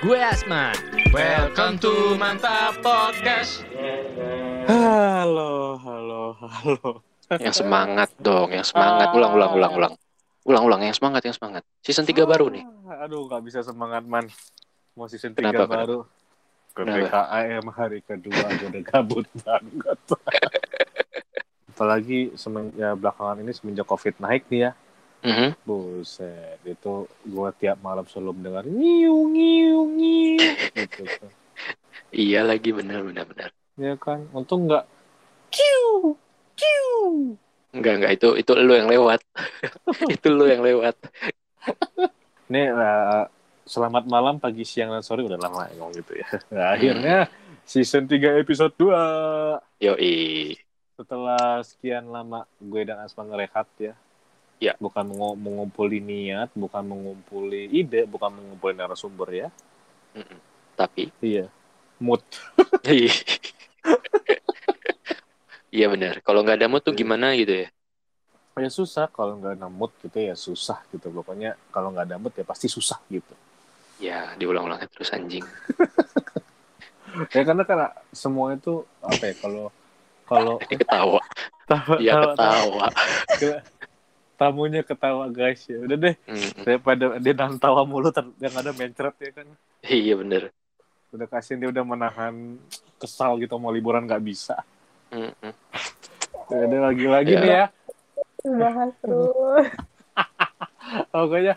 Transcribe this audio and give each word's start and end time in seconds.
Gue 0.00 0.16
Asman. 0.16 0.72
Welcome 1.12 1.76
to 1.84 2.16
Mantap 2.16 2.80
Podcast. 2.80 3.68
Halo, 4.64 5.76
halo, 5.76 6.22
halo. 6.40 7.04
Yang 7.36 7.60
semangat 7.60 8.08
dong, 8.16 8.48
yang 8.48 8.64
semangat. 8.64 9.12
Ulang, 9.12 9.36
ulang, 9.36 9.52
ulang, 9.52 9.72
ulang. 9.76 9.94
Ulang, 10.48 10.62
ulang, 10.64 10.80
yang 10.80 10.96
semangat, 10.96 11.20
yang 11.28 11.36
semangat. 11.36 11.62
Season 11.84 12.08
3 12.08 12.16
baru 12.24 12.48
nih. 12.48 12.64
Ah, 12.88 13.04
Aduh, 13.04 13.28
nggak 13.28 13.44
bisa 13.44 13.60
semangat, 13.60 14.00
man. 14.08 14.24
Mau 14.96 15.04
season 15.04 15.36
3 15.36 15.52
Kenapa, 15.52 15.68
baru. 15.68 15.98
Ke 16.72 16.80
Kenapa? 16.80 16.96
PKM 16.96 17.64
hari 17.68 17.98
kedua 18.00 18.44
gue 18.56 18.68
udah 18.72 18.84
gabut 18.88 19.26
banget. 19.44 19.98
Apalagi 21.70 22.32
semenjak 22.40 22.96
belakangan 22.96 23.36
ini 23.44 23.52
semenjak 23.52 23.84
COVID 23.84 24.16
naik 24.16 24.48
nih 24.48 24.60
ya. 24.64 24.72
Mhm. 25.20 25.52
Buset, 25.68 26.58
itu 26.64 27.04
gue 27.28 27.48
tiap 27.60 27.78
malam 27.84 28.08
sebelum 28.08 28.40
dengar 28.40 28.64
nyiu 28.64 29.28
nyiu 29.28 29.84
nyiu 29.84 30.48
gitu 30.72 31.04
kan. 31.04 31.30
Iya 32.10 32.42
lagi, 32.42 32.74
benar, 32.74 33.06
benar, 33.06 33.22
benar. 33.22 33.50
Ya 33.78 33.94
kan, 33.94 34.26
untung 34.34 34.66
nggak 34.66 34.82
kiu 35.54 36.18
kiu. 36.58 37.38
Enggak, 37.70 37.94
enggak. 38.02 38.12
Itu 38.18 38.28
itu 38.34 38.50
lu 38.58 38.74
yang 38.74 38.90
lewat. 38.90 39.22
itu 40.14 40.26
lu 40.26 40.50
yang 40.50 40.58
lewat. 40.58 40.98
Nih, 42.50 42.66
eh, 42.66 43.24
selamat 43.62 44.10
malam, 44.10 44.42
pagi, 44.42 44.66
siang, 44.66 44.90
dan 44.90 45.06
sore 45.06 45.22
udah 45.22 45.38
lama 45.38 45.70
ya 45.70 45.78
ngomong 45.78 45.94
gitu 46.02 46.18
ya. 46.18 46.28
Nah, 46.54 46.74
akhirnya 46.74 47.30
season 47.62 48.10
3 48.10 48.42
episode 48.42 48.74
2. 48.74 49.62
Yoi. 49.78 50.58
Setelah 50.98 51.62
sekian 51.62 52.10
lama 52.10 52.42
gue 52.58 52.82
dan 52.82 53.06
Asma 53.06 53.22
ngerehat 53.22 53.70
ya. 53.78 53.94
Ya. 54.60 54.76
Bukan 54.76 55.08
mengu- 55.08 55.40
mengumpuli 55.40 56.04
niat, 56.04 56.52
bukan 56.52 56.84
mengumpuli 56.84 57.66
ide, 57.72 58.04
bukan 58.04 58.28
mengumpuli 58.28 58.76
narasumber 58.76 59.28
ya. 59.32 59.48
Mm-mm. 60.12 60.38
Tapi, 60.76 61.08
Iya. 61.24 61.48
Mood. 62.00 62.20
iya 65.68 65.86
benar. 65.88 66.20
Kalau 66.24 66.40
nggak 66.40 66.56
ada 66.60 66.68
mood 66.68 66.80
tuh 66.80 66.96
gimana 66.96 67.32
gitu 67.36 67.64
ya? 67.64 67.68
Ya 68.60 68.68
susah 68.68 69.08
kalau 69.08 69.40
nggak 69.40 69.56
ada 69.56 69.68
mood 69.68 69.92
gitu 70.04 70.16
ya 70.20 70.36
susah 70.36 70.80
gitu. 70.92 71.08
Pokoknya 71.08 71.56
kalau 71.72 71.92
nggak 71.92 72.08
ada 72.08 72.16
mood 72.20 72.32
ya 72.36 72.44
pasti 72.44 72.68
susah 72.68 73.00
gitu. 73.08 73.32
Ya, 74.00 74.32
diulang-ulang 74.36 74.80
terus 74.92 75.12
anjing. 75.12 75.44
Ya 77.34 77.42
karena 77.42 77.66
karena 77.66 77.90
semua 78.14 78.54
itu 78.54 78.86
apa 79.02 79.18
ya 79.26 79.34
kalau 79.42 79.66
kalau 80.30 80.56
ketawa. 80.70 81.18
tawa- 81.66 81.98
ketawa. 81.98 82.86
Tamunya 84.40 84.80
ketawa 84.80 85.28
guys 85.28 85.60
ya 85.68 85.76
udah 85.78 85.96
deh 86.00 86.16
Mm-mm. 86.24 86.64
daripada 86.64 87.20
dia 87.20 87.34
nahan 87.36 87.60
tawa 87.60 87.84
mulu 87.84 88.08
ter- 88.08 88.32
yang 88.40 88.56
ada 88.56 88.72
mencret 88.72 89.12
ya 89.20 89.30
kan 89.34 89.46
Iya 89.80 90.16
benar. 90.16 90.48
udah 91.10 91.26
kasihan 91.26 91.58
dia 91.58 91.68
udah 91.68 91.84
menahan 91.84 92.56
kesal 92.96 93.36
gitu 93.36 93.52
mau 93.54 93.68
liburan 93.68 94.06
nggak 94.06 94.22
bisa 94.22 94.56
udah 96.48 96.80
lagi-lagi 96.86 97.30
Ya. 97.30 97.40
nih 97.40 97.52
ya 97.52 97.66
bahas 98.48 98.90
terus 98.98 99.66
pokoknya 101.12 101.54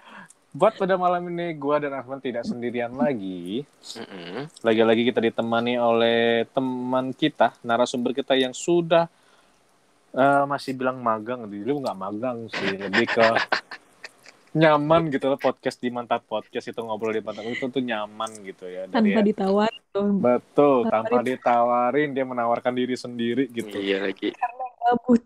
buat 0.51 0.73
pada 0.75 0.93
malam 0.95 1.25
ini 1.27 1.55
gua 1.55 1.77
dan 1.77 1.93
Ahmad 1.93 2.19
tidak 2.19 2.43
sendirian 2.43 2.93
lagi 2.93 3.63
Mm-mm. 3.95 4.49
lagi-lagi 4.61 5.07
kita 5.07 5.23
ditemani 5.23 5.77
oleh 5.77 6.19
teman 6.49 7.09
kita 7.11 7.55
narasumber 7.61 8.11
kita 8.11 8.33
yang 8.33 8.51
sudah 8.51 9.07
eh, 10.13 10.43
masih 10.45 10.73
bilang 10.73 10.97
magang 10.97 11.45
dulu 11.45 11.81
nggak 11.81 11.97
magang 11.97 12.37
sih 12.47 12.73
lebih 12.75 13.05
ke 13.07 13.25
nyaman 14.53 15.09
gitu 15.09 15.25
loh 15.27 15.37
podcast 15.37 15.77
di 15.77 15.89
mantap 15.89 16.21
podcast 16.23 16.69
itu 16.69 16.77
ngobrol 16.77 17.09
di 17.09 17.19
mantap 17.19 17.41
itu 17.43 17.65
tuh 17.65 17.81
nyaman 17.81 18.29
gitu 18.43 18.65
ya 18.65 18.85
dari 18.85 19.09
tanpa 19.09 19.21
ditawar 19.23 19.71
betul 20.15 20.85
Tanpa 20.85 21.09
tanpa 21.09 21.19
ditawarin 21.21 22.09
dia 22.11 22.21
menawarkan 22.21 22.71
diri 22.71 22.93
sendiri 22.93 23.49
gitu 23.49 23.73
Iya 23.73 24.03
lagi. 24.03 24.29
kabut 24.79 25.25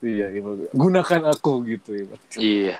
iya 0.00 0.28
Ibu. 0.28 0.68
gunakan 0.70 1.22
aku 1.30 1.52
gitu 1.66 1.90
Ibu. 1.94 2.14
Iya. 2.36 2.76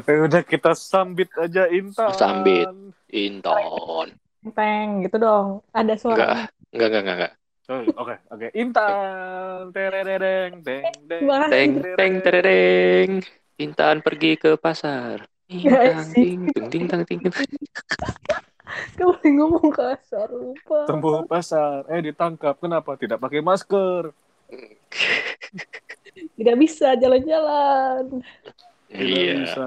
Eh, 0.00 0.18
udah 0.20 0.42
kita 0.42 0.72
sambit 0.72 1.30
aja 1.34 1.66
Intan 1.66 2.10
Sambit. 2.12 2.66
Inton. 3.08 4.14
peng 4.50 5.02
gitu 5.02 5.16
dong 5.16 5.60
ada 5.70 5.94
suara 5.94 6.48
Enggak, 6.70 6.88
enggak, 6.88 7.02
enggak, 7.02 7.16
enggak, 7.18 7.32
oke 7.68 8.14
oke 8.32 8.46
Intan 8.56 9.68
terereng 9.76 10.52
deng 10.64 10.84
deng 11.04 11.22
Makasih. 11.28 11.52
Teng, 11.52 11.72
teng, 11.98 12.14
tereng. 12.24 13.10
Intan 13.58 13.96
pergi 14.00 14.38
ke 14.38 14.54
pasar. 14.56 15.26
Intang, 15.48 16.14
sih. 16.14 16.24
ting, 16.24 16.40
ting, 16.52 16.66
ting, 16.72 16.84
tang, 16.88 17.02
ting. 17.04 17.20
kamu 18.98 19.16
ngomong 19.40 19.72
kasar 19.72 20.28
lupa 20.28 20.84
Tempuh 20.88 21.24
pasar, 21.24 21.88
eh 21.88 22.00
ditangkap. 22.04 22.54
Kenapa 22.60 22.94
tidak 23.00 23.18
pakai 23.20 23.40
masker? 23.40 24.12
tidak 26.38 26.56
bisa 26.56 26.96
jalan-jalan 26.96 28.24
Iya. 28.88 29.44
bisa. 29.44 29.66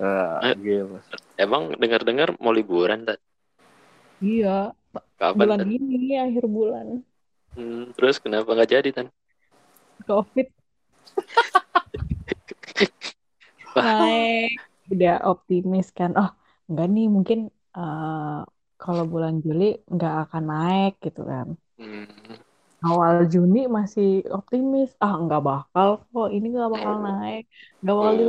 Ah, 0.00 0.40
Eh. 0.50 0.54
gila. 0.58 0.98
Emang 1.36 1.62
dengar-dengar 1.76 2.34
mau 2.40 2.50
liburan, 2.50 3.04
Tat? 3.06 3.20
iya 4.20 4.72
Kapan, 5.18 5.46
bulan 5.46 5.58
Tan? 5.58 5.68
ini 5.76 6.14
akhir 6.20 6.44
bulan. 6.46 6.86
Hmm, 7.54 7.94
terus 7.94 8.16
kenapa 8.18 8.50
nggak 8.54 8.70
jadi, 8.70 8.88
Tan? 8.90 9.06
covid. 10.06 10.46
Naik 13.74 14.60
udah 14.92 15.14
optimis 15.30 15.86
kan? 15.98 16.10
Oh 16.20 16.30
enggak 16.68 16.86
nih 16.94 17.06
mungkin 17.14 17.38
eh, 17.76 18.38
kalau 18.82 19.04
bulan 19.12 19.34
Juli 19.44 19.64
nggak 19.94 20.14
akan 20.28 20.42
naik 20.52 20.92
gitu 21.04 21.20
kan. 21.30 21.48
Hmm, 21.78 22.04
awal 22.86 23.14
Juni 23.32 23.58
masih 23.76 24.06
optimis. 24.38 24.90
Ah 25.04 25.14
nggak 25.24 25.42
bakal 25.48 25.88
kok. 26.10 26.28
Ini 26.36 26.46
nggak 26.54 26.70
bakal 26.74 26.94
naik. 27.06 27.42
Nggak 27.80 27.94
bakal 27.98 28.12
di 28.20 28.24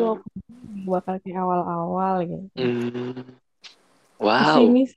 bakal 0.94 1.16
kayak 1.24 1.40
awal-awal 1.44 2.16
gitu. 2.30 2.46
Hmm. 2.56 3.36
Wow. 4.20 4.58
pesimis 4.58 4.92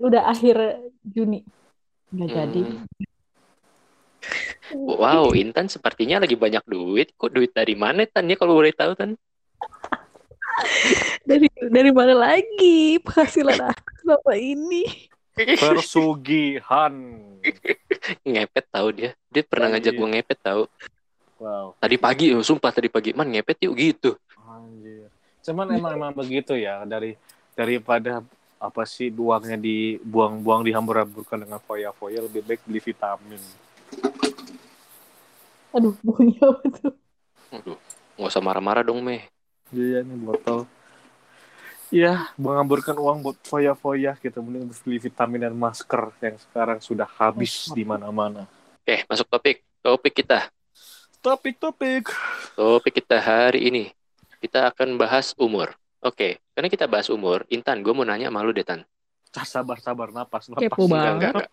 udah 0.00 0.32
akhir 0.32 0.56
Juni 1.04 1.44
nggak 2.10 2.28
jadi 2.28 2.62
Hmm. 4.70 4.86
Wow, 4.86 5.34
Intan 5.34 5.66
sepertinya 5.66 6.22
lagi 6.22 6.38
banyak 6.38 6.62
duit. 6.62 7.10
Kok 7.18 7.34
duit 7.34 7.50
dari 7.50 7.74
mana, 7.74 8.06
Tan? 8.06 8.30
Ya 8.30 8.38
kalau 8.38 8.54
boleh 8.54 8.70
tahu, 8.70 8.94
Tan? 8.94 9.18
dari 11.28 11.48
dari 11.58 11.90
mana 11.90 12.14
lagi 12.14 13.00
penghasilan 13.00 13.72
aku 13.72 13.90
selama 14.04 14.34
ini 14.36 14.84
Persugihan. 15.56 16.92
ngepet 18.26 18.64
tahu 18.68 18.88
dia. 18.92 19.10
Dia 19.32 19.42
pernah 19.46 19.72
ngajak 19.72 19.92
gue 19.96 20.08
ngepet 20.12 20.38
tahu. 20.42 20.62
Wow. 21.40 21.72
Tadi 21.80 21.96
pagi, 21.96 22.26
oh, 22.36 22.44
sumpah 22.44 22.68
tadi 22.68 22.92
pagi, 22.92 23.16
man 23.16 23.32
ngepet 23.32 23.64
yuk 23.64 23.72
gitu. 23.78 24.10
Anjir. 24.36 25.08
Cuman 25.40 25.72
emang 25.72 25.96
emang 25.96 26.12
begitu 26.12 26.52
ya 26.52 26.84
dari 26.84 27.16
daripada 27.56 28.20
apa 28.60 28.84
sih 28.84 29.08
uangnya 29.08 29.56
dibuang-buang 29.56 30.68
dihambur-hamburkan 30.68 31.48
dengan 31.48 31.58
foya-foya 31.64 32.28
lebih 32.28 32.44
baik 32.44 32.60
beli 32.68 32.80
vitamin. 32.84 33.40
aduh 35.70 35.94
bunyi 36.04 36.36
apa 36.44 36.66
tuh 36.68 36.92
Aduh, 37.50 37.74
nggak 38.14 38.30
usah 38.30 38.42
marah-marah 38.42 38.86
dong, 38.86 39.02
Meh. 39.02 39.26
Iya 39.74 40.06
nih 40.06 40.18
botol. 40.22 40.70
Iya, 41.90 42.30
menghamburkan 42.38 42.94
uang 42.94 43.18
buat 43.26 43.38
foya-foya 43.42 44.14
gitu 44.22 44.38
mending 44.38 44.70
beli 44.70 45.02
vitamin 45.02 45.50
dan 45.50 45.54
masker 45.58 46.14
yang 46.22 46.38
sekarang 46.38 46.78
sudah 46.78 47.10
habis 47.18 47.66
di 47.74 47.82
mana-mana. 47.82 48.46
Oke, 48.86 49.02
masuk 49.10 49.26
topik. 49.26 49.66
Topik 49.82 50.14
kita. 50.22 50.46
Topik-topik. 51.18 52.06
Topik 52.54 53.02
kita 53.02 53.18
hari 53.18 53.66
ini. 53.66 53.84
Kita 54.38 54.70
akan 54.70 54.94
bahas 54.94 55.34
umur. 55.34 55.74
Oke, 56.00 56.40
karena 56.56 56.68
kita 56.72 56.88
bahas 56.88 57.12
umur, 57.12 57.44
Intan, 57.52 57.84
gue 57.84 57.92
mau 57.92 58.08
nanya 58.08 58.32
sama 58.32 58.40
lu 58.40 58.56
deh, 58.56 58.64
Tan. 58.64 58.80
Ah, 59.36 59.44
Sabar-sabar 59.44 60.08
napas 60.10 60.48
napas. 60.48 60.64
Kepo 60.64 60.88
Enggak, 60.88 60.96
banget. 60.96 61.12
enggak, 61.12 61.32
enggak. 61.36 61.50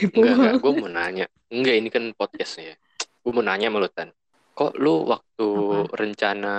kepo 0.00 0.18
Enggak, 0.24 0.34
enggak. 0.40 0.54
Gue 0.56 0.72
mau 0.72 0.88
nanya. 0.88 1.26
Enggak, 1.52 1.74
ini 1.76 1.88
kan 1.92 2.04
podcastnya. 2.16 2.74
Gue 3.20 3.32
mau 3.36 3.44
nanya 3.44 3.68
sama 3.68 3.76
lu, 3.76 3.88
Tan. 3.92 4.08
Kok 4.56 4.72
lu 4.80 4.94
waktu 5.04 5.48
Apa? 5.48 5.94
rencana 6.00 6.54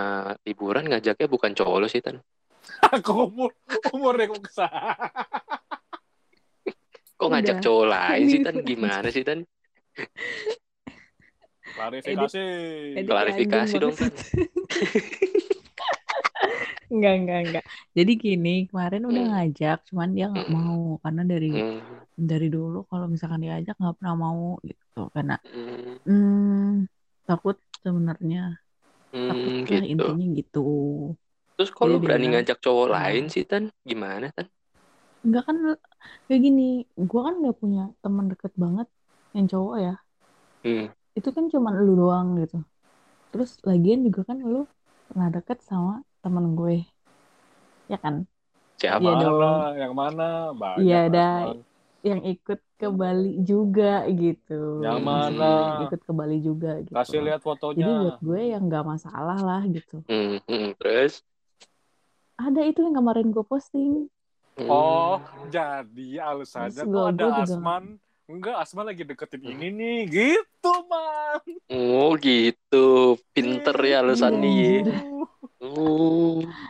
liburan 0.46 0.86
ngajaknya 0.86 1.28
bukan 1.28 1.52
cowok 1.58 1.78
lu 1.82 1.88
sih, 1.90 2.02
Tan? 2.06 2.22
Aku 2.94 3.26
umur 3.26 3.50
umurnya 3.90 4.30
kok 4.30 4.42
ke 4.46 4.52
sana. 4.54 4.94
Kok 7.18 7.30
ngajak 7.30 7.58
Udah. 7.58 7.64
cowok 7.66 7.86
lain 7.90 8.24
sih, 8.30 8.40
Tan? 8.46 8.56
Gimana 8.62 9.08
sih, 9.10 9.26
Tan? 9.26 9.40
Klarifikasi. 11.74 12.44
Edit 13.02 13.10
Klarifikasi 13.10 13.76
dong, 13.82 13.98
banget. 13.98 14.14
Enggak, 16.92 17.12
enggak, 17.18 17.38
enggak. 17.44 17.64
Jadi 17.98 18.12
gini, 18.24 18.50
kemarin 18.70 19.02
udah 19.10 19.22
Hmm. 19.22 19.30
ngajak, 19.30 19.76
cuman 19.88 20.10
dia 20.16 20.24
nggak 20.32 20.48
Hmm. 20.48 20.56
mau 20.58 20.76
karena 21.04 21.22
dari 21.32 21.48
Hmm, 21.52 22.02
dari 22.30 22.46
dulu 22.56 22.78
kalau 22.90 23.06
misalkan 23.14 23.42
diajak 23.46 23.76
nggak 23.82 23.96
pernah 24.00 24.16
mau 24.26 24.42
gitu 24.70 25.00
karena 25.16 25.34
hmm, 26.06 26.86
takut 27.28 27.58
sebenarnya 27.84 28.40
hmm, 29.14 29.66
gitu. 29.72 29.92
intinya 29.94 30.26
gitu. 30.40 30.60
Terus 31.56 31.72
dia 31.82 31.98
berani 32.04 32.26
bilang. 32.26 32.36
ngajak 32.36 32.58
cowok 32.64 32.88
lain 32.96 33.24
sih, 33.34 33.44
Tan? 33.50 33.64
Gimana, 33.90 34.26
Tan? 34.36 34.48
Enggak 35.26 35.44
kan 35.48 35.58
kayak 36.26 36.42
gini, 36.46 36.62
gua 37.10 37.20
kan 37.28 37.34
nggak 37.42 37.56
punya 37.62 37.82
teman 38.02 38.26
deket 38.32 38.52
banget 38.64 38.88
yang 39.36 39.46
cowok 39.52 39.76
ya. 39.86 39.92
Hmm. 40.64 40.92
Itu 41.18 41.30
kan 41.36 41.46
cuma 41.54 41.70
lu 41.86 41.92
doang 42.02 42.28
gitu. 42.42 42.56
Terus 43.32 43.52
lagian 43.70 44.00
juga 44.08 44.22
kan 44.30 44.38
lu 44.54 44.60
pernah 45.08 45.28
deket 45.36 45.60
sama 45.70 45.94
temen 46.22 46.54
gue. 46.54 46.86
Ya 47.86 47.98
kan? 47.98 48.24
Siapa? 48.78 49.04
Iya 49.04 49.14
dong. 49.20 49.74
Yang 49.76 49.94
mana? 49.94 50.28
Banyak. 50.54 50.80
Iya. 50.80 51.02
Bang. 51.08 51.58
Yang 52.02 52.22
ikut 52.34 52.60
ke 52.76 52.88
Bali 52.90 53.34
juga 53.40 53.94
gitu. 54.08 54.82
Yang 54.82 54.98
Hmm. 54.98 55.06
mana? 55.06 55.52
Ikut 55.86 56.02
ke 56.02 56.12
Bali 56.12 56.38
juga 56.40 56.72
gitu. 56.80 56.94
Kasih 56.94 57.22
lihat 57.22 57.38
Jadi 57.38 57.46
fotonya. 57.46 57.86
buat 57.86 58.18
gue 58.20 58.42
yang 58.48 58.64
nggak 58.66 58.86
masalah 58.88 59.38
lah 59.38 59.62
gitu. 59.66 60.02
Hmm, 60.08 60.42
hmm, 60.42 60.74
terus? 60.78 61.22
Ada 62.36 62.62
itu 62.64 62.82
yang 62.82 62.96
kemarin 62.96 63.30
gue 63.30 63.44
posting. 63.44 64.10
Hmm. 64.58 64.68
Oh, 64.68 65.22
jadi 65.48 66.10
alasannya 66.20 66.84
gua- 66.84 67.14
ada 67.14 67.22
juga- 67.22 67.46
Asman. 67.46 67.86
Enggak, 68.26 68.56
Asman 68.58 68.86
lagi 68.88 69.04
deketin 69.04 69.44
ini 69.44 69.68
nih. 69.70 70.00
Gitu, 70.08 70.74
Man. 70.88 71.44
Oh, 71.70 72.16
gitu. 72.16 72.88
Pinter 73.30 73.76
ya 73.78 74.02
alasan 74.02 74.40
Iya. 74.40 74.82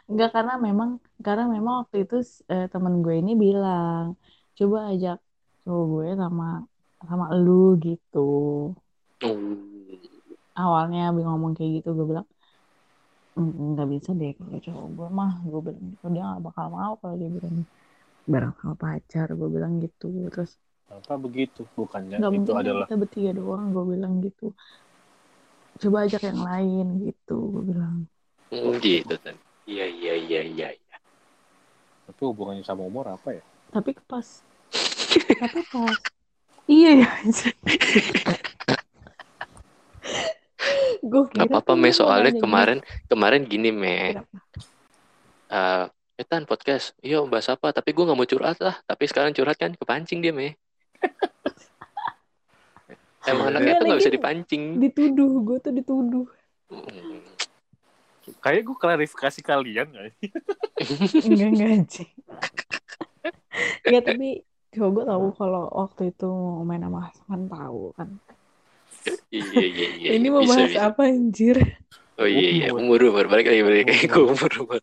Enggak 0.10 0.30
karena 0.36 0.54
memang 0.68 0.90
karena 1.25 1.44
memang 1.56 1.74
waktu 1.81 1.98
itu 2.04 2.16
eh, 2.52 2.63
temen 2.74 2.94
gue 3.04 3.13
ini 3.22 3.31
bilang 3.44 4.04
coba 4.58 4.78
ajak 4.92 5.16
cowok 5.63 5.84
gue 5.94 6.06
sama 6.22 6.44
sama 7.10 7.25
lu 7.44 7.52
gitu. 7.86 8.18
Oh. 9.24 9.58
Awalnya 10.62 11.00
abis 11.10 11.24
ngomong 11.28 11.54
kayak 11.58 11.72
gitu 11.78 11.90
gue 11.98 12.06
bilang 12.12 12.28
"Mm, 13.38 13.52
nggak 13.72 13.88
bisa 13.94 14.10
deh 14.19 14.31
kalau 14.38 14.58
cowok 14.66 14.88
gue 14.98 15.08
mah 15.19 15.31
gue 15.50 15.60
bilang 15.66 15.84
gitu 15.92 16.06
dia 16.13 16.22
nggak 16.28 16.42
bakal 16.48 16.66
mau 16.78 16.92
kalau 17.02 17.16
dia 17.22 17.30
bilang 17.36 17.56
bareng 18.31 18.54
sama 18.60 18.75
pacar 18.84 19.28
gue 19.40 19.50
bilang 19.56 19.74
gitu 19.84 20.06
terus 20.34 20.52
Apa 20.98 21.13
begitu? 21.24 21.62
Bukannya 21.78 22.18
nggak 22.18 22.31
itu 22.38 22.52
mungkin 22.52 22.58
adalah 22.62 22.88
kita 22.88 22.94
bertiga 23.02 23.31
doang 23.40 23.63
gue 23.75 23.84
bilang 23.92 24.13
gitu 24.25 24.44
coba 25.81 25.98
ajak 26.06 26.22
yang 26.30 26.42
lain 26.50 26.86
gitu 27.06 27.34
gue 27.54 27.63
bilang 27.69 27.96
Hmm, 28.51 28.75
gitu, 28.77 29.15
Tan. 29.15 29.39
Iya, 29.63 29.88
iya, 29.88 30.13
iya, 30.19 30.42
iya. 30.44 30.68
iya. 30.75 30.98
tapi 32.03 32.21
hubungannya 32.27 32.62
sama 32.62 32.83
umur 32.83 33.07
apa 33.07 33.31
ya? 33.31 33.44
tapi 33.71 33.95
pas 34.03 34.44
tapi 35.39 35.63
pas 35.71 35.95
iya 36.68 37.00
ya 37.00 37.07
gue 41.01 41.21
Gak 41.33 41.50
apa-apa, 41.50 41.74
Me. 41.74 41.89
Soalnya 41.89 42.30
kemarin, 42.36 42.83
kemarin 43.09 43.42
gini, 43.48 43.74
Me. 43.74 44.13
Kenapa? 44.13 44.38
Eh, 45.50 45.86
eh, 46.21 46.25
Tan, 46.27 46.45
podcast. 46.45 46.94
Iya, 47.01 47.25
bahas 47.25 47.50
apa? 47.50 47.74
Tapi 47.74 47.89
gue 47.92 48.06
gak 48.06 48.13
mau 48.13 48.24
curhat 48.24 48.62
lah. 48.62 48.77
Tapi 48.86 49.09
sekarang 49.09 49.33
curhat 49.33 49.57
kan 49.57 49.74
kepancing 49.74 50.21
dia, 50.21 50.30
Me. 50.30 50.53
Emang 53.25 53.50
Iya, 53.50 53.57
anaknya 53.57 53.74
tuh 53.77 53.86
gak 53.89 54.00
bisa 54.01 54.13
dipancing. 54.13 54.77
dituduh 54.77 55.42
gue 55.42 55.57
tuh 55.57 55.74
dituduh 55.74 56.27
Hmm. 56.71 57.19
Kayak 58.39 58.62
gue 58.69 58.77
klarifikasi 58.77 59.39
kalian 59.41 59.88
ya. 59.91 60.03
enggak 61.25 61.50
enggak 61.51 61.73
sih 61.89 62.09
Enggak 63.85 64.03
tapi 64.13 64.27
cowok 64.71 64.89
gue 64.95 65.03
tahu 65.09 65.25
kalau 65.35 65.63
waktu 65.73 66.01
itu 66.13 66.27
mau 66.29 66.63
main 66.63 66.81
sama 66.81 67.00
Hasman 67.09 67.41
tahu 67.50 67.81
kan 67.97 68.09
Iya, 69.33 69.63
iya, 69.65 69.88
iya. 69.97 70.09
ini 70.13 70.27
mau 70.29 70.45
bisa, 70.45 70.53
bahas 70.53 70.71
bisa. 70.71 70.81
apa 70.94 71.01
anjir 71.09 71.57
Oh 72.21 72.27
iya, 72.29 72.50
iya. 72.53 72.68
Umur, 72.69 73.01
umur. 73.01 73.25
Balik 73.25 73.50
lagi, 73.50 73.62
balik 73.65 73.89
lagi 73.89 74.06
ke 74.06 74.19
umur, 74.21 74.51
umur. 74.62 74.81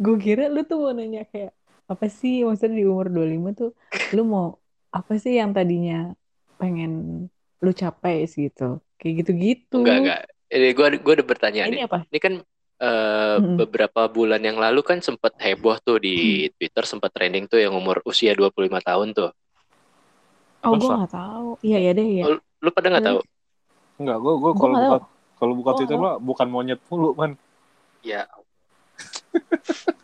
gue 0.00 0.16
kira 0.16 0.48
lu 0.48 0.64
tuh 0.64 0.80
mau 0.80 0.92
nanya 0.96 1.28
kayak 1.28 1.52
apa 1.86 2.06
sih 2.08 2.40
maksudnya 2.42 2.80
di 2.80 2.86
umur 2.88 3.12
25 3.12 3.52
tuh 3.52 3.70
lu 4.16 4.22
mau 4.24 4.46
apa 4.90 5.12
sih 5.20 5.36
yang 5.36 5.52
tadinya 5.52 6.16
pengen 6.56 7.26
lu 7.60 7.70
capai 7.76 8.24
gitu 8.24 8.80
kayak 8.96 9.14
gitu-gitu 9.22 9.84
Enggak, 9.84 9.96
enggak. 10.00 10.22
Ini 10.50 10.74
gue 10.74 10.86
gue 10.98 11.14
ada 11.14 11.24
pertanyaan 11.24 11.70
ini 11.70 11.78
nih. 11.78 11.86
apa 11.86 11.98
Ini 12.10 12.18
kan 12.18 12.34
eh, 12.80 13.36
Mm-mm. 13.38 13.56
beberapa 13.62 14.10
bulan 14.10 14.42
yang 14.42 14.58
lalu 14.58 14.82
kan 14.82 14.98
sempat 14.98 15.38
heboh 15.38 15.78
tuh 15.78 16.02
di 16.02 16.48
Twitter 16.58 16.82
sempat 16.82 17.14
trending 17.14 17.46
tuh 17.46 17.62
yang 17.62 17.70
umur 17.72 18.02
usia 18.02 18.34
25 18.34 18.50
tahun 18.82 19.08
tuh. 19.14 19.30
oh 20.60 20.76
gue 20.76 20.90
nggak 20.92 21.12
tahu 21.16 21.48
iya 21.64 21.78
ya 21.80 21.92
deh 21.96 22.08
ya 22.20 22.24
Oh, 22.28 22.36
Lu 22.60 22.68
pada 22.68 22.92
nggak 22.92 23.06
tahu? 23.06 23.20
Enggak, 23.96 24.16
gue 24.20 24.34
gue 24.36 24.50
Gua 24.52 24.60
kalau 24.60 24.74
buka 24.76 24.96
kalau 25.40 25.52
buka 25.56 25.70
Oh, 25.72 25.76
Twitter 25.80 25.96
oh. 25.96 26.02
mah 26.04 26.14
bukan 26.20 26.46
monyet 26.52 26.80
mulu, 26.92 27.16
man. 27.16 27.32
Ya. 28.04 28.28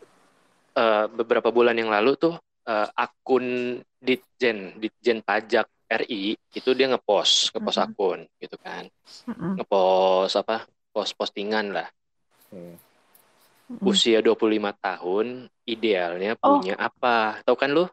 Eh, 0.77 1.07
beberapa 1.09 1.49
bulan 1.49 1.73
yang 1.73 1.89
lalu 1.89 2.21
tuh 2.21 2.37
eh, 2.69 2.89
akun 2.93 3.81
Ditjen 3.97 4.77
Ditjen 4.77 5.25
Pajak 5.25 5.65
RI 5.87 6.35
itu 6.53 6.71
dia 6.75 6.87
ngepost 6.91 7.55
ngepost 7.55 7.79
Mm-mm. 7.79 7.93
akun 7.95 8.21
gitu 8.43 8.57
kan. 8.59 8.85
Mm-mm. 9.31 9.53
Ngepost 9.61 10.35
apa? 10.43 10.67
Post 10.91 11.13
postingan 11.15 11.71
lah. 11.71 11.89
Hmm. 12.51 12.75
Mm-mm. 13.67 13.87
Usia 13.87 14.23
25 14.23 14.71
tahun 14.79 15.51
idealnya 15.67 16.39
Oh. 16.43 16.59
punya 16.59 16.75
apa? 16.79 17.43
Tahu 17.43 17.57
kan 17.59 17.71
lu? 17.75 17.87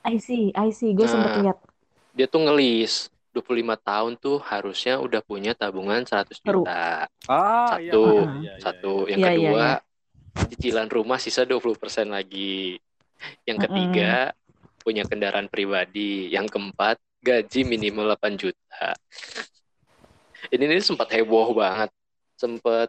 I 0.00 0.16
see 0.16 0.48
I 0.56 0.72
see 0.72 0.96
gue 0.96 1.04
sempet 1.04 1.32
Nah. 1.36 1.42
lihat 1.44 1.58
Dia 2.16 2.26
tuh 2.26 2.42
ngelis 2.42 3.06
25 3.30 3.78
tahun 3.78 4.18
tuh 4.18 4.42
harusnya 4.42 4.98
udah 4.98 5.22
punya 5.22 5.54
tabungan 5.54 6.02
100 6.02 6.42
Baru. 6.42 6.66
juta. 6.66 7.06
Ah, 7.30 7.78
Satu, 7.78 7.78
iya, 7.78 7.92
iya, 7.94 8.32
iya, 8.42 8.52
Satu, 8.58 8.94
iya. 9.06 9.10
yang 9.14 9.20
Iya, 9.20 9.30
iya, 9.30 9.30
kedua 9.30 9.66
iya. 9.78 10.48
cicilan 10.50 10.88
rumah 10.90 11.18
sisa 11.22 11.46
20% 11.46 12.10
lagi. 12.10 12.74
Yang 13.46 13.58
ketiga 13.68 14.34
punya 14.80 15.04
kendaraan 15.06 15.46
pribadi. 15.46 16.32
Yang 16.32 16.56
keempat 16.56 16.96
gaji 17.20 17.60
minimal 17.68 18.16
8 18.16 18.32
juta. 18.36 18.96
Ini 20.48 20.64
ini 20.64 20.80
sempat 20.80 21.12
heboh 21.12 21.52
banget. 21.52 21.92
Sempat 22.40 22.88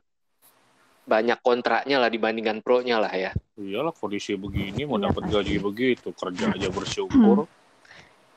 banyak 1.04 1.40
kontraknya 1.44 2.00
lah 2.00 2.08
dibandingkan 2.08 2.64
pro-nya 2.64 3.02
lah 3.02 3.12
ya. 3.12 3.32
Iyalah 3.60 3.92
kondisi 3.92 4.34
begini 4.40 4.88
mau 4.88 4.96
Iya, 4.96 5.12
dapat 5.12 5.24
gaji 5.28 5.56
begitu, 5.60 6.08
kerja 6.16 6.46
aja 6.56 6.68
bersyukur. 6.72 7.46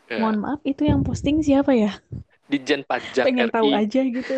Ya. 0.04 0.20
mohon 0.20 0.36
maaf 0.36 0.60
itu 0.68 0.84
yang 0.84 1.00
posting 1.00 1.40
siapa 1.40 1.72
ya 1.72 1.96
Dijen 2.44 2.84
pajak 2.84 3.24
pengen 3.24 3.48
RI. 3.48 3.54
tahu 3.56 3.68
aja 3.72 4.00
gitu 4.04 4.36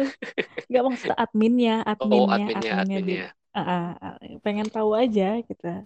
nggak 0.71 0.83
maksud 0.87 1.11
adminnya 1.19 1.83
adminnya 1.83 2.23
Oh, 2.23 2.31
adminnya, 2.31 2.71
di- 2.71 2.81
adminnya. 2.87 3.29
Ah, 3.51 3.61
ah, 3.67 3.87
ah, 3.99 4.15
pengen 4.47 4.71
tahu 4.71 4.95
aja 4.95 5.43
kita 5.43 5.83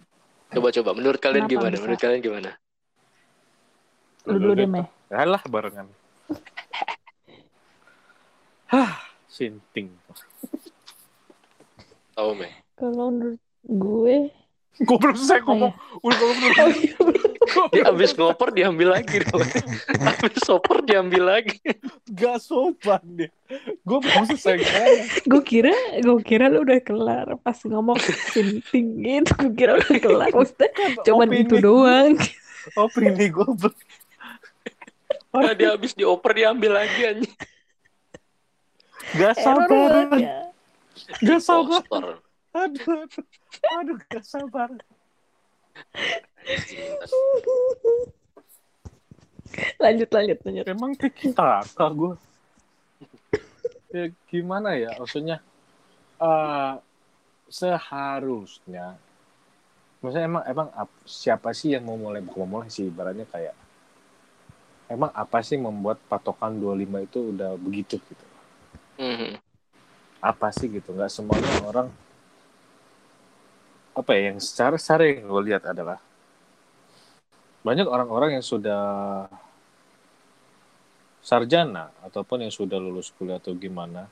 Coba-coba, 0.53 0.93
menurut 0.93 1.17
kalian 1.17 1.49
Kenapa 1.49 1.53
gimana? 1.57 1.73
bisa? 1.73 1.81
Menurut 1.81 1.99
kalian 2.03 2.21
gimana? 2.21 2.51
lu 4.29 4.37
dulu 4.37 4.53
deh 4.53 4.69
meh 4.69 4.87
Alah 5.11 5.43
barengan. 5.43 5.87
Hah, 8.67 8.95
sinting. 9.27 9.91
Tahu, 12.13 12.31
Meh? 12.33 12.53
kalau 12.73 13.13
menurut 13.13 13.37
gue 13.63 14.17
Gue 14.81 14.97
belum 14.97 15.13
selesai 15.13 15.37
apa 15.37 15.45
ngomong. 15.45 15.69
ya 15.69 15.99
Udah 16.01 16.17
ngomong 16.17 16.51
oh 16.57 16.69
iya 16.71 16.95
Dia 17.69 17.83
habis 17.85 18.11
ngoper 18.11 18.49
diambil 18.49 18.87
lagi 18.89 19.21
dong. 19.21 19.43
habis 20.01 20.41
soper 20.41 20.81
diambil 20.81 21.23
lagi. 21.29 21.59
Gak 22.09 22.39
sopan 22.39 23.03
dia. 23.13 23.29
Gue 23.83 23.99
belum 23.99 24.23
selesai 24.25 24.55
ngomong. 24.57 24.97
gue 25.27 25.41
kira 25.43 25.73
gue 25.99 26.17
kira 26.23 26.47
lu 26.47 26.63
udah 26.63 26.79
kelar 26.79 27.27
pas 27.37 27.59
ngomong 27.61 27.99
sinting 28.31 28.97
gitu 28.97 29.29
gue 29.37 29.53
kira 29.53 29.77
udah 29.77 29.97
kelar 29.99 30.29
maksudnya 30.31 30.69
cuman 31.03 31.27
Opini- 31.29 31.43
itu 31.43 31.55
doang 31.59 32.15
Opini 32.73 33.25
gue. 33.27 33.45
Nah, 35.31 35.55
dia 35.55 35.71
habis 35.71 35.95
dioper 35.95 36.31
diambil 36.35 36.75
lagi 36.75 37.01
anjing. 37.07 37.35
Gak 39.15 39.35
Error 39.39 39.67
sabar. 39.67 39.91
aja. 40.11 40.35
Gak 41.23 41.41
sabar. 41.41 42.05
Aduh, 42.51 43.07
aduh, 43.07 43.25
aduh, 43.79 43.97
gak 44.11 44.25
sabar. 44.27 44.69
lanjut 49.79 50.09
lanjut 50.11 50.39
lanjut 50.43 50.65
Emang 50.67 50.91
tiki 50.99 51.31
taka 51.31 51.87
gue. 51.91 52.13
Ya 53.91 54.07
gimana 54.27 54.75
ya, 54.75 54.95
maksudnya 54.99 55.43
eh 56.19 56.73
seharusnya, 57.51 58.95
maksudnya 59.99 60.27
emang 60.27 60.43
emang 60.47 60.67
ap- 60.71 61.03
siapa 61.03 61.51
sih 61.51 61.75
yang 61.75 61.83
mau 61.83 61.99
mulai 61.99 62.23
bukan 62.23 62.39
mau 62.47 62.63
mulai 62.63 62.71
sih 62.71 62.87
ibaratnya 62.87 63.27
kayak 63.27 63.51
emang 64.91 65.11
apa 65.15 65.39
sih 65.41 65.55
membuat 65.55 65.97
patokan 66.11 66.59
25 66.59 66.99
itu 67.07 67.19
udah 67.31 67.55
begitu 67.55 67.95
gitu? 67.97 68.25
Mhm. 68.99 69.39
apa 70.21 70.53
sih 70.53 70.69
gitu? 70.69 70.93
Nggak 70.93 71.09
semuanya 71.09 71.49
orang 71.65 71.87
apa 73.91 74.11
ya 74.13 74.31
yang 74.31 74.39
secara 74.39 74.77
sering 74.77 75.25
gue 75.25 75.41
lihat 75.49 75.65
adalah 75.65 75.97
banyak 77.65 77.89
orang-orang 77.89 78.37
yang 78.37 78.45
sudah 78.45 79.25
sarjana 81.21 81.93
ataupun 82.01 82.45
yang 82.45 82.53
sudah 82.53 82.77
lulus 82.81 83.13
kuliah 83.13 83.37
atau 83.37 83.53
gimana 83.53 84.09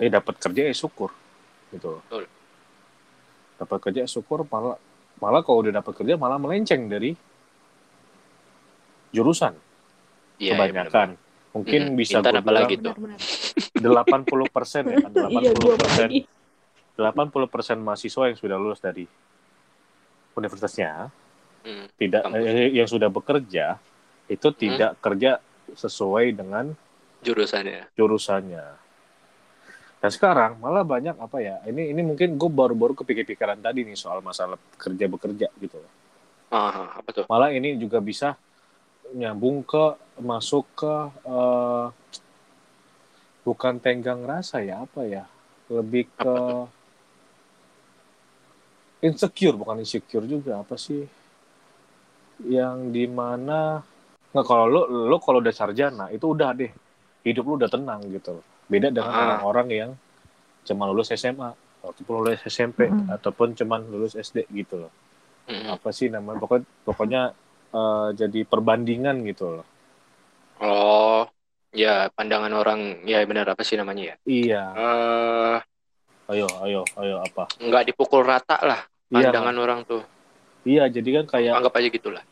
eh 0.00 0.08
dapat 0.08 0.34
kerja 0.40 0.68
ya 0.68 0.74
syukur 0.74 1.12
gitu. 1.72 2.00
Dapat 3.60 3.78
kerja 3.78 4.02
syukur 4.08 4.44
malah 4.48 4.76
malah 5.22 5.40
kalau 5.46 5.62
udah 5.62 5.78
dapat 5.78 5.92
kerja 5.94 6.18
malah 6.18 6.40
melenceng 6.40 6.90
dari 6.90 7.14
jurusan 9.12 9.54
iya, 10.36 10.56
kebanyakan 10.56 11.14
mungkin 11.52 11.80
Mm-mm. 11.92 12.00
bisa 12.00 12.18
gue 12.18 12.32
apalagi 12.32 12.42
bilang 12.42 12.70
gitu. 12.72 12.90
Benar-benar. 12.96 13.20
80 14.24 14.48
persen 14.48 14.82
ya 14.88 14.98
Iya, 15.36 15.50
gue 15.52 15.72
80 15.72 15.76
persen 15.76 16.08
lagi. 16.08 16.20
80 16.92 17.52
persen 17.52 17.76
mahasiswa 17.78 18.22
yang 18.28 18.38
sudah 18.38 18.56
lulus 18.56 18.80
dari 18.80 19.04
universitasnya 20.32 21.12
Hmm. 21.62 21.86
tidak 21.94 22.26
Kampus. 22.26 22.42
eh, 22.42 22.74
yang 22.74 22.88
sudah 22.90 23.06
bekerja 23.06 23.78
itu 24.26 24.48
tidak 24.50 24.98
kerja 24.98 25.38
sesuai 25.70 26.34
dengan 26.34 26.74
Jurusannya. 27.22 27.86
jurusannya. 27.94 28.64
Dan 30.02 30.10
sekarang 30.10 30.58
malah 30.58 30.82
banyak 30.82 31.14
apa 31.14 31.38
ya? 31.38 31.62
Ini 31.62 31.94
ini 31.94 32.02
mungkin 32.02 32.34
gue 32.34 32.50
baru-baru 32.50 32.98
kepikir-pikiran 32.98 33.62
tadi 33.62 33.86
nih 33.86 33.94
soal 33.94 34.18
masalah 34.18 34.58
kerja 34.74 35.06
bekerja 35.06 35.46
gitu. 35.54 35.78
Ah, 36.50 36.98
apa 36.98 37.14
tuh? 37.14 37.24
Malah 37.30 37.54
ini 37.54 37.78
juga 37.78 38.02
bisa 38.02 38.34
nyambung 39.12 39.60
ke 39.62 39.84
masuk 40.18 40.64
ke 40.74 40.94
eh, 41.26 41.86
bukan 43.42 43.74
tenggang 43.78 44.22
rasa 44.22 44.60
ya 44.60 44.84
apa 44.84 45.02
ya? 45.04 45.24
Lebih 45.68 46.04
ke 46.14 46.34
insecure 49.02 49.56
bukan 49.58 49.82
insecure 49.82 50.26
juga 50.26 50.62
apa 50.62 50.78
sih? 50.78 51.02
Yang 52.42 52.76
di 52.90 53.04
mana 53.10 53.82
nggak 54.32 54.46
kalau 54.46 54.66
lo 54.66 54.82
lo 54.88 55.16
kalau 55.20 55.44
udah 55.44 55.52
sarjana 55.52 56.08
itu 56.08 56.24
udah 56.24 56.50
deh 56.56 56.72
hidup 57.22 57.44
lu 57.44 57.54
udah 57.60 57.70
tenang 57.70 58.00
gitu 58.08 58.40
loh. 58.40 58.44
Beda 58.66 58.88
dengan 58.88 59.12
Ah. 59.12 59.20
orang-orang 59.28 59.68
yang 59.70 59.90
cuma 60.64 60.86
lulus 60.88 61.10
SMA 61.12 61.52
ataupun 61.82 62.14
lulus 62.22 62.40
SMP 62.46 62.86
Mm. 62.88 63.10
ataupun 63.10 63.58
cuma 63.58 63.82
lulus 63.82 64.14
SD 64.14 64.46
gitu 64.54 64.86
loh. 64.86 64.92
Mm-mm. 65.50 65.74
Apa 65.74 65.90
sih 65.90 66.06
namanya? 66.06 66.38
Pokoknya 66.38 66.66
pokoknya 66.86 67.22
eh, 67.72 68.08
jadi 68.14 68.40
perbandingan 68.44 69.24
gitu 69.24 69.60
loh. 69.60 69.66
Oh, 70.62 71.26
ya 71.74 72.06
pandangan 72.12 72.52
orang 72.52 72.80
ya 73.02 73.18
benar 73.26 73.50
apa 73.50 73.64
sih 73.64 73.74
namanya 73.74 74.14
ya? 74.14 74.16
Iya. 74.22 74.62
Eh, 74.76 75.58
Ayo, 76.30 76.46
ayo, 76.64 76.82
ayo 76.96 77.16
apa? 77.20 77.50
nggak 77.58 77.92
dipukul 77.92 78.22
rata 78.22 78.56
lah 78.62 78.80
Iya. 79.10 79.28
pandangan 79.28 79.56
orang 79.58 79.80
tuh. 79.84 80.00
Iya, 80.62 80.86
jadi 80.88 81.20
kan 81.20 81.24
kayak 81.36 81.58
Anggap 81.58 81.74
aja 81.76 81.88
gitulah. 81.90 82.22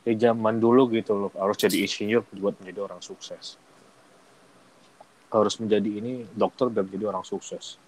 ya 0.00 0.12
zaman 0.16 0.56
dulu 0.58 0.88
gitu 0.90 1.12
loh 1.14 1.30
harus 1.36 1.60
jadi 1.60 1.84
insinyur 1.84 2.24
buat 2.36 2.56
menjadi 2.58 2.80
orang 2.84 3.00
sukses. 3.00 3.60
Harus 5.30 5.54
menjadi 5.62 5.86
ini 5.86 6.26
dokter 6.34 6.72
dan 6.74 6.90
menjadi 6.90 7.14
orang 7.14 7.22
sukses. 7.22 7.78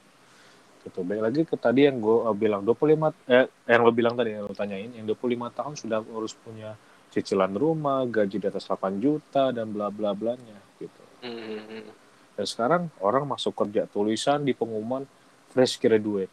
Gitu. 0.82 0.98
Baik 1.06 1.22
lagi 1.22 1.40
ke 1.46 1.54
tadi 1.54 1.86
yang 1.86 2.02
gue 2.02 2.26
bilang 2.34 2.66
25 2.66 3.30
eh 3.30 3.46
yang 3.70 3.80
lo 3.86 3.92
bilang 3.94 4.14
tadi 4.18 4.34
yang 4.34 4.50
lo 4.50 4.54
tanyain 4.54 4.90
yang 4.90 5.06
25 5.06 5.58
tahun 5.58 5.74
sudah 5.78 5.98
harus 6.02 6.34
punya 6.34 6.74
cicilan 7.14 7.54
rumah, 7.54 8.02
gaji 8.08 8.42
di 8.42 8.46
atas 8.50 8.66
8 8.66 8.98
juta 8.98 9.54
dan 9.54 9.70
bla 9.70 9.92
bla 9.94 10.10
blanya 10.10 10.58
gitu. 10.82 11.02
Hmm. 11.22 11.86
Dan 12.34 12.46
sekarang 12.48 12.82
orang 12.98 13.28
masuk 13.28 13.54
kerja 13.54 13.86
tulisan 13.86 14.42
di 14.42 14.56
pengumuman 14.56 15.06
fresh 15.54 15.78
graduate. 15.78 16.32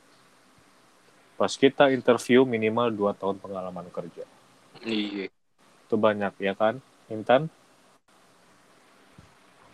Pas 1.38 1.52
kita 1.54 1.94
interview 1.94 2.48
minimal 2.48 2.90
2 2.90 3.20
tahun 3.22 3.38
pengalaman 3.38 3.86
kerja. 3.94 4.26
Iya. 4.82 5.30
Itu 5.86 5.96
banyak 6.00 6.34
ya 6.42 6.54
kan, 6.58 6.82
Intan? 7.12 7.52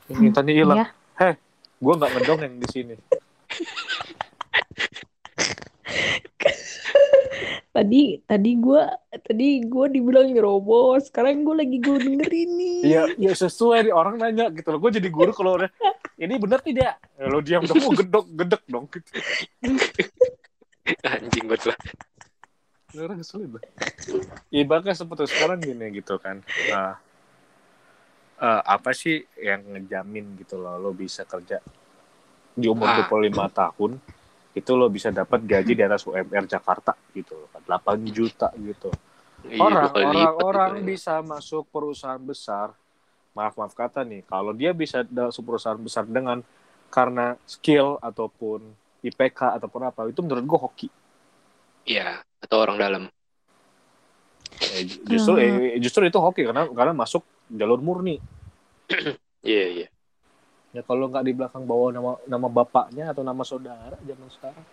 Hmm, 0.10 0.26
Intannya 0.26 0.54
hilang. 0.54 0.78
Iya. 1.16 1.38
Gue 1.80 1.94
nggak 1.96 2.12
ngedongeng 2.18 2.54
di 2.60 2.68
sini. 2.68 2.96
Tadi 7.76 8.24
tadi 8.24 8.56
gue 8.56 8.82
tadi 9.20 9.60
gue 9.68 9.86
dibilang 9.92 10.32
nyerobos. 10.32 11.12
Sekarang 11.12 11.44
gue 11.44 11.56
lagi 11.60 11.78
gue 11.84 11.98
dengerin 12.00 12.50
nih. 12.56 12.80
Iya, 12.88 13.04
ya 13.20 13.34
sesuai 13.36 13.84
nih 13.84 13.94
orang 13.94 14.16
nanya 14.16 14.48
gitu 14.56 14.72
loh. 14.72 14.80
Gue 14.80 14.96
jadi 14.96 15.12
guru 15.12 15.36
kalau 15.36 15.60
udah 15.60 15.68
ini 16.16 16.40
bener 16.40 16.64
tidak? 16.64 16.96
Ya, 17.20 17.28
lo 17.28 17.44
diam 17.44 17.68
dong, 17.68 17.76
gue 17.76 18.00
gedok 18.00 18.26
gedek 18.32 18.64
dong. 18.72 18.88
Gitu. 18.88 19.12
Anjing 21.04 21.46
banget 21.52 21.76
lah. 21.76 21.78
Orang 22.96 23.20
kesulit 23.20 23.52
lah. 23.52 23.64
Ibaratnya 24.48 24.96
seperti 24.96 25.28
sekarang 25.28 25.60
gini 25.60 26.00
gitu 26.00 26.16
kan. 26.16 26.40
Nah, 26.72 26.96
eh, 28.40 28.62
apa 28.64 28.96
sih 28.96 29.20
yang 29.36 29.68
ngejamin 29.68 30.40
gitu 30.40 30.56
loh 30.56 30.80
lo 30.80 30.96
bisa 30.96 31.28
kerja 31.28 31.60
di 32.56 32.72
umur 32.72 32.88
Ah. 32.88 33.04
25 33.04 33.52
tahun 33.52 33.92
itu 34.56 34.72
lo 34.72 34.88
bisa 34.88 35.12
dapat 35.12 35.44
gaji 35.44 35.76
di 35.76 35.84
atas 35.84 36.08
UMR 36.08 36.48
Jakarta 36.48 36.96
gitu 37.12 37.36
loh 37.36 37.48
kan 37.52 37.62
8 37.68 38.00
juta 38.08 38.50
gitu. 38.56 38.88
Iya, 39.46 39.62
Orang 39.62 39.92
orang 39.94 40.16
lipat 40.16 40.42
orang 40.42 40.72
gitu 40.72 40.82
ya. 40.82 40.88
bisa 40.96 41.14
masuk 41.22 41.64
perusahaan 41.70 42.24
besar. 42.24 42.72
Maaf 43.36 43.60
maaf 43.60 43.76
kata 43.76 44.08
nih, 44.08 44.24
kalau 44.24 44.56
dia 44.56 44.72
bisa 44.72 45.04
masuk 45.04 45.44
perusahaan 45.44 45.76
besar 45.76 46.08
dengan 46.08 46.40
karena 46.88 47.36
skill 47.44 48.00
ataupun 48.00 48.64
IPK 49.04 49.60
ataupun 49.60 49.82
apa 49.92 50.08
itu 50.08 50.24
menurut 50.24 50.44
gue 50.48 50.60
hoki. 50.64 50.88
Iya, 51.86 52.24
atau 52.40 52.58
orang 52.64 52.78
dalam. 52.80 53.04
Eh, 54.56 54.88
justru 55.04 55.36
eh, 55.36 55.76
justru 55.84 56.08
itu 56.08 56.16
hoki 56.16 56.48
karena 56.48 56.64
karena 56.72 56.96
masuk 56.96 57.22
jalur 57.52 57.84
murni. 57.84 58.24
Iya, 59.46 59.66
iya. 59.84 59.88
Ya 60.76 60.82
kalau 60.90 61.06
nggak 61.12 61.26
di 61.28 61.34
belakang 61.38 61.64
bawa 61.72 61.88
nama 61.96 62.12
nama 62.28 62.48
bapaknya 62.58 63.04
atau 63.12 63.24
nama 63.30 63.44
saudara 63.48 63.96
zaman 64.10 64.30
sekarang, 64.36 64.66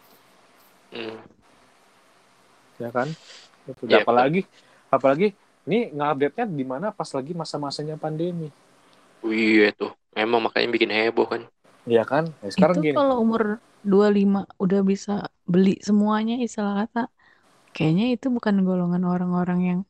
Hmm. 0.93 1.19
ya 2.83 2.91
kan? 2.97 3.09
Itu. 3.71 3.83
Iya, 3.87 4.03
apalagi 4.03 4.41
apalagi 4.91 5.27
ini 5.69 5.79
ngupdate-nya 5.95 6.45
di 6.51 6.65
mana 6.67 6.87
pas 6.99 7.11
lagi 7.17 7.33
masa-masanya 7.41 7.95
pandemi. 8.03 8.49
Iya 9.23 9.71
tuh. 9.79 9.93
Emang 10.13 10.41
makanya 10.45 10.69
bikin 10.75 10.91
heboh 10.93 11.27
kan. 11.33 11.43
Iya 11.91 12.03
kan? 12.11 12.25
Ya, 12.43 12.49
sekarang 12.55 12.77
itu 12.83 12.87
gini. 12.87 12.97
kalau 12.99 13.15
umur 13.25 13.43
25 13.83 14.41
udah 14.63 14.81
bisa 14.91 15.13
beli 15.53 15.71
semuanya 15.89 16.35
istilah 16.45 16.75
kata 16.87 17.01
kayaknya 17.75 18.05
itu 18.15 18.27
bukan 18.37 18.55
golongan 18.69 19.03
orang-orang 19.13 19.61
yang 19.71 19.81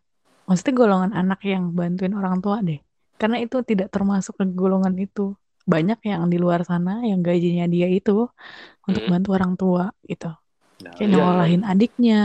maksudnya 0.47 0.75
golongan 0.83 1.12
anak 1.21 1.38
yang 1.52 1.64
bantuin 1.78 2.14
orang 2.21 2.37
tua 2.45 2.57
deh 2.69 2.78
karena 3.21 3.37
itu 3.45 3.57
tidak 3.71 3.88
termasuk 3.95 4.35
ke 4.40 4.45
golongan 4.61 4.95
itu 5.04 5.21
banyak 5.64 5.99
yang 6.04 6.23
di 6.33 6.37
luar 6.42 6.62
sana 6.66 7.02
yang 7.07 7.21
gajinya 7.23 7.66
dia 7.71 7.87
itu 7.88 8.26
untuk 8.88 9.02
Hmm. 9.07 9.12
bantu 9.12 9.28
orang 9.38 9.52
tua 9.59 9.85
gitu 10.07 10.31
Nah, 10.83 10.90
kayak 10.99 11.09
Iya. 11.09 11.14
nyekolahin 11.14 11.62
adiknya 11.62 12.21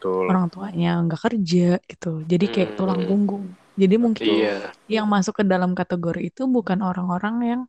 betul. 0.00 0.24
orang 0.32 0.46
tuanya 0.48 0.90
nggak 1.04 1.20
kerja 1.28 1.68
gitu 1.90 2.12
jadi 2.24 2.44
kayak 2.48 2.70
Hmm. 2.72 2.78
tulang 2.80 3.00
punggung 3.04 3.44
jadi 3.76 3.94
mungkin 4.00 4.26
Iya. 4.28 4.56
yang 4.88 5.06
masuk 5.08 5.40
ke 5.40 5.44
dalam 5.44 5.72
kategori 5.76 6.20
itu 6.32 6.48
bukan 6.48 6.80
orang-orang 6.80 7.36
yang 7.44 7.60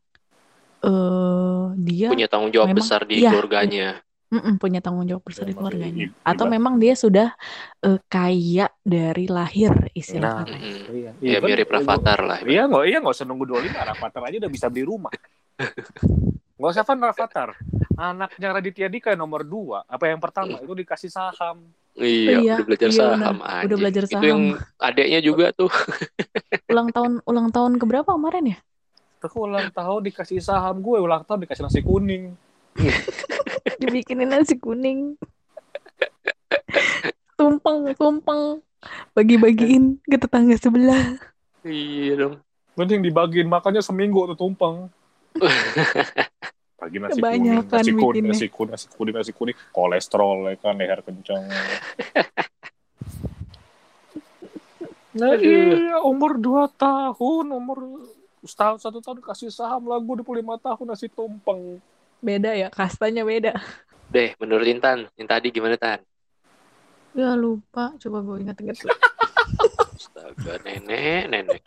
eh 0.84 1.64
dia 1.80 2.08
Punya 2.12 2.28
tanggung 2.28 2.52
jawab 2.52 2.72
memang- 2.72 2.84
besar 2.84 3.02
di 3.08 3.24
iya, 3.24 3.32
keluarganya. 3.32 4.04
Mm-mm, 4.34 4.58
punya 4.58 4.82
tanggung 4.82 5.06
jawab 5.06 5.22
besar 5.22 5.46
di 5.46 5.54
Ya, 5.54 5.58
keluarganya. 5.62 6.06
Atau 6.26 6.50
memang 6.50 6.82
dia 6.82 6.98
sudah 6.98 7.38
eh, 7.80 8.00
kaya 8.10 8.66
dari 8.82 9.30
lahir 9.30 9.70
istilah 9.94 10.42
Nah. 10.42 10.58
Iya, 10.90 11.12
Ya 11.22 11.38
Even- 11.38 11.54
mirip 11.54 11.70
Rafathar 11.70 12.20
lah. 12.26 12.40
Iya 12.42 12.66
nggak 12.66 12.84
iya 12.90 12.98
nggak 12.98 13.14
usah 13.14 13.26
nunggu 13.30 13.46
25 13.46 13.78
Rafathar 13.78 14.22
aja 14.26 14.38
udah 14.42 14.52
bisa 14.52 14.66
beli 14.74 14.84
rumah. 14.84 15.14
Nggak 16.58 16.72
usah 16.74 16.84
Van 16.84 17.00
Rafathar. 17.00 17.50
Anaknya 17.94 18.48
Raditya 18.58 18.90
Dika 18.90 19.14
yang 19.14 19.22
nomor 19.22 19.46
2, 19.46 19.86
apa 19.86 20.10
yang 20.10 20.18
pertama 20.18 20.58
itu 20.58 20.74
dikasih 20.74 21.14
saham. 21.14 21.62
Iya, 21.94 22.42
Iya, 22.42 22.54
udah 22.58 22.66
belajar 22.66 22.90
iya 22.90 22.98
saham 22.98 23.38
anjing. 23.38 23.66
Udah 23.70 23.78
belajar 23.78 24.04
Itu 24.10 24.26
yang 24.26 24.42
adeknya 24.82 25.20
juga 25.22 25.46
tuh. 25.54 25.70
Ulang 26.74 26.90
tahun 26.90 27.22
ulang 27.30 27.54
tahun 27.54 27.78
keberapa 27.78 28.18
kemarin 28.18 28.58
ya? 28.58 28.58
Terus 29.22 29.34
ulang 29.38 29.70
tahun 29.70 30.02
dikasih 30.10 30.42
saham 30.42 30.82
gue, 30.82 30.98
ulang 30.98 31.22
tahun 31.22 31.46
dikasih 31.46 31.64
nasi 31.70 31.86
kuning. 31.86 32.34
Dibikinin 33.64 34.30
nasi 34.30 34.60
kuning. 34.60 35.16
Tumpeng, 37.40 37.96
tumpeng. 37.96 38.60
Bagi-bagiin 39.16 40.04
ke 40.04 40.18
tetangga 40.20 40.60
sebelah. 40.60 41.18
Iya 41.64 42.14
dong. 42.20 42.36
Mending 42.76 43.06
dibagiin 43.06 43.48
makannya 43.48 43.80
seminggu 43.80 44.28
tuh 44.34 44.38
tumpeng. 44.38 44.92
Pagi 46.84 47.00
nasi 47.00 47.20
kuning, 47.24 47.64
nasi 47.64 47.92
kuning, 47.96 48.26
nasi 48.28 48.48
kuning, 48.52 48.74
nasi 48.76 48.88
kuning, 48.92 49.16
nasi 49.16 49.32
kuning, 49.32 49.58
kolesterol 49.72 50.52
ya 50.52 50.60
kan, 50.60 50.76
leher 50.76 51.00
kencang. 51.00 51.48
Nah, 55.14 55.38
iya, 55.38 56.02
umur 56.02 56.42
2 56.42 56.74
tahun, 56.74 57.46
umur 57.54 58.02
setahun 58.42 58.82
satu 58.82 58.98
tahun 58.98 59.22
kasih 59.22 59.54
saham 59.54 59.86
lah 59.86 60.02
gue 60.02 60.26
25 60.26 60.42
tahun 60.58 60.86
nasi 60.90 61.06
tumpeng. 61.06 61.78
Beda 62.24 62.56
ya, 62.56 62.72
kastanya 62.72 63.28
beda. 63.28 63.52
Deh, 64.08 64.32
menurut 64.40 64.64
Intan, 64.64 65.12
yang 65.20 65.28
tadi 65.28 65.52
gimana 65.52 65.76
Tan? 65.76 66.00
Ya 67.12 67.36
lupa, 67.36 67.92
coba 68.00 68.24
gue 68.24 68.48
ingat-ingat. 68.48 68.80
Astaga, 69.94 70.54
nenek, 70.64 71.28
nenek. 71.28 71.62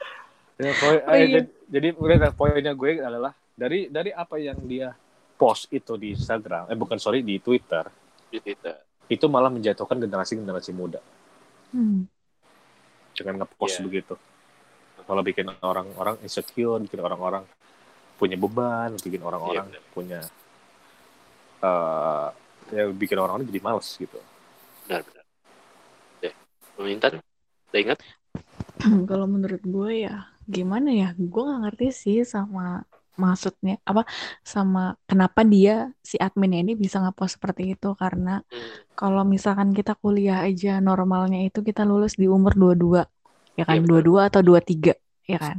Ya, 0.56 0.72
poin, 0.72 0.98
Oh, 1.04 1.12
eh, 1.12 1.20
iya. 1.20 1.26
jadi, 1.28 1.48
jadi 1.68 1.88
udah, 1.92 2.32
poinnya 2.32 2.72
gue 2.72 2.96
adalah 2.98 3.36
dari 3.52 3.92
dari 3.92 4.08
apa 4.10 4.40
yang 4.40 4.56
dia 4.64 4.96
nge-post 5.36 5.68
itu 5.68 6.00
di 6.00 6.16
Instagram, 6.16 6.72
eh 6.72 6.78
bukan 6.80 6.96
sorry 6.96 7.20
di 7.20 7.36
Twitter, 7.36 7.84
di 8.32 8.40
Twitter. 8.40 8.72
itu 9.06 9.28
malah 9.28 9.52
menjatuhkan 9.52 10.00
generasi-generasi 10.00 10.72
muda 10.72 10.96
Hmm. 11.68 12.08
dengan 13.12 13.44
nge-post 13.44 13.78
Iya. 13.78 13.84
begitu. 13.84 14.14
Kalau 14.96 15.20
bikin 15.20 15.52
orang-orang 15.60 16.16
insecure, 16.24 16.80
bikin 16.80 17.04
orang-orang 17.04 17.44
punya 18.16 18.40
beban, 18.40 18.96
bikin 18.96 19.20
orang-orang 19.20 19.68
Iya, 19.68 19.76
benar. 19.76 19.92
punya 19.92 20.20
eh 21.62 22.28
ya 22.74 22.82
bikin 22.90 23.16
orang-orang 23.20 23.46
jadi 23.46 23.60
males 23.62 23.88
gitu. 23.94 24.18
Benar-benar. 24.86 25.24
Oke. 26.18 26.28
Bang 26.76 26.88
Intan, 26.90 27.12
udah 27.70 27.80
ingat? 27.80 27.98
Kalau 29.10 29.26
menurut 29.30 29.62
gue 29.62 29.90
ya 30.08 30.26
gimana 30.44 30.90
ya? 30.92 31.08
Gue 31.16 31.42
nggak 31.46 31.60
ngerti 31.70 31.86
sih 31.94 32.18
sama 32.26 32.82
maksudnya 33.16 33.80
apa 33.88 34.04
sama 34.44 34.92
kenapa 35.08 35.40
dia 35.40 35.88
si 36.04 36.20
adminnya 36.20 36.60
ini 36.60 36.76
bisa 36.76 37.00
ngepost 37.00 37.40
seperti 37.40 37.72
itu 37.72 37.96
karena 37.96 38.44
Hmm. 38.52 38.84
kalau 38.92 39.24
misalkan 39.24 39.72
kita 39.72 39.96
kuliah 39.96 40.44
aja 40.44 40.84
normalnya 40.84 41.40
itu 41.48 41.64
kita 41.64 41.88
lulus 41.88 42.20
di 42.20 42.28
umur 42.28 42.52
22 42.52 43.08
ya 43.56 43.64
kan 43.64 43.80
Iya, 43.80 43.88
betul. 43.88 44.20
22 44.20 44.28
atau 44.28 44.40
23 44.44 44.92
ya 45.24 45.38
kan. 45.40 45.56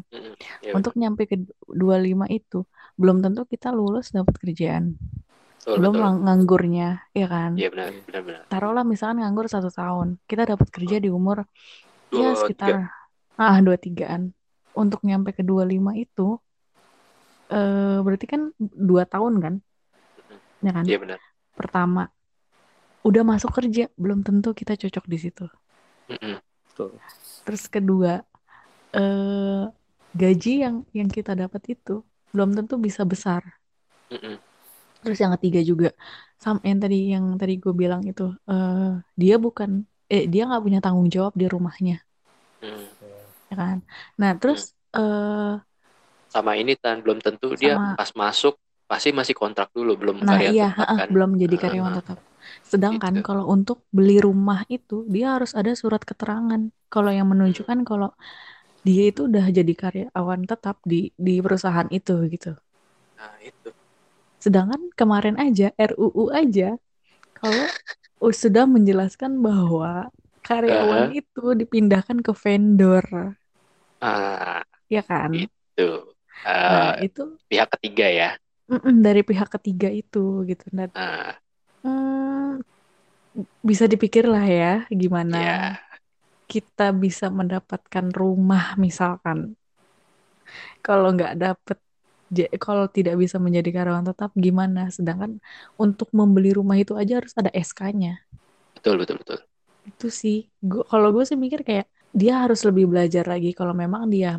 Iya, 0.61 0.77
untuk 0.77 0.93
nyampe 1.01 1.25
ke 1.25 1.49
25 1.65 2.29
itu 2.29 2.61
belum 2.93 3.25
tentu 3.25 3.41
kita 3.49 3.73
lulus 3.73 4.13
dapat 4.13 4.37
kerjaan 4.37 4.93
betul, 5.57 5.77
belum 5.77 5.93
betul. 5.93 6.07
nganggurnya 6.23 6.83
ya 7.19 7.25
kan? 7.33 7.51
Iya 7.57 7.67
benar, 7.73 7.89
benar, 8.07 8.21
benar. 8.27 8.43
taruhlah 8.51 8.85
misalkan 8.91 9.17
nganggur 9.21 9.47
satu 9.55 9.69
tahun 9.79 10.07
kita 10.29 10.43
dapat 10.51 10.67
kerja 10.75 10.97
di 11.03 11.09
umur 11.17 11.37
ya 12.19 12.27
Dua, 12.27 12.31
sekitar 12.41 12.73
ah 13.41 13.57
dua 13.65 13.77
tigaan. 13.85 14.23
Untuk 14.81 14.99
nyampe 15.07 15.29
ke 15.37 15.43
25 15.49 15.91
itu 16.03 16.21
eh 17.53 17.97
berarti 18.05 18.25
kan 18.33 18.41
dua 18.89 19.03
tahun 19.11 19.33
kan? 19.43 19.53
Ya 20.65 20.71
kan? 20.77 20.87
Iya 20.89 20.97
benar. 21.01 21.19
pertama 21.57 22.01
udah 23.07 23.23
masuk 23.31 23.51
kerja 23.57 23.83
belum 24.01 24.19
tentu 24.27 24.49
kita 24.59 24.73
cocok 24.81 25.05
di 25.11 25.17
situ. 25.23 25.45
Terus 27.45 27.63
kedua 27.75 28.11
eh 28.97 29.61
gaji 30.21 30.51
yang 30.65 30.75
yang 30.99 31.09
kita 31.17 31.31
dapat 31.41 31.63
itu 31.75 31.91
belum 32.33 32.49
tentu 32.57 32.75
bisa 32.87 33.03
besar. 33.11 33.43
Mm-mm. 34.11 34.39
Terus 35.07 35.19
yang 35.23 35.33
ketiga 35.37 35.59
juga 35.71 35.87
sama 36.43 36.59
yang 36.69 36.79
tadi 36.83 36.97
yang 37.15 37.25
tadi 37.41 37.53
gue 37.63 37.73
bilang 37.81 38.01
itu 38.09 38.23
eh 38.51 38.75
dia 39.21 39.33
bukan 39.45 39.69
eh 40.13 40.23
dia 40.31 40.41
nggak 40.47 40.63
punya 40.65 40.79
tanggung 40.85 41.07
jawab 41.15 41.33
di 41.41 41.45
rumahnya 41.53 41.93
Mm. 42.61 42.87
ya 43.49 43.53
kan 43.61 43.77
nah 44.19 44.31
terus 44.39 44.61
eh 44.95 45.47
Sama 46.33 46.51
ini 46.61 46.73
Tan, 46.83 46.97
belum 47.03 47.19
tentu 47.25 47.47
dia 47.61 47.75
Sama- 47.79 47.97
pas 47.97 48.09
masuk 48.21 48.53
pasti 48.89 49.09
masih 49.19 49.35
kontrak 49.41 49.67
dulu, 49.75 49.91
belum 50.01 50.17
Nah 50.25 50.39
karya 50.39 50.51
iya, 50.51 50.63
tetap 50.63 50.89
kan. 50.97 51.09
belum 51.13 51.29
jadi 51.43 51.55
karyawan 51.63 51.93
tetap. 51.99 52.17
Sedangkan 52.71 53.13
Gitu. 53.13 53.21
kalau 53.27 53.43
untuk 53.55 53.77
beli 53.95 54.13
rumah 54.27 54.59
itu 54.75 54.93
dia 55.13 55.25
harus 55.35 55.51
ada 55.59 55.71
surat 55.81 56.01
keterangan. 56.09 56.61
Kalau 56.93 57.11
yang 57.17 57.27
menunjukkan 57.31 57.79
kalau 57.89 58.07
dia 58.87 59.01
itu 59.11 59.21
udah 59.29 59.45
jadi 59.57 59.73
karyawan 59.81 60.41
tetap 60.51 60.75
di 60.91 60.95
di 61.27 61.31
perusahaan 61.45 61.89
itu 61.97 62.13
gitu. 62.33 62.49
Nah, 63.17 63.37
itu. 63.41 63.69
Sedangkan 64.47 64.81
kemarin 64.99 65.35
aja 65.45 65.65
RUU 65.89 66.25
aja 66.41 66.65
kalau 67.37 67.67
sudah 68.43 68.65
menjelaskan 68.75 69.33
bahwa 69.47 70.09
karyawan 70.47 71.05
itu 71.19 71.41
dipindahkan 71.61 72.19
ke 72.27 72.33
vendor, 72.43 73.05
Ah, 74.01 74.63
ya 74.89 75.01
kan? 75.09 75.33
itu. 75.43 75.83
Nah, 76.67 76.91
Eh, 76.91 77.05
itu 77.05 77.21
pihak 77.49 77.67
ketiga 77.77 78.05
ya. 78.19 78.27
mm-mm, 78.71 78.95
dari 79.05 79.21
pihak 79.29 79.49
ketiga 79.55 79.87
itu 80.01 80.19
gitu. 80.49 80.63
Nah, 80.77 80.87
Hmm, 81.83 82.61
bisa 83.69 83.85
dipikir 83.91 84.23
lah 84.33 84.43
ya 84.59 84.67
gimana 85.01 85.35
ya. 85.47 85.55
kita 86.51 86.85
bisa 87.03 87.25
mendapatkan 87.39 88.05
rumah 88.19 88.63
misalkan. 88.85 89.37
Kalau 90.85 91.07
nggak 91.15 91.31
dapet, 91.41 91.77
kalau 92.65 92.85
tidak 92.97 93.15
bisa 93.21 93.37
menjadi 93.45 93.69
karyawan 93.75 94.05
tetap 94.11 94.31
gimana? 94.45 94.79
Sedangkan 94.97 95.31
untuk 95.83 96.07
membeli 96.19 96.49
rumah 96.59 96.77
itu 96.83 96.93
aja 97.01 97.13
harus 97.19 97.33
ada 97.39 97.51
SK-nya. 97.67 98.11
Betul, 98.75 98.97
betul, 99.01 99.17
betul. 99.21 99.39
Itu 99.89 100.05
sih, 100.21 100.35
gua, 100.69 100.81
kalau 100.91 101.07
gue 101.15 101.23
sih 101.29 101.37
mikir 101.43 101.59
kayak 101.69 101.85
dia 102.19 102.31
harus 102.43 102.59
lebih 102.67 102.85
belajar 102.91 103.23
lagi. 103.31 103.47
Kalau 103.59 103.73
memang 103.81 104.03
dia 104.13 104.29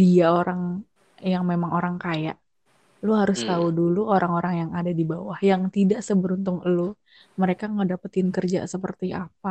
dia 0.00 0.24
orang 0.38 0.60
yang 1.32 1.42
memang 1.52 1.70
orang 1.78 1.96
kaya, 2.04 2.30
lu 3.06 3.12
harus 3.22 3.38
Hmm. 3.38 3.44
tahu 3.48 3.66
dulu 3.78 4.00
orang-orang 4.14 4.54
yang 4.62 4.70
ada 4.80 4.90
di 5.00 5.04
bawah 5.12 5.38
yang 5.50 5.62
tidak 5.76 6.00
seberuntung 6.08 6.58
lu. 6.74 6.82
Mereka 7.42 7.64
ngedapetin 7.74 8.28
kerja 8.36 8.58
seperti 8.74 9.06
apa, 9.22 9.50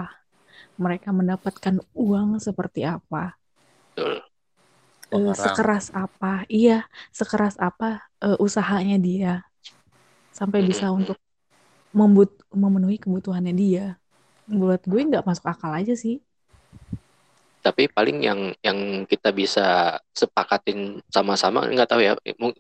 mereka 0.84 1.10
mendapatkan 1.20 1.76
uang 2.04 2.30
seperti 2.48 2.82
apa, 2.96 3.20
Betul. 3.96 4.22
Pengarang. 5.08 5.40
sekeras 5.40 5.88
apa, 5.96 6.44
iya, 6.52 6.84
sekeras 7.16 7.56
apa 7.58 8.08
eh, 8.20 8.38
usahanya 8.44 9.00
dia 9.00 9.34
sampai 10.36 10.62
bisa 10.62 10.94
untuk 10.94 11.18
membut 11.96 12.30
memenuhi 12.54 13.02
kebutuhannya 13.02 13.56
dia. 13.58 13.98
Buat 14.46 14.86
gue 14.86 15.02
nggak 15.02 15.26
masuk 15.26 15.50
akal 15.50 15.74
aja 15.74 15.98
sih. 15.98 16.22
Tapi 17.66 17.90
paling 17.90 18.22
yang 18.22 18.40
yang 18.62 19.04
kita 19.10 19.34
bisa 19.34 19.98
sepakatin 20.14 21.02
sama-sama 21.10 21.66
nggak 21.66 21.90
tahu 21.90 22.02
ya. 22.06 22.14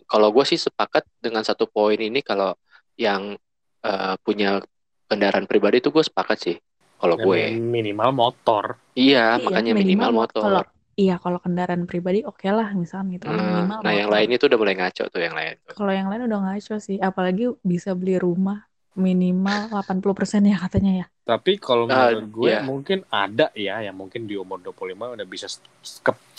Kalau 0.09 0.33
gue 0.33 0.43
sih 0.47 0.57
sepakat 0.57 1.05
dengan 1.21 1.45
satu 1.45 1.69
poin 1.69 1.99
ini 2.01 2.25
kalau 2.25 2.57
yang 2.97 3.37
eh, 3.85 4.15
punya 4.25 4.57
kendaraan 5.05 5.45
pribadi 5.45 5.79
itu 5.79 5.93
gue 5.93 6.01
sepakat 6.03 6.37
sih. 6.39 6.57
Kalau 6.97 7.13
gue, 7.13 7.61
minimal 7.61 8.09
motor. 8.09 8.81
iya 8.97 9.37
Iya, 9.37 9.45
makanya 9.45 9.71
minimal, 9.77 10.25
motor. 10.25 10.41
Kalau 10.41 10.63
iya 10.97 11.15
kalau 11.21 11.37
kendaraan 11.37 11.85
pribadi 11.85 12.25
oke 12.25 12.47
lah 12.49 12.73
misalnya 12.73 13.21
gitu. 13.21 13.25
Nah, 13.29 13.37
minimal 13.37 13.79
nah 13.85 13.93
yang 13.93 14.09
lain 14.09 14.29
itu 14.33 14.43
udah 14.49 14.59
mulai 14.59 14.75
ngaco 14.75 15.03
tuh 15.13 15.21
yang 15.21 15.35
lain. 15.37 15.55
Kalau 15.77 15.93
yang 15.93 16.07
lain 16.09 16.25
udah 16.25 16.39
ngaco 16.41 16.75
sih, 16.81 16.97
apalagi 16.97 17.53
bisa 17.61 17.93
beli 17.93 18.17
rumah 18.17 18.65
minimal 18.97 19.69
80% 19.69 20.41
ya 20.49 20.57
katanya 20.57 20.91
ya. 21.01 21.07
Tapi 21.27 21.59
kalau 21.59 21.85
Ah, 21.91 22.07
menurut 22.07 22.27
gue 22.31 22.49
iya. 22.49 22.63
mungkin 22.63 23.03
ada 23.11 23.51
ya 23.51 23.83
yang 23.83 23.93
mungkin 23.99 24.25
di 24.25 24.39
umur 24.39 24.63
25 24.63 25.11
udah 25.11 25.27
bisa 25.27 25.47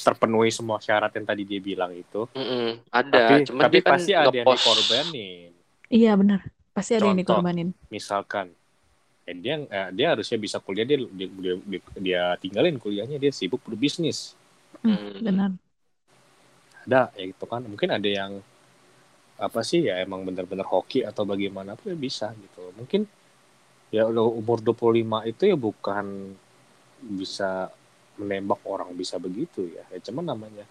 terpenuhi 0.00 0.48
semua 0.48 0.80
syarat 0.80 1.12
yang 1.12 1.26
tadi 1.28 1.42
dia 1.44 1.60
bilang 1.60 1.92
itu. 1.92 2.24
Mm-mm, 2.34 2.82
ada, 2.88 3.20
tapi 3.20 3.34
cuman 3.44 3.62
tapi 3.68 3.76
dia 3.78 3.82
kan 3.84 3.92
pasti 3.94 4.12
ada 4.16 4.32
yang 4.32 4.48
dikorbanin. 4.48 5.50
Iya 5.92 6.10
benar, 6.16 6.40
pasti 6.72 6.92
ada 6.96 7.04
yang 7.04 7.20
Contoh. 7.20 7.20
dikorbanin. 7.20 7.68
Misalkan 7.92 8.46
eh, 9.28 9.36
dia 9.36 9.54
eh, 9.60 9.88
dia 9.92 10.06
harusnya 10.16 10.38
bisa 10.40 10.56
kuliah 10.56 10.86
dia 10.88 10.98
dia, 11.04 11.28
dia, 11.28 11.80
dia 12.00 12.22
tinggalin 12.40 12.80
kuliahnya 12.80 13.20
dia 13.20 13.32
sibuk 13.34 13.60
berbisnis. 13.68 14.37
Hmm, 14.82 15.20
benar. 15.22 15.50
Ada 16.86 17.12
ya 17.18 17.24
gitu 17.28 17.44
kan. 17.44 17.62
Mungkin 17.64 17.90
ada 17.92 18.08
yang 18.08 18.40
apa 19.38 19.60
sih 19.62 19.86
ya 19.86 20.02
emang 20.02 20.26
benar-benar 20.26 20.66
hoki 20.66 21.06
atau 21.06 21.22
bagaimana 21.22 21.78
pun 21.78 21.94
ya 21.94 21.98
bisa 21.98 22.34
gitu. 22.34 22.74
Mungkin 22.74 23.06
ya 23.94 24.04
lo 24.10 24.28
umur 24.34 24.58
25 24.60 25.22
itu 25.24 25.48
ya 25.48 25.56
bukan 25.56 26.34
bisa 26.98 27.70
menembak 28.18 28.58
orang 28.66 28.90
bisa 28.96 29.20
begitu 29.22 29.68
ya. 29.70 29.84
Ya 29.94 29.98
cuman 30.02 30.34
namanya 30.34 30.66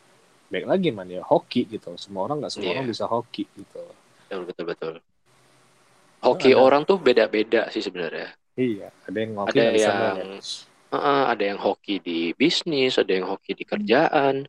baik 0.51 0.67
lagi 0.67 0.89
man 0.91 1.07
ya 1.07 1.23
hoki 1.23 1.63
gitu. 1.67 1.95
Semua 1.95 2.27
orang 2.27 2.43
nggak 2.43 2.53
semua 2.55 2.71
Iya. 2.71 2.75
orang 2.79 2.87
bisa 2.91 3.05
hoki 3.07 3.43
gitu. 3.55 3.83
Betul, 4.27 4.41
betul, 4.51 4.65
betul. 4.67 4.93
Hoki 6.17 6.51
ada. 6.51 6.59
orang 6.59 6.81
tuh 6.83 6.97
beda-beda 6.99 7.69
sih 7.71 7.79
sebenarnya. 7.79 8.33
Iya, 8.57 8.89
ada 9.05 9.17
yang 9.21 9.31
hoki 9.37 9.53
Ada 9.53 9.71
bisa 9.71 9.91
yang- 10.17 10.41
Heeh, 10.87 11.21
ada 11.27 11.43
yang 11.43 11.59
hoki 11.59 11.99
di 11.99 12.31
bisnis, 12.31 12.95
ada 12.95 13.11
yang 13.11 13.27
hoki 13.27 13.51
di 13.51 13.67
kerjaan, 13.67 14.47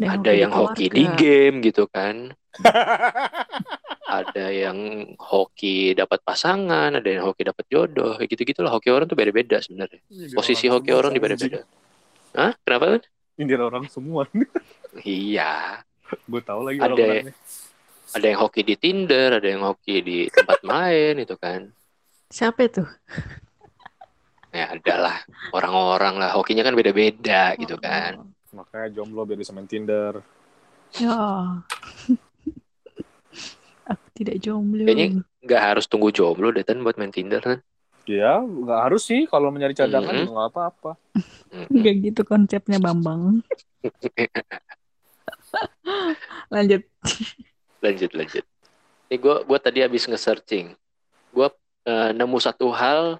ada 0.00 0.16
hoki 0.16 0.32
di 0.32 0.40
yang 0.40 0.52
hoki 0.52 0.86
di 0.88 1.04
game 1.20 1.56
gitu 1.60 1.84
kan. 1.88 2.32
ada 4.06 4.46
yang 4.48 5.12
hoki 5.20 5.92
dapat 5.92 6.24
pasangan, 6.24 6.96
ada 6.96 7.04
yang 7.04 7.28
hoki 7.28 7.44
dapat 7.44 7.64
jodoh, 7.68 8.16
kayak 8.16 8.30
gitu-gitu 8.32 8.64
lah. 8.64 8.72
Hoki 8.72 8.88
orang 8.88 9.04
tuh 9.04 9.18
beda-beda 9.18 9.60
sebenarnya. 9.60 10.00
Posisi 10.32 10.64
hoki 10.72 10.96
orang 10.96 11.12
di 11.12 11.20
beda-beda. 11.20 11.60
Hah? 12.32 12.56
Kenapa? 12.64 13.04
Ini 13.36 13.52
orang 13.60 13.84
semua. 13.92 14.24
Iya. 15.04 15.84
Gue 16.24 16.40
tahu 16.40 16.64
lagi 16.64 16.80
Ada- 16.80 16.88
orang-orangnya. 16.96 17.36
Ada 18.16 18.26
yang 18.32 18.40
hoki 18.40 18.62
di 18.64 18.74
Tinder, 18.80 19.28
ada 19.36 19.44
yang 19.44 19.60
hoki 19.60 20.00
di 20.00 20.18
tempat 20.32 20.64
main 20.70 21.20
itu 21.20 21.36
kan. 21.36 21.68
Siapa 22.32 22.64
itu? 22.64 22.80
Ya 24.56 24.72
adalah 24.72 25.20
orang-orang 25.52 26.16
lah. 26.16 26.32
Hokinya 26.32 26.64
kan 26.64 26.72
beda-beda 26.72 27.52
gitu 27.60 27.76
kan. 27.76 28.24
Makanya 28.56 28.88
jomblo 28.90 29.28
biar 29.28 29.36
bisa 29.36 29.52
main 29.52 29.68
Tinder. 29.68 30.24
Ya. 30.96 31.60
Aku 33.92 34.06
tidak 34.16 34.40
jomblo. 34.40 34.82
Kayaknya- 34.82 35.20
Nggak 35.44 35.62
harus 35.62 35.84
tunggu 35.84 36.08
jomblo 36.08 36.50
deh 36.50 36.64
Tan, 36.64 36.80
buat 36.80 36.96
main 36.96 37.12
Tinder 37.12 37.38
kan. 37.38 37.60
Ya, 38.06 38.38
nggak 38.38 38.80
harus 38.82 39.02
sih 39.04 39.26
kalau 39.26 39.50
mencari 39.50 39.74
cadangan 39.74 40.10
Mhm. 40.10 40.20
juga 40.22 40.32
nggak 40.32 40.50
apa-apa. 40.50 40.90
Enggak 41.68 41.94
gitu 42.00 42.20
konsepnya 42.22 42.78
Bambang. 42.78 43.42
Lanjut. 46.48 46.82
Lanjut, 47.78 48.10
lanjut. 48.12 48.44
Nih 49.06 49.18
gue 49.20 49.36
gua 49.44 49.58
tadi 49.58 49.82
habis 49.82 50.02
nge-searching. 50.02 50.74
Gue 51.30 51.48
eh, 51.84 52.10
nemu 52.10 52.38
satu 52.38 52.70
hal 52.70 53.18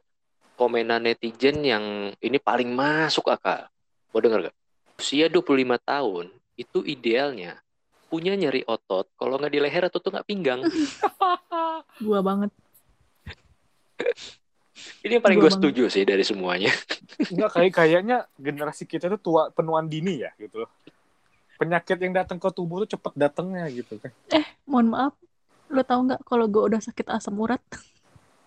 komenan 0.56 1.04
netizen 1.04 1.60
yang 1.62 1.84
ini 2.18 2.40
paling 2.40 2.72
masuk 2.72 3.28
akal. 3.28 3.68
Mau 4.10 4.20
denger 4.24 4.48
gak? 4.50 4.56
Usia 4.96 5.28
25 5.28 5.76
tahun 5.84 6.32
itu 6.56 6.80
idealnya 6.88 7.60
punya 8.08 8.32
nyeri 8.32 8.64
otot 8.64 9.12
kalau 9.20 9.36
nggak 9.36 9.52
di 9.52 9.60
leher 9.60 9.92
atau 9.92 10.00
tuh 10.00 10.08
nggak 10.08 10.26
pinggang. 10.26 10.64
Gua 12.06 12.20
banget. 12.24 12.50
Ini 15.04 15.20
yang 15.20 15.24
paling 15.24 15.38
Gua 15.38 15.52
gue 15.52 15.52
setuju 15.52 15.82
sih 15.92 16.08
dari 16.08 16.24
semuanya. 16.24 16.72
Enggak 17.28 17.60
kayak 17.60 17.72
kayaknya 17.76 18.16
generasi 18.40 18.88
kita 18.88 19.12
tuh 19.12 19.20
tua 19.20 19.42
penuaan 19.52 19.90
dini 19.90 20.24
ya 20.24 20.32
gitu 20.40 20.64
loh. 20.64 20.70
Penyakit 21.60 22.00
yang 22.00 22.16
datang 22.16 22.40
ke 22.40 22.48
tubuh 22.52 22.84
tuh 22.84 22.96
cepet 22.96 23.12
datangnya 23.16 23.68
gitu 23.68 24.00
kan. 24.00 24.12
Mohon 24.64 24.86
maaf. 24.92 25.14
Lo 25.68 25.82
tau 25.82 26.00
nggak 26.00 26.24
kalau 26.24 26.46
gue 26.46 26.62
udah 26.72 26.80
sakit 26.80 27.10
asam 27.10 27.36
urat? 27.36 27.60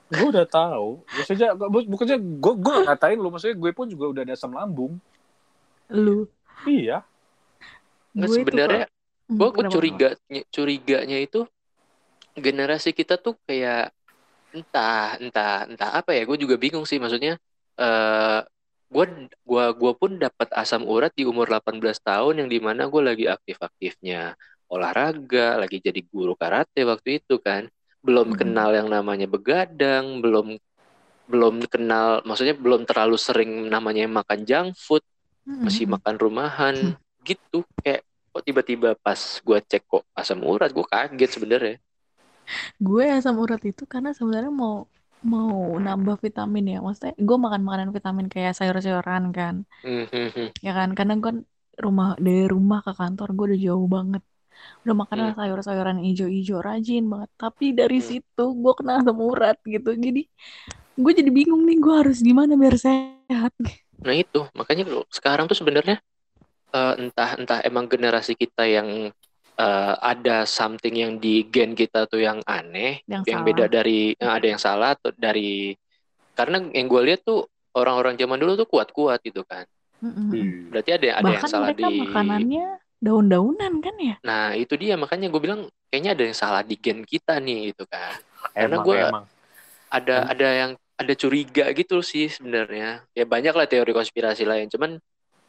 Gue 0.10 0.28
udah 0.34 0.45
tahu. 0.50 1.06
Maksudnya 1.06 1.54
bu- 1.54 1.86
bukannya 1.86 2.17
gue 2.17 2.54
gue 2.58 2.74
gak 2.74 2.86
ngatain 2.89 3.17
lu, 3.22 3.30
maksudnya 3.30 3.58
gue 3.58 3.72
pun 3.78 3.86
juga 3.86 4.06
udah 4.10 4.22
ada 4.26 4.34
asam 4.34 4.52
lambung. 4.54 4.98
Lu. 5.93 6.26
Iya. 6.65 7.06
Nggak, 8.17 8.28
Gue 8.28 8.36
sebenarnya 8.41 8.86
kok- 8.89 8.98
Hmm, 9.30 9.38
gue 9.38 9.45
gue 9.45 9.54
kenapa, 9.62 9.74
curiganya 9.78 10.41
curiganya 10.50 11.17
itu 11.22 11.45
generasi 12.34 12.98
kita 12.98 13.22
tuh 13.22 13.38
kayak 13.45 13.93
entah 14.50 15.22
entah 15.22 15.69
entah 15.69 15.89
apa 15.93 16.17
ya 16.17 16.26
gue 16.26 16.34
juga 16.41 16.58
bingung 16.58 16.82
sih 16.89 16.98
maksudnya 16.98 17.38
eh 17.78 18.41
gue 18.89 19.06
gua 19.45 19.69
gua 19.78 19.93
pun 19.93 20.17
dapat 20.17 20.50
asam 20.58 20.82
urat 20.82 21.13
di 21.13 21.30
umur 21.30 21.45
18 21.45 22.02
tahun 22.02 22.41
yang 22.41 22.50
di 22.50 22.58
mana 22.58 22.89
gue 22.89 23.02
lagi 23.06 23.30
aktif-aktifnya 23.30 24.34
olahraga 24.65 25.62
lagi 25.62 25.78
jadi 25.78 26.02
guru 26.10 26.34
karate 26.34 26.82
waktu 26.89 27.22
itu 27.22 27.38
kan 27.38 27.69
belum 28.06 28.30
Mhm. 28.30 28.40
kenal 28.40 28.70
yang 28.80 28.88
namanya 28.96 29.28
begadang 29.30 30.06
belum 30.24 30.48
belum 31.32 31.56
kenal 31.74 32.22
maksudnya 32.28 32.56
belum 32.58 32.82
terlalu 32.90 33.18
sering 33.28 33.52
namanya 33.74 34.06
makan 34.20 34.40
junk 34.50 34.70
food 34.86 35.04
Hmm, 35.46 35.66
masih 35.66 35.86
hmm, 35.86 35.96
makan 35.96 36.16
rumahan 36.24 36.76
gitu. 37.28 37.66
Kayak 37.84 38.02
kok 38.34 38.44
tiba-tiba 38.48 38.90
pas 39.06 39.22
gue 39.48 39.60
cek 39.70 39.84
kok 39.92 40.04
asam 40.16 40.40
urat 40.46 40.70
gue 40.76 40.86
kaget 40.94 41.30
sebenarnya. 41.36 41.76
Gue 42.86 43.04
asam 43.18 43.36
urat 43.44 43.62
itu 43.70 43.84
karena 43.94 44.10
sebenarnya 44.18 44.52
mau 44.64 44.74
mau 45.34 45.52
nambah 45.86 46.16
vitamin 46.26 46.64
ya. 46.74 46.78
Maksudnya 46.86 47.14
gue 47.28 47.38
makan 47.46 47.62
makanan 47.68 47.90
vitamin 47.96 48.28
kayak 48.34 48.52
sayur-sayuran 48.58 49.24
kan. 49.38 49.56
Hmm, 49.84 50.06
hmm, 50.12 50.30
hmm. 50.36 50.48
ya 50.66 50.70
kan 50.78 50.90
karena 50.98 51.14
kan 51.26 51.36
rumah 51.86 52.08
dari 52.26 52.42
rumah 52.54 52.80
ke 52.86 52.92
kantor 53.00 53.28
gue 53.36 53.44
udah 53.50 53.60
jauh 53.66 53.88
banget 53.96 54.22
udah 54.86 54.95
makan 54.95 55.17
sayur-sayuran 55.38 55.98
hijau-hijau 56.04 56.60
rajin 56.60 57.06
banget. 57.12 57.30
Tapi 57.36 57.65
dari 57.76 58.00
Hmm. 58.00 58.08
situ 58.10 58.45
gue 58.56 58.74
kena 58.78 59.00
asam 59.04 59.17
urat 59.19 59.58
gitu. 59.63 59.91
Jadi 59.95 60.22
gue 61.00 61.12
jadi 61.15 61.32
bingung 61.32 61.63
nih 61.63 61.78
gue 61.80 61.93
harus 61.95 62.19
gimana 62.19 62.54
biar 62.60 62.76
sehat? 62.76 63.54
Nah 64.04 64.15
itu. 64.15 64.39
Makanya 64.56 64.84
lo 64.88 65.04
sekarang 65.12 65.45
tuh 65.50 65.58
sebenarnya 65.58 66.00
eh, 66.74 66.93
entah 67.02 67.30
entah 67.39 67.60
emang 67.65 67.86
generasi 67.89 68.34
kita 68.38 68.63
yang 68.67 69.12
eh, 69.60 69.95
ada 70.02 70.45
something 70.48 70.95
yang 70.95 71.13
di 71.19 71.43
gen 71.48 71.76
kita 71.76 72.06
tuh 72.08 72.22
yang 72.24 72.39
aneh 72.48 73.04
yang 73.10 73.24
yang 73.28 73.41
salah. 73.43 73.48
beda 73.48 73.65
dari 73.67 74.13
eh, 74.15 74.32
ada 74.38 74.48
yang 74.48 74.62
salah 74.62 74.89
atau 74.95 75.12
dari 75.15 75.74
karena 76.38 76.63
yang 76.72 76.88
gue 76.88 77.02
lihat 77.12 77.22
tuh 77.28 77.48
orang-orang 77.76 78.15
zaman 78.15 78.39
dulu 78.39 78.54
tuh 78.60 78.67
kuat-kuat 78.69 79.19
gitu 79.24 79.43
kan. 79.43 79.67
Mm-mm. 80.00 80.72
berarti 80.72 80.91
ada 80.95 81.08
ada 81.19 81.28
yang 81.28 81.43
bahkan 81.43 81.50
salah 81.52 81.69
mereka 81.76 81.88
di 81.91 82.00
makanannya 82.00 82.67
daun-daunan 83.00 83.74
kan 83.80 83.96
ya 83.98 84.16
nah 84.22 84.52
itu 84.54 84.76
dia 84.76 85.00
makanya 85.00 85.32
gue 85.32 85.42
bilang 85.42 85.62
kayaknya 85.88 86.12
ada 86.16 86.24
yang 86.28 86.38
salah 86.38 86.62
di 86.64 86.76
gen 86.76 87.02
kita 87.04 87.40
nih 87.40 87.72
gitu 87.74 87.88
kan 87.88 88.14
Karena 88.52 88.78
emang. 88.84 89.26
ada 89.90 90.16
Hmm. 90.20 90.32
ada 90.36 90.48
yang 90.54 90.72
ada 91.00 91.14
curiga 91.16 91.66
gitu 91.72 92.04
sih 92.04 92.28
sebenarnya 92.28 93.08
ya 93.16 93.24
banyak 93.24 93.56
lah 93.56 93.66
teori 93.66 93.96
konspirasi 93.96 94.44
lain 94.44 94.68
cuman 94.68 95.00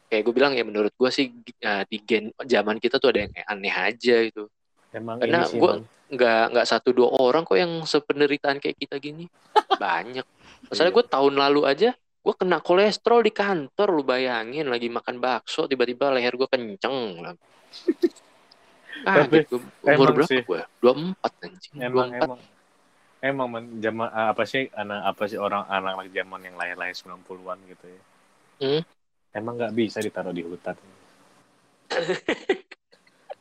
kayak 0.07 0.23
gue 0.23 0.33
bilang 0.33 0.53
ya 0.55 0.63
menurut 0.63 0.91
gue 0.95 1.09
sih 1.11 1.27
eh, 1.59 1.83
di 1.87 1.97
gen 2.03 2.31
zaman 2.39 2.79
kita 2.79 2.99
tuh 2.99 3.11
ada 3.11 3.27
yang 3.27 3.33
aneh 3.47 3.75
aja 3.75 4.15
gitu 4.27 4.47
Emang 4.91 5.19
Karena 5.23 5.43
ini 5.43 5.51
sih 5.51 5.59
gua- 5.59 5.79
Bang. 5.79 5.87
nggak 6.11 6.43
nggak 6.51 6.67
satu 6.67 6.89
dua 6.91 7.07
orang 7.15 7.47
kok 7.47 7.55
yang 7.55 7.71
sependeritaan 7.87 8.59
kayak 8.59 8.75
kita 8.75 8.95
gini 8.99 9.23
banyak 9.83 10.23
masalah 10.67 10.91
Iya. 10.91 10.95
gue 10.99 11.05
tahun 11.07 11.33
lalu 11.39 11.61
aja 11.67 11.89
gue 12.21 12.33
kena 12.37 12.61
kolesterol 12.61 13.21
di 13.21 13.33
kantor 13.33 13.87
lu 13.91 14.03
bayangin 14.05 14.69
lagi 14.69 14.87
makan 14.87 15.17
bakso 15.17 15.65
tiba-tiba 15.65 16.13
leher 16.13 16.33
gue 16.33 16.45
kenceng 16.45 16.97
lah 17.25 17.33
Tapi 19.01 19.41
Kaget 19.41 19.45
gua. 19.49 19.59
umur 19.81 19.89
emang 19.89 20.13
berapa 20.13 20.29
sih. 20.29 20.41
gue 20.45 20.61
dua 20.77 20.93
empat 20.93 21.31
anjing 21.41 21.73
emang 21.81 22.07
24 22.13 23.25
emang 23.25 23.47
men, 23.49 23.65
zaman 23.77 24.09
apa 24.09 24.43
sih 24.45 24.69
anak 24.71 24.99
apa 25.07 25.23
sih 25.25 25.37
orang 25.37 25.65
anak 25.65 25.93
lagi 25.97 26.11
zaman 26.13 26.41
yang 26.41 26.55
lahir-lahir 26.57 26.93
90-an 26.93 27.57
gitu 27.69 27.85
ya. 27.85 28.01
Hmm. 28.61 28.81
Emang 29.31 29.53
nggak 29.57 29.73
bisa 29.73 30.01
ditaruh 30.01 30.29
di 30.29 30.41
hutan. 30.41 30.73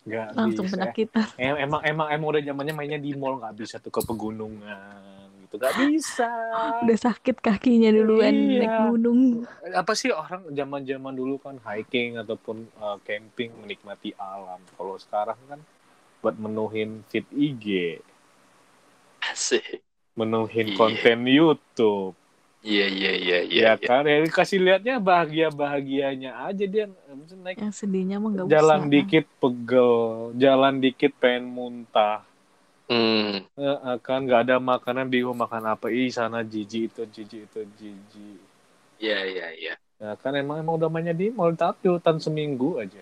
Nggak 0.00 0.26
langsung 0.32 0.64
bisa. 0.64 0.74
penyakitan 0.80 1.26
Em- 1.36 1.60
emang 1.60 1.80
emang 1.84 2.08
emang 2.08 2.28
udah 2.32 2.40
zamannya 2.40 2.72
mainnya 2.72 2.96
di 2.96 3.12
mall 3.12 3.36
nggak 3.36 3.52
bisa 3.52 3.76
tuh 3.78 3.92
ke 3.92 4.00
pegunungan 4.00 5.28
gitu 5.50 5.58
nggak 5.58 5.74
bisa. 5.82 6.30
udah 6.80 6.98
sakit 7.00 7.36
kakinya 7.36 7.90
duluan 7.90 8.30
Iya. 8.30 8.58
naik 8.62 8.74
gunung 8.86 9.20
Apa 9.74 9.92
sih 9.92 10.08
orang 10.08 10.46
zaman-zaman 10.48 11.10
dulu 11.10 11.36
kan 11.36 11.58
hiking 11.60 12.14
ataupun 12.16 12.70
uh, 12.76 13.02
camping 13.02 13.50
menikmati 13.56 14.14
alam. 14.14 14.62
Kalau 14.70 14.94
sekarang 14.94 15.34
kan 15.44 15.58
buat 16.20 16.36
menuhin 16.36 17.02
feed 17.04 17.26
IG, 17.30 17.98
asik 19.22 19.82
menuhin 20.12 20.70
Iya. 20.70 20.76
konten 20.76 21.18
YouTube. 21.24 22.14
iya 22.60 22.84
iya 22.86 23.12
iya 23.16 23.38
iya 23.40 23.68
ya 23.72 23.72
iya. 23.72 23.80
kan 23.80 24.04
ya 24.04 24.20
kasih 24.22 24.60
lihatnya 24.60 25.00
bahagia 25.00 25.48
bahagianya 25.48 26.44
aja 26.44 26.60
dia 26.62 26.86
Maksudnya 27.08 27.42
naik 27.42 27.56
yang 27.58 27.72
sedihnya 27.72 28.16
mah 28.16 28.28
nggak 28.30 28.46
jalan 28.46 28.80
usah. 28.80 28.92
dikit 28.92 29.26
pegel 29.40 29.92
jalan 30.36 30.74
dikit 30.76 31.12
pengen 31.16 31.48
muntah 31.48 32.20
Hmm. 32.90 33.46
Eh, 33.54 33.96
kan 34.02 34.26
nggak 34.26 34.50
ada 34.50 34.56
makanan 34.58 35.06
bingung 35.06 35.38
makan 35.38 35.62
apa 35.70 35.86
ih 35.94 36.10
sana 36.10 36.42
jijik 36.42 36.90
itu 36.90 37.02
jijik 37.06 37.42
itu 37.46 37.60
jijik 37.78 38.40
Iya 39.00 39.18
iya 39.24 39.46
iya. 39.54 39.74
ya 40.02 40.12
kan 40.18 40.34
emang 40.34 40.58
emang 40.60 40.74
udah 40.74 40.90
mainnya 40.90 41.14
di 41.14 41.30
mall 41.30 41.54
tapi 41.54 41.86
hutan 41.86 42.18
seminggu 42.18 42.82
aja 42.82 42.98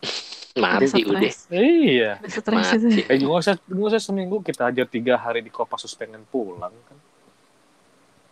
Mati 0.62 1.04
udah. 1.04 1.20
iya 1.52 2.16
Mati. 2.48 3.04
eh 3.06 3.16
nggak 3.20 3.38
usah 3.44 3.54
nggak 3.60 3.86
usah 3.92 4.00
seminggu 4.00 4.40
kita 4.40 4.72
aja 4.72 4.82
tiga 4.88 5.20
hari 5.20 5.44
di 5.44 5.52
Kopassus 5.52 5.92
pengen 5.92 6.24
pulang 6.32 6.72
kan 6.88 6.98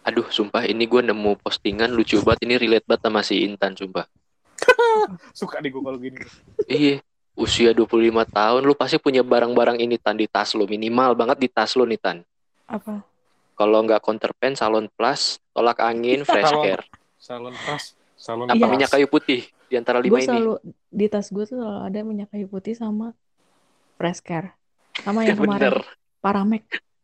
Aduh, 0.08 0.24
sumpah 0.32 0.64
ini 0.64 0.88
gue 0.88 1.04
nemu 1.04 1.36
postingan 1.44 1.92
lucu 1.92 2.16
banget. 2.24 2.48
Ini 2.48 2.54
relate 2.56 2.86
banget 2.88 3.04
sama 3.04 3.20
si 3.20 3.44
Intan, 3.44 3.76
sumpah. 3.76 4.08
suka 5.36 5.60
di 5.60 5.68
gue 5.68 5.82
kalau 5.84 6.00
gini 6.00 6.16
Iya, 6.64 7.04
usia 7.38 7.70
25 7.70 7.94
tahun 8.28 8.60
lu 8.60 8.74
pasti 8.74 8.98
punya 8.98 9.22
barang-barang 9.22 9.78
ini 9.78 9.94
Tan 9.94 10.14
di 10.14 10.26
tas 10.26 10.52
lu. 10.52 10.66
Minimal 10.66 11.14
banget 11.14 11.38
di 11.38 11.48
tas 11.48 11.72
lu 11.72 11.84
nih 11.84 11.96
Tan. 11.96 12.18
apa 12.66 13.06
Kalau 13.54 13.78
nggak 13.80 13.98
counterpan, 14.00 14.54
salon 14.54 14.86
plus, 14.88 15.38
tolak 15.48 15.78
angin, 15.80 16.22
fresh 16.28 16.46
Salon- 16.46 16.64
care. 16.64 16.84
salon 17.16 17.54
pas 17.56 17.82
salon 18.14 18.46
Apa 18.46 18.54
Iya. 18.56 18.66
minyak 18.68 18.90
kayu 18.90 19.06
putih 19.06 19.42
di 19.64 19.74
antara 19.74 19.98
lima 19.98 20.16
ini? 20.16 20.26
selalu 20.26 20.52
di 20.88 21.06
tas 21.06 21.26
gue 21.28 21.44
tuh 21.44 21.56
selalu 21.56 21.80
ada 21.84 21.98
minyak 22.02 22.28
kayu 22.28 22.46
putih 22.46 22.72
sama 22.72 23.14
fresh 23.94 24.18
care 24.20 24.54
sama 24.96 25.22
yang 25.22 25.34
Bener. 25.40 25.74
kemarin 25.74 25.86
paramek 26.18 26.62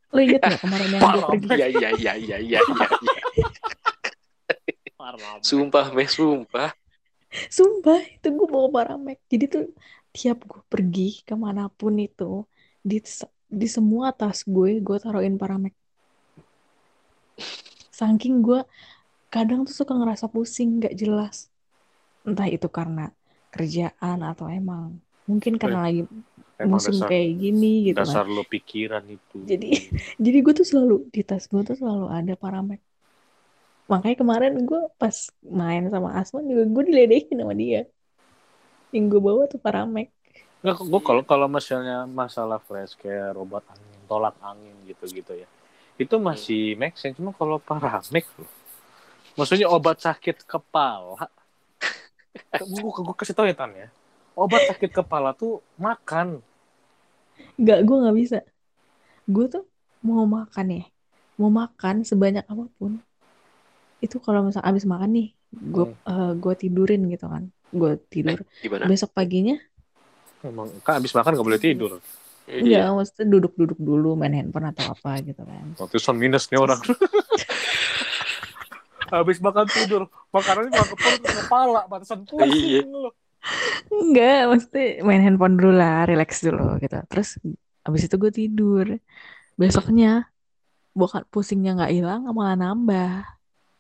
lo 0.09 0.20
inget 0.20 0.38
nggak 0.40 0.61
kemarin 0.61 0.88
yang 0.88 1.03
gue 1.03 1.23
pergi 1.29 1.47
Iya 1.53 1.66
iya 1.68 1.88
iya 1.92 2.12
iya 2.16 2.37
iya. 2.38 2.59
iya. 2.59 3.49
Sumpah, 5.40 5.90
meh 5.90 6.07
sumpah. 6.07 6.70
sumpah 7.49 7.99
itu 8.09 8.29
gue 8.29 8.47
bawa 8.47 8.70
paramek 8.73 9.18
jadi 9.27 9.44
tuh 9.49 9.64
tiap 10.14 10.38
gue 10.46 10.62
pergi 10.72 11.27
ke 11.27 11.35
mana 11.35 11.66
pun 11.79 11.94
itu 11.98 12.46
di 12.81 13.03
di 13.61 13.66
semua 13.66 14.07
tas 14.14 14.46
gue 14.46 14.79
gue 14.87 14.96
taruhin 15.03 15.37
paramek 15.42 15.74
saking 17.90 18.42
gue 18.42 18.61
kadang 19.31 19.66
tuh 19.66 19.74
suka 19.74 19.92
ngerasa 19.94 20.27
pusing 20.31 20.79
nggak 20.79 20.94
jelas 20.94 21.50
entah 22.27 22.46
itu 22.46 22.66
karena 22.70 23.11
kerjaan 23.55 24.18
atau 24.22 24.46
emang 24.50 24.98
mungkin 25.27 25.59
karena 25.59 25.81
lagi 25.87 26.00
emang 26.59 26.79
musim 26.79 26.94
dasar 26.98 27.09
kayak 27.11 27.31
gini 27.42 27.72
gitu 27.90 27.98
kan 27.98 28.07
dasar 28.07 28.24
lo 28.27 28.42
pikiran 28.46 29.05
itu 29.07 29.37
Jadi- 29.50 29.90
Jadi 30.24 30.38
gue 30.44 30.55
tuh 30.55 30.66
selalu 30.66 30.94
di 31.14 31.20
tas 31.27 31.44
gue 31.50 31.62
tuh 31.66 31.77
selalu 31.77 32.07
ada 32.09 32.35
paramek. 32.38 32.81
Makanya 33.90 34.16
kemarin 34.16 34.53
gue 34.64 34.81
pas 34.96 35.16
main 35.44 35.83
sama 35.92 36.16
Asman 36.16 36.48
juga 36.48 36.64
gue 36.64 36.83
diledekin 36.88 37.37
sama 37.37 37.53
dia. 37.53 37.85
Yang 38.94 39.04
gue 39.11 39.20
bawa 39.20 39.42
tuh 39.50 39.59
paramek. 39.59 40.09
Nggak, 40.64 40.76
gue 40.80 41.00
kalau 41.04 41.22
kalau 41.26 41.46
misalnya 41.50 42.09
masalah 42.09 42.57
flash 42.62 42.96
care, 42.96 43.37
obat 43.37 43.66
angin, 43.68 44.00
tolak 44.09 44.35
angin 44.40 44.72
gitu-gitu 44.88 45.33
ya, 45.44 45.48
itu 46.00 46.14
masih 46.16 46.78
make 46.80 46.96
sense. 46.96 47.18
Cuma 47.18 47.37
kalau 47.37 47.61
paramek 47.61 48.24
loh, 48.40 48.48
maksudnya 49.37 49.68
obat 49.68 50.00
sakit 50.00 50.46
kepala, 50.48 51.28
gue 52.62 52.90
gue 53.04 53.16
kasih 53.18 53.35
tau 53.37 53.44
ya 53.44 53.54
Tan 53.57 53.72
ya, 53.76 53.88
obat 54.33 54.62
sakit 54.70 54.90
kepala 54.94 55.37
tuh 55.37 55.61
makan. 55.76 56.40
Gak, 57.59 57.78
gue 57.87 57.96
nggak 58.02 58.16
bisa. 58.16 58.38
gue 59.24 59.46
tuh 59.48 59.64
mau 60.04 60.24
makan 60.28 60.66
ya 60.76 60.85
mau 61.40 61.50
makan 61.61 62.04
sebanyak 62.04 62.44
apa 62.52 62.64
pun 62.78 62.92
itu 64.04 64.16
kalau 64.20 64.44
misalnya 64.44 64.68
abis 64.70 64.85
makan 64.85 65.11
nih 65.16 65.26
gue 65.74 65.85
Hmm. 66.04 66.37
gue 66.42 66.54
tidurin 66.61 67.02
gitu 67.09 67.26
kan 67.33 67.44
gue 67.74 67.92
tidur 68.06 68.38
Gimana? 68.60 68.87
besok 68.87 69.10
paginya 69.12 69.58
Emang 70.40 70.68
kan 70.80 71.00
abis 71.00 71.10
makan 71.10 71.34
nggak 71.34 71.46
boleh 71.46 71.56
tidur. 71.58 71.90
Iya. 72.44 72.60
enggak 72.60 72.88
maksudnya 72.94 73.24
duduk-duduk 73.26 73.78
dulu 73.78 74.12
main 74.14 74.30
handphone 74.30 74.68
atau 74.68 74.92
apa 74.92 75.16
gitu 75.20 75.40
kan 75.40 75.64
Waktu 75.74 75.96
son 75.96 76.16
minus 76.16 76.44
nih 76.46 76.60
orang. 76.60 76.76
Habis 79.04 79.38
makan 79.38 79.64
tidur, 79.64 80.02
makanannya 80.28 80.68
malah 80.68 80.88
ke 80.88 80.96
perut, 80.96 81.20
ke 81.22 81.32
kepala, 81.38 81.80
pantesan 81.87 82.24
Iya. 82.24 82.82
pusing 82.82 82.90
lu. 82.90 83.10
enggak 83.90 84.40
maksudnya 84.48 84.84
main 85.00 85.20
handphone 85.20 85.54
dulu 85.54 85.72
lah 85.72 86.08
relax 86.08 86.40
dulu 86.40 86.80
gitu 86.80 86.96
terus 87.06 87.37
abis 87.80 88.08
itu 88.08 88.16
gue 88.16 88.32
tidur 88.32 88.87
besoknya 89.54 90.32
bukan 90.92 91.28
pusingnya 91.28 91.76
nggak 91.76 91.92
hilang 91.92 92.24
malah 92.26 92.56
nambah 92.56 93.20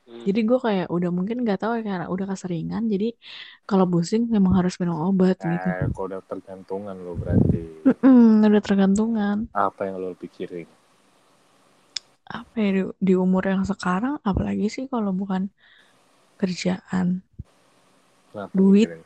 Hmm. 0.04 0.20
jadi 0.22 0.40
gue 0.42 0.58
kayak 0.58 0.86
udah 0.88 1.08
mungkin 1.08 1.40
nggak 1.40 1.58
tahu 1.58 1.72
ya 1.74 1.82
karena 1.82 2.06
udah 2.06 2.26
keseringan 2.28 2.86
jadi 2.86 3.16
kalau 3.64 3.84
pusing 3.84 4.28
memang 4.28 4.52
harus 4.54 4.76
minum 4.76 5.00
obat 5.02 5.36
gitu 5.36 5.64
Eh, 5.66 5.88
kok 5.88 6.04
udah 6.04 6.20
tergantungan 6.22 6.92
lo 6.94 7.16
berarti. 7.16 7.62
Mm-mm, 7.88 8.44
udah 8.44 8.60
tergantungan 8.60 9.48
Apa 9.50 9.88
yang 9.88 9.96
lo 9.96 10.12
pikirin? 10.12 10.68
apa 12.26 12.56
ya 12.56 12.70
di, 12.70 12.82
di 13.00 13.14
umur 13.14 13.44
yang 13.44 13.62
sekarang 13.62 14.20
apalagi 14.20 14.68
sih 14.68 14.84
kalau 14.86 15.08
bukan 15.10 15.48
kerjaan 16.36 17.20
Kenapa 18.28 18.52
Duit. 18.52 18.88
mikirin? 18.88 19.04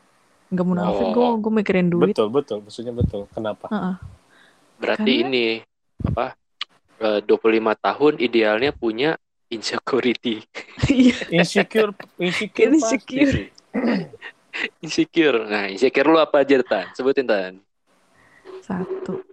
nggak 0.49 0.65
munafik 0.65 1.07
gue 1.09 1.21
Oh. 1.21 1.35
gue 1.37 1.51
mikirin 1.53 1.87
duit 1.87 2.11
Betul, 2.11 2.27
betul. 2.29 2.57
Maksudnya 2.59 2.89
betul. 2.91 3.29
Kenapa? 3.29 3.69
Heeh. 3.69 3.95
Berarti 4.75 5.13
Karena- 5.13 5.29
ini 5.29 5.45
apa? 6.01 6.25
eh, 6.97 7.19
25 7.21 7.39
tahun 7.77 8.13
idealnya 8.17 8.71
punya 8.71 9.13
insecurity. 9.49 10.45
Iya. 10.87 11.15
Insecure, 11.33 11.91
insecure, 12.17 12.73
Insecure. 12.73 13.37
Insecure. 14.85 15.39
Nah, 15.45 15.65
insecure 15.67 16.05
lu 16.05 16.17
apa 16.17 16.41
aja, 16.41 16.61
Tan? 16.61 16.85
Sebutin, 16.93 17.25
Tan. 17.25 17.53
satu 18.59 19.25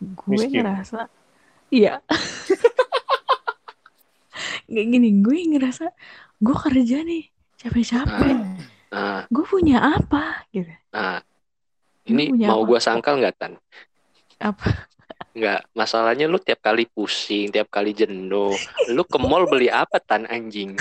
gue 0.00 0.34
Miskin. 0.34 0.66
ngerasa 0.66 1.06
iya 1.70 2.02
kayak 4.66 4.86
gini 4.88 5.08
gue 5.22 5.36
ngerasa 5.54 5.86
gue 6.38 6.56
kerja 6.56 6.96
nih 7.04 7.24
capek-capek 7.56 8.36
Nah, 8.90 9.22
gue 9.30 9.44
punya 9.46 9.94
apa 9.94 10.42
gitu 10.50 10.66
nah. 10.90 11.22
Ini 12.02 12.34
punya 12.34 12.50
mau 12.50 12.58
apa? 12.58 12.66
gua 12.66 12.78
sangkal 12.82 13.22
nggak, 13.22 13.34
Tan? 13.38 13.52
apa 14.42 14.89
Nggak. 15.30 15.60
Masalahnya 15.72 16.26
lu 16.26 16.42
tiap 16.42 16.58
kali 16.60 16.86
pusing, 16.86 17.50
tiap 17.50 17.70
kali 17.70 17.94
jenuh. 17.94 18.54
Lu 18.90 19.02
ke 19.06 19.18
mall 19.18 19.46
beli 19.46 19.70
apa, 19.70 20.02
Tan, 20.02 20.26
anjing? 20.26 20.74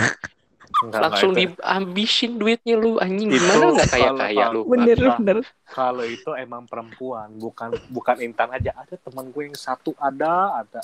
Enggak, 0.79 1.01
Langsung 1.01 1.33
enggak, 1.33 1.59
dihabisin 1.59 2.31
duitnya 2.37 2.75
lu, 2.77 2.97
anjing. 2.97 3.29
Itu 3.29 3.41
Gimana 3.41 3.65
nggak 3.73 3.89
kalau- 3.89 4.17
kaya-kaya 4.17 4.37
kalau- 4.39 4.53
lu? 4.53 4.61
bener 4.69 4.97
Nah, 4.97 5.17
bener 5.17 5.37
Kalau 5.69 6.05
itu 6.05 6.29
emang 6.33 6.63
perempuan, 6.65 7.29
bukan 7.35 7.69
bukan 7.89 8.15
Intan 8.21 8.49
aja. 8.49 8.73
Ada 8.73 8.95
teman 8.97 9.29
gue 9.29 9.43
yang 9.49 9.57
satu 9.57 9.93
ada, 9.97 10.65
ada. 10.65 10.81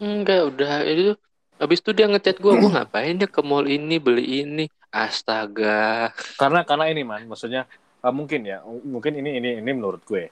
Enggak, 0.00 0.52
udah 0.52 0.84
itu 0.84 1.12
habis 1.56 1.80
itu 1.80 1.90
dia 1.96 2.04
ngechat 2.04 2.36
gua, 2.36 2.52
gua 2.56 2.70
ngapain 2.80 3.16
dia 3.16 3.28
ke 3.28 3.40
mall 3.40 3.64
ini 3.64 3.96
beli 3.96 4.44
ini. 4.44 4.64
Astaga. 4.92 6.12
Karena 6.40 6.64
karena 6.64 6.88
ini 6.88 7.04
man, 7.04 7.28
maksudnya 7.28 7.68
eh, 8.00 8.12
mungkin 8.14 8.40
ya, 8.44 8.60
mungkin 8.64 9.16
ini 9.20 9.36
ini 9.36 9.60
ini 9.60 9.70
menurut 9.72 10.00
gue. 10.04 10.28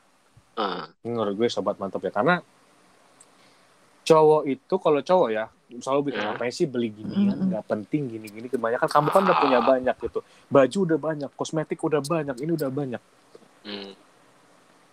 Ini 0.55 1.09
menurut 1.11 1.35
gue 1.35 1.48
sobat 1.50 1.77
mantap 1.77 1.98
ya 2.00 2.14
karena 2.14 2.38
cowok 4.05 4.43
itu 4.47 4.75
kalau 4.79 5.01
cowok 5.01 5.29
ya 5.33 5.45
selalu 5.75 6.12
bikin 6.12 6.23
Hmm. 6.23 6.33
apa 6.38 6.47
sih 6.55 6.71
beli 6.71 6.93
gini 6.93 7.35
Mm-mm. 7.35 7.51
nggak 7.51 7.64
penting 7.67 8.07
gini 8.07 8.27
gini 8.31 8.47
kebanyakan 8.47 8.87
kamu 8.87 9.09
kan 9.11 9.21
udah 9.27 9.37
punya 9.43 9.59
banyak 9.59 9.97
gitu 9.99 10.21
baju 10.47 10.79
udah 10.87 10.99
banyak 11.01 11.31
kosmetik 11.35 11.81
udah 11.83 11.99
banyak 11.99 12.37
ini 12.38 12.53
udah 12.55 12.71
banyak 12.71 13.03
hmm. 13.67 13.93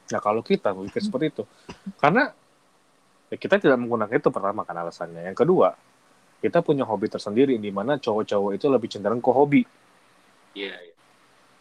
nah 0.10 0.20
kalau 0.20 0.42
kita 0.42 0.74
berpikir 0.74 1.06
seperti 1.06 1.26
itu 1.30 1.44
karena 2.02 2.34
ya 3.30 3.38
kita 3.38 3.62
tidak 3.62 3.78
menggunakan 3.78 4.16
itu 4.16 4.30
pertama 4.34 4.66
kan 4.66 4.74
alasannya 4.74 5.22
yang 5.22 5.38
kedua 5.38 5.78
kita 6.42 6.66
punya 6.66 6.82
hobi 6.82 7.06
tersendiri 7.06 7.62
di 7.62 7.70
mana 7.70 8.02
cowok-cowok 8.02 8.52
itu 8.58 8.66
lebih 8.66 8.90
cenderung 8.90 9.22
ke 9.22 9.30
hobi 9.30 9.62
Iya, 10.52 10.76
iya. 10.82 10.96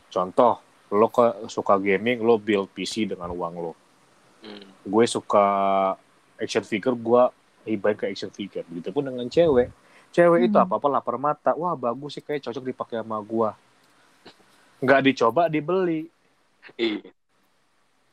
contoh 0.08 0.58
lo 0.90 1.06
ke, 1.06 1.46
suka 1.46 1.78
gaming 1.78 2.24
lo 2.24 2.40
build 2.40 2.72
PC 2.72 3.04
dengan 3.04 3.28
uang 3.30 3.54
lo 3.58 3.72
Hmm. 4.40 4.64
gue 4.80 5.04
suka 5.04 5.44
action 6.40 6.64
figure 6.64 6.96
gue 6.96 7.22
hibahin 7.62 7.96
ke 7.96 8.06
action 8.06 8.28
figure. 8.28 8.64
Begitu 8.64 8.88
pun 8.90 9.04
dengan 9.04 9.26
cewek. 9.26 9.68
Cewek 10.10 10.40
itu 10.44 10.56
Hmm. 10.56 10.64
apa 10.64 10.74
apa 10.76 10.88
lapar 10.90 11.16
mata. 11.16 11.50
Wah 11.52 11.72
bagus 11.72 12.14
sih. 12.14 12.22
Kayak 12.22 12.46
cocok 12.46 12.64
dipakai 12.66 12.96
sama 12.98 13.18
gue 13.18 13.50
nggak 14.80 15.00
dicoba 15.04 15.42
dibeli. 15.46 16.08
Iya. 16.74 17.12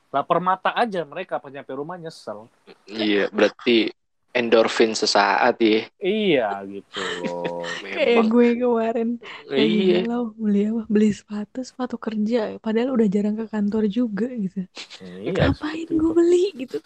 lapar 0.07 0.39
mata 0.39 0.71
aja 0.71 1.03
mereka 1.03 1.35
pas 1.35 1.47
nyampe 1.47 1.67
rumah 1.69 1.95
nyesel. 1.95 2.47
Iya, 2.85 3.27
berarti 3.27 3.91
endorfin 4.31 4.91
sesaat 4.91 5.59
ya. 5.59 5.83
iya 5.97 6.47
gitu 6.63 6.99
loh. 7.21 7.63
Kayak 7.83 8.23
Memang. 8.23 8.27
gue 8.29 8.47
kemarin. 8.57 9.09
Iya. 9.49 10.03
gila 10.03 10.17
beli 10.33 10.61
apa? 10.65 10.81
Beli 10.87 11.09
sepatu 11.11 11.59
sepatu 11.59 11.95
kerja. 11.97 12.55
Padahal 12.57 12.93
udah 12.93 13.07
jarang 13.07 13.35
ke 13.35 13.45
kantor 13.47 13.83
juga 13.87 14.27
gitu. 14.29 14.63
Iya 15.03 15.31
ngapain 15.51 15.87
seperti 15.87 15.91
gue 15.93 15.99
itu. 16.01 16.15
beli 16.15 16.43
gitu 16.55 16.77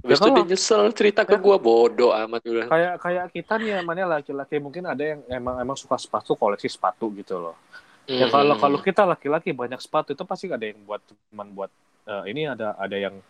Habis 0.00 0.16
itu 0.16 0.24
kalau- 0.24 0.36
dia 0.38 0.46
nyesel 0.46 0.82
cerita 0.92 1.22
ke 1.22 1.36
gua 1.36 1.56
bodoh 1.56 2.10
amat 2.10 2.40
udah. 2.42 2.66
kayak 2.66 2.94
kayak 2.98 3.24
kita 3.30 3.54
nih 3.56 3.72
namanya 3.76 4.04
laki-laki 4.10 4.56
mungkin 4.56 4.84
ada 4.84 5.04
yang 5.06 5.20
emang 5.28 5.56
emang 5.58 5.76
suka 5.76 5.94
sepatu 5.94 6.32
koleksi 6.34 6.66
sepatu 6.66 7.12
gitu 7.12 7.36
loh 7.38 7.56
ya 8.06 8.24
Hmm. 8.24 8.32
kalau 8.32 8.54
kalau 8.56 8.78
kita 8.78 9.04
laki-laki 9.04 9.52
banyak 9.52 9.76
sepatu 9.78 10.10
itu 10.10 10.24
pasti 10.24 10.48
ada 10.48 10.64
yang 10.64 10.80
buat 10.80 10.98
teman 11.04 11.52
buat 11.52 11.70
eh, 12.02 12.22
ini 12.26 12.48
ada 12.48 12.74
ada 12.74 12.96
yang 12.96 13.20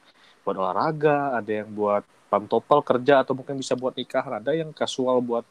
buat 0.41 0.57
olahraga 0.57 1.37
ada 1.37 1.51
yang 1.51 1.69
buat 1.69 2.01
pantopel 2.27 2.81
kerja 2.81 3.21
atau 3.21 3.35
mungkin 3.35 3.59
bisa 3.59 3.75
buat 3.75 3.93
nikah 3.93 4.23
ada 4.23 4.55
yang 4.55 4.71
casual 4.71 5.19
buat 5.21 5.43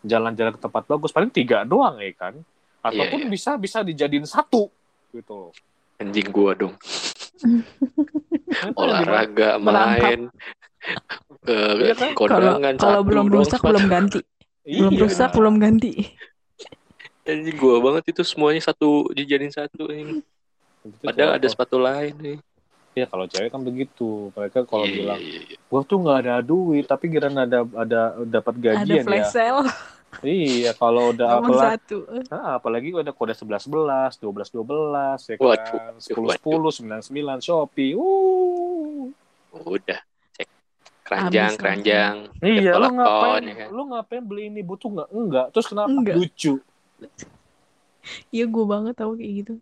jalan-jalan 0.00 0.50
ke 0.50 0.60
tempat 0.60 0.82
bagus 0.88 1.12
paling 1.12 1.28
tiga 1.28 1.62
doang 1.62 2.00
ya 2.00 2.10
kan 2.12 2.34
ataupun 2.80 3.22
Iya, 3.22 3.26
iya. 3.28 3.30
bisa 3.30 3.50
bisa 3.54 3.84
dijadiin 3.84 4.24
satu 4.24 4.66
gitu 5.12 5.30
loh 5.30 5.52
anjing 6.00 6.32
gua 6.32 6.56
dong. 6.56 6.74
Itu 8.52 8.74
Olahraga, 8.76 9.58
main. 9.58 10.30
Ke 11.42 11.54
Iya 11.78 11.94
kan? 11.94 12.10
kalau 12.12 12.30
kondangan 12.30 12.74
kalau 12.76 13.00
satu 13.00 13.08
belum 13.08 13.26
rusak 13.28 13.60
belum 13.60 13.84
ganti 13.86 14.20
belum 14.62 14.92
Iya, 14.92 15.00
rusak 15.02 15.28
nah. 15.28 15.36
belum 15.38 15.54
ganti 15.58 15.92
Anjing 17.22 17.54
gua 17.54 17.78
banget 17.78 18.10
itu 18.10 18.22
semuanya 18.22 18.58
satu 18.60 19.06
dijadiin 19.08 19.50
satu 19.50 19.86
ini. 19.88 20.26
Padahal 20.98 21.38
ada 21.38 21.46
sepatu 21.46 21.78
lain 21.78 22.14
nih. 22.18 22.38
ya 22.92 23.06
kalau 23.06 23.24
cewek 23.24 23.48
kan 23.48 23.62
begitu 23.62 24.28
mereka 24.32 24.66
kalau 24.66 24.84
Iya, 24.84 24.92
bilang 24.92 25.16
iya, 25.16 25.40
iya. 25.48 25.56
gua 25.64 25.80
tuh 25.80 25.96
nggak 25.96 26.18
ada 26.20 26.34
duit 26.42 26.84
tapi 26.84 27.08
kira 27.08 27.32
ada 27.32 27.64
ada 27.72 28.00
dapat 28.20 28.52
ada 28.52 28.62
gajian 28.76 29.06
flash 29.06 29.32
ya 29.32 29.48
sale 29.48 29.64
iya 30.20 30.70
kalau 30.74 31.08
udah 31.08 31.40
apalagi 31.40 31.72
satu 31.80 31.98
Ah, 32.28 32.60
apalagi 32.60 32.92
udah 32.92 33.08
kode 33.10 33.32
11 33.32 33.64
11, 33.64 34.20
12 34.20 34.52
12 34.52 35.24
ya 35.24 35.36
Waduh, 35.40 35.72
kan. 35.72 35.92
10 35.96 36.20
waduh. 36.20 36.68
10 36.68 36.84
9 36.84 37.40
9 37.40 37.40
Shopee. 37.40 37.96
Uh. 37.96 39.08
Udah. 39.56 40.00
Keranjang, 41.02 41.52
keranjang. 41.58 42.16
Iya, 42.38 42.78
lu 42.78 42.88
ngapain? 42.94 43.42
ya 43.42 43.54
kan? 43.58 43.68
Lu 43.74 43.82
ngapain 43.90 44.22
beli 44.22 44.42
ini 44.48 44.62
butuh 44.62 44.88
nggak? 44.88 45.08
Enggak. 45.10 45.46
Terus 45.50 45.66
kenapa? 45.66 45.90
Enggak. 45.90 46.14
Lucu. 46.16 46.54
iya 48.34 48.44
gue 48.46 48.64
banget 48.66 48.94
tau 48.98 49.14
kayak 49.14 49.32
gitu 49.42 49.54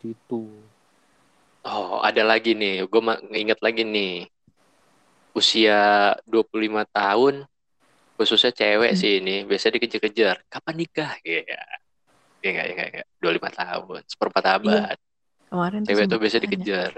Gitu. 0.00 0.48
Oh, 1.60 2.00
ada 2.00 2.24
lagi 2.24 2.56
nih. 2.56 2.88
Gue 2.88 3.00
inget 3.36 3.60
lagi 3.60 3.84
nih. 3.84 4.32
Usia 5.36 6.16
25 6.26 6.82
tahun, 6.88 7.44
khususnya 8.16 8.50
cewek 8.50 8.96
Hmm. 8.96 8.98
sih 8.98 9.12
ini, 9.22 9.46
biasanya 9.46 9.78
dikejar-kejar. 9.78 10.36
Kapan 10.50 10.74
nikah? 10.74 11.12
Iya. 11.22 11.44
Iya 12.40 12.48
enggak, 12.48 12.66
iya 12.66 12.84
enggak. 12.88 13.06
25 13.20 13.50
tahun, 13.52 14.00
seperempat 14.08 14.44
abad. 14.56 14.96
kemarin 15.52 15.80
Cewek 15.84 16.04
tuh 16.08 16.18
biasa 16.18 16.36
dikejar. 16.40 16.92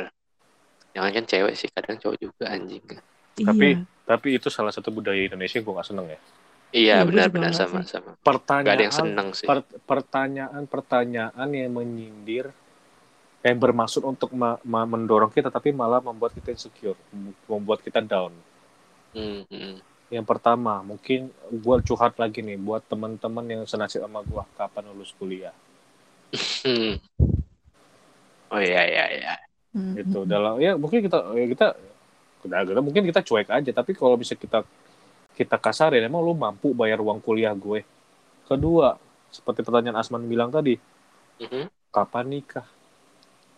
Jangan 0.94 1.10
kan 1.10 1.24
cewek 1.26 1.54
sih, 1.58 1.68
kadang 1.74 1.98
cowok 1.98 2.16
juga 2.22 2.44
anjing. 2.48 2.84
Tapi- 3.38 3.74
iya 3.78 3.90
Tapi 4.02 4.34
itu 4.34 4.50
salah 4.50 4.74
satu 4.74 4.90
budaya 4.90 5.16
Indonesia 5.16 5.56
yang 5.56 5.64
gue 5.64 5.78
gak 5.78 5.88
seneng 5.88 6.06
ya. 6.10 6.18
Iya, 6.72 6.94
Iya, 7.00 7.06
benar-benar 7.06 7.54
enggak 7.54 7.62
sama 7.70 7.80
sih. 7.80 7.94
sama. 7.94 8.10
Pertanyaan, 8.18 8.66
Gak 8.66 8.74
ada 8.74 8.84
yang 8.84 8.96
seneng 8.98 9.28
sih. 9.32 9.46
per- 9.46 9.70
pertanyaan-pertanyaan 9.86 11.48
yang 11.48 11.70
menyindir 11.70 12.46
yang 13.42 13.56
bermaksud 13.58 14.02
untuk 14.02 14.30
ma- 14.32 14.58
ma- 14.62 14.86
mendorong 14.86 15.30
kita 15.30 15.50
tapi 15.50 15.70
malah 15.70 15.98
membuat 15.98 16.30
kita 16.30 16.50
insecure, 16.50 16.98
membuat 17.46 17.80
kita 17.80 17.98
down. 17.98 18.34
Hmm, 19.12 19.46
hmm. 19.46 19.78
Yang 20.10 20.26
pertama, 20.28 20.82
mungkin 20.82 21.30
gue 21.48 21.76
curhat 21.82 22.18
lagi 22.18 22.42
nih 22.42 22.58
buat 22.58 22.82
teman-teman 22.84 23.46
yang 23.48 23.62
senasib 23.64 24.02
sama 24.02 24.20
gue 24.20 24.42
kapan 24.54 24.90
lulus 24.90 25.14
kuliah. 25.14 25.54
Oh 28.48 28.60
iya 28.60 28.82
iya 28.84 29.04
iya. 29.10 29.34
Hmm, 29.72 29.96
Gitu. 29.96 30.18
hmm, 30.18 30.28
Dalam 30.28 30.60
ya 30.60 30.76
mungkin 30.76 31.00
kita 31.00 31.32
ya 31.32 31.46
kita 31.48 31.66
udah 32.46 32.56
agak 32.62 32.82
mungkin 32.82 33.04
kita 33.06 33.20
cuek 33.22 33.48
aja 33.50 33.70
tapi 33.70 33.92
kalau 33.94 34.16
bisa 34.18 34.34
kita 34.34 34.66
kita 35.38 35.56
kasarin 35.56 36.04
emang 36.04 36.22
lu 36.24 36.34
mampu 36.36 36.74
bayar 36.76 37.00
uang 37.00 37.20
kuliah 37.22 37.54
gue 37.56 37.82
kedua 38.46 38.98
seperti 39.32 39.60
pertanyaan 39.66 39.98
Asman 40.02 40.24
bilang 40.28 40.50
tadi 40.52 40.76
Mhm. 41.42 41.66
kapan 41.94 42.26
nikah 42.30 42.66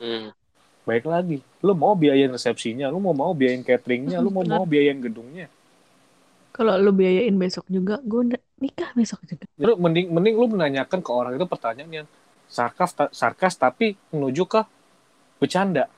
Hmm. 0.00 0.34
baik 0.88 1.04
lagi 1.08 1.38
lu 1.64 1.72
mau 1.74 1.94
biayain 1.96 2.30
resepsinya 2.36 2.86
lu 2.92 2.98
mau 3.00 3.14
mau 3.16 3.32
biayain 3.32 3.64
cateringnya 3.64 4.18
lu 4.24 4.30
mau 4.30 4.44
mau 4.44 4.64
biayain 4.68 5.00
gedungnya 5.00 5.48
Kalau 6.54 6.78
lu 6.78 6.94
biayain 6.94 7.34
besok 7.34 7.66
juga, 7.66 7.98
gue 8.06 8.38
nikah 8.62 8.94
besok 8.94 9.26
juga. 9.26 9.42
lu 9.58 9.74
mending 9.74 10.06
mending 10.14 10.34
lu 10.38 10.46
menanyakan 10.54 11.00
ke 11.02 11.10
orang 11.10 11.32
itu 11.34 11.46
pertanyaan 11.50 11.90
yang 11.90 12.06
sarkas 12.46 12.90
ta- 12.94 13.10
sarkas 13.10 13.54
tapi 13.58 13.98
menuju 14.14 14.46
ke 14.46 14.60
bercanda. 15.42 15.90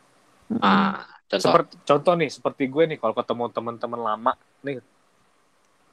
Ah, 0.62 1.15
contoh. 1.28 1.42
seperti 1.42 1.72
contoh 1.82 2.12
nih 2.14 2.28
seperti 2.28 2.64
gue 2.64 2.84
nih 2.86 2.96
kalau 2.96 3.12
ketemu 3.12 3.44
teman-teman 3.50 4.00
lama 4.00 4.32
nih 4.60 4.78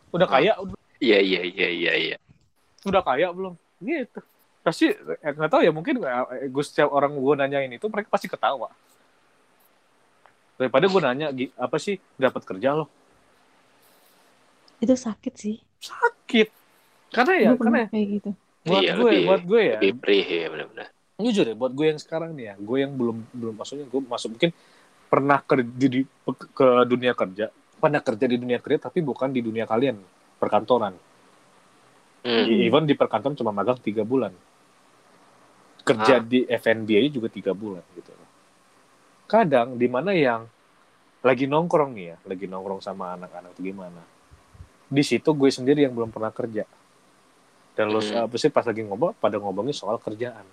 udah 0.10 0.24
Ah. 0.24 0.32
kaya 0.32 0.52
udah, 0.58 0.78
Iya 0.98 1.20
iya 1.20 1.42
iya 1.44 1.68
iya 1.70 1.94
iya. 1.96 2.18
udah 2.84 3.02
kaya 3.02 3.28
belum 3.30 3.54
gitu 3.80 4.22
pasti 4.62 4.88
eh, 4.88 5.32
nggak 5.34 5.50
tahu 5.50 5.62
ya 5.62 5.72
mungkin 5.72 6.00
eh, 6.00 6.48
gue 6.48 6.64
setiap 6.64 6.88
orang 6.90 7.12
gue 7.12 7.34
nanyain 7.36 7.68
itu 7.70 7.84
mereka 7.86 8.08
pasti 8.08 8.26
ketawa 8.26 8.72
daripada 10.56 10.86
gue 10.86 11.02
nanya 11.02 11.28
"Gi, 11.30 11.52
apa 11.52 11.76
sih 11.76 11.98
dapat 12.16 12.42
kerja 12.42 12.72
lo 12.74 12.86
Itu 14.80 14.94
sakit 14.94 15.34
sih. 15.34 15.58
sakit 15.78 16.48
karena 17.10 17.34
ya 17.38 17.50
Gue 17.52 17.60
karena 17.62 17.88
kayak 17.88 18.08
gitu. 18.14 18.30
buat 18.64 18.80
Iya, 18.80 18.92
gue 18.94 19.04
lebih- 19.10 19.28
buat 19.28 19.42
gue 19.44 19.62
ya 19.62 19.78
Lebih 19.78 19.94
perih 19.98 20.24
ya 20.26 20.48
benar-benar. 20.50 20.88
jujur 21.16 21.46
ya 21.46 21.56
buat 21.56 21.72
gue 21.72 21.86
yang 21.86 22.00
sekarang 22.00 22.32
nih 22.34 22.46
ya 22.46 22.56
gue 22.58 22.78
yang 22.80 22.92
belum 22.92 23.18
belum 23.30 23.54
maksudnya 23.56 23.86
gue 23.86 24.02
masuk 24.02 24.30
mungkin 24.34 24.52
pernah 25.14 25.38
kerja 25.46 25.70
di 25.70 26.02
ke 26.58 26.68
dunia 26.90 27.14
kerja 27.14 27.54
pernah 27.78 28.02
kerja 28.02 28.26
di 28.26 28.38
dunia 28.42 28.58
kerja 28.58 28.90
tapi 28.90 29.06
bukan 29.06 29.30
di 29.30 29.46
dunia 29.46 29.70
kalian 29.70 30.02
perkantoran 30.42 30.98
Hmm. 32.24 32.48
I- 32.50 32.66
even 32.66 32.88
di 32.90 32.98
perkantoran 32.98 33.38
cuma 33.38 33.54
magang 33.54 33.78
tiga 33.78 34.02
bulan 34.02 34.34
kerja 35.84 36.18
Ah. 36.18 36.24
di 36.24 36.48
FNB 36.48 36.90
aja 36.98 37.10
juga 37.12 37.28
tiga 37.28 37.52
bulan 37.54 37.84
gitu 37.94 38.10
kadang 39.28 39.76
di 39.76 39.86
mana 39.92 40.16
yang 40.16 40.48
lagi 41.20 41.46
nongkrong 41.46 41.92
nih 41.94 42.06
ya 42.10 42.18
lagi 42.24 42.46
nongkrong 42.48 42.80
sama 42.80 43.14
anak-anak 43.14 43.54
tuh 43.54 43.64
gimana 43.64 44.02
di 44.88 45.04
situ 45.04 45.30
gue 45.36 45.52
sendiri 45.52 45.84
yang 45.84 45.94
belum 45.94 46.10
pernah 46.10 46.32
kerja 46.32 46.64
dan 47.76 47.92
lo 47.92 48.00
Hmm. 48.00 48.26
apa 48.26 48.36
sih 48.40 48.50
pas 48.50 48.64
lagi 48.64 48.82
ngomong 48.82 49.20
pada 49.20 49.38
ngomongin 49.38 49.76
soal 49.76 50.00
kerjaan 50.00 50.48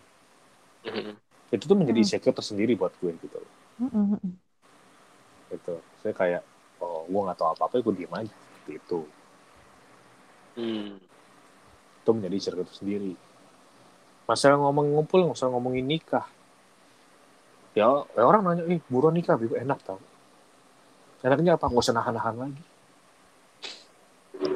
Mhm. 0.84 1.14
itu 1.54 1.64
tuh 1.64 1.78
menjadi 1.78 2.02
Hmm. 2.02 2.06
insecure 2.10 2.34
tersendiri 2.34 2.74
buat 2.74 2.92
gue 2.98 3.14
gitu 3.14 3.38
loh 3.38 3.52
Mm-mm. 3.80 4.49
Gitu. 5.50 5.74
Saya 6.00 6.14
kayak 6.14 6.42
oh 6.80 7.04
gue 7.04 7.20
nggak 7.20 7.38
tahu 7.38 7.48
apa 7.52 7.62
apa 7.68 7.74
gue 7.84 7.94
diem 7.94 8.14
aja 8.16 8.32
seperti 8.32 8.72
itu 8.80 9.00
Hmm. 10.50 10.98
itu 12.02 12.10
menjadi 12.10 12.34
insecure 12.34 12.66
tersendiri 12.66 13.14
masalah 14.30 14.62
ngomong 14.62 14.94
ngumpul 14.94 15.26
masalah 15.26 15.58
ngomongin 15.58 15.90
nikah. 15.90 16.22
Ya, 17.74 17.86
ya 18.14 18.22
orang 18.22 18.46
nanya 18.46 18.62
ih 18.70 18.78
buruan 18.86 19.14
nikah 19.18 19.34
Bigo 19.34 19.58
enak 19.58 19.82
tau. 19.82 19.98
Enaknya 21.26 21.58
apa? 21.58 21.66
Nggak 21.66 21.82
usah 21.82 21.94
nahan-nahan 21.98 22.34
lagi. 22.38 22.62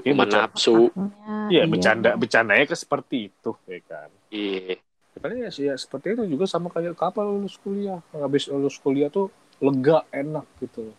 Iya, 0.06 0.14
Cuma 0.14 0.24
bercanda, 0.24 0.46
nafsu. 0.46 0.76
Takutnya, 0.94 1.34
iya. 1.50 1.62
bercanda 1.66 2.10
bercandanya 2.14 2.64
ke 2.70 2.76
seperti 2.78 3.16
itu 3.34 3.50
ya 3.66 3.80
kan? 3.82 4.08
Iya. 4.30 4.78
Sebenarnya 5.14 5.42
ya, 5.50 5.50
ya 5.50 5.74
seperti 5.74 6.06
itu 6.14 6.22
juga 6.26 6.44
sama 6.46 6.70
kayak 6.70 6.94
kapan 6.94 7.26
lulus 7.34 7.58
kuliah. 7.58 7.98
Habis 8.14 8.50
lulus 8.50 8.78
kuliah 8.78 9.10
tuh 9.10 9.30
lega 9.58 10.02
enak 10.10 10.46
gitu 10.58 10.90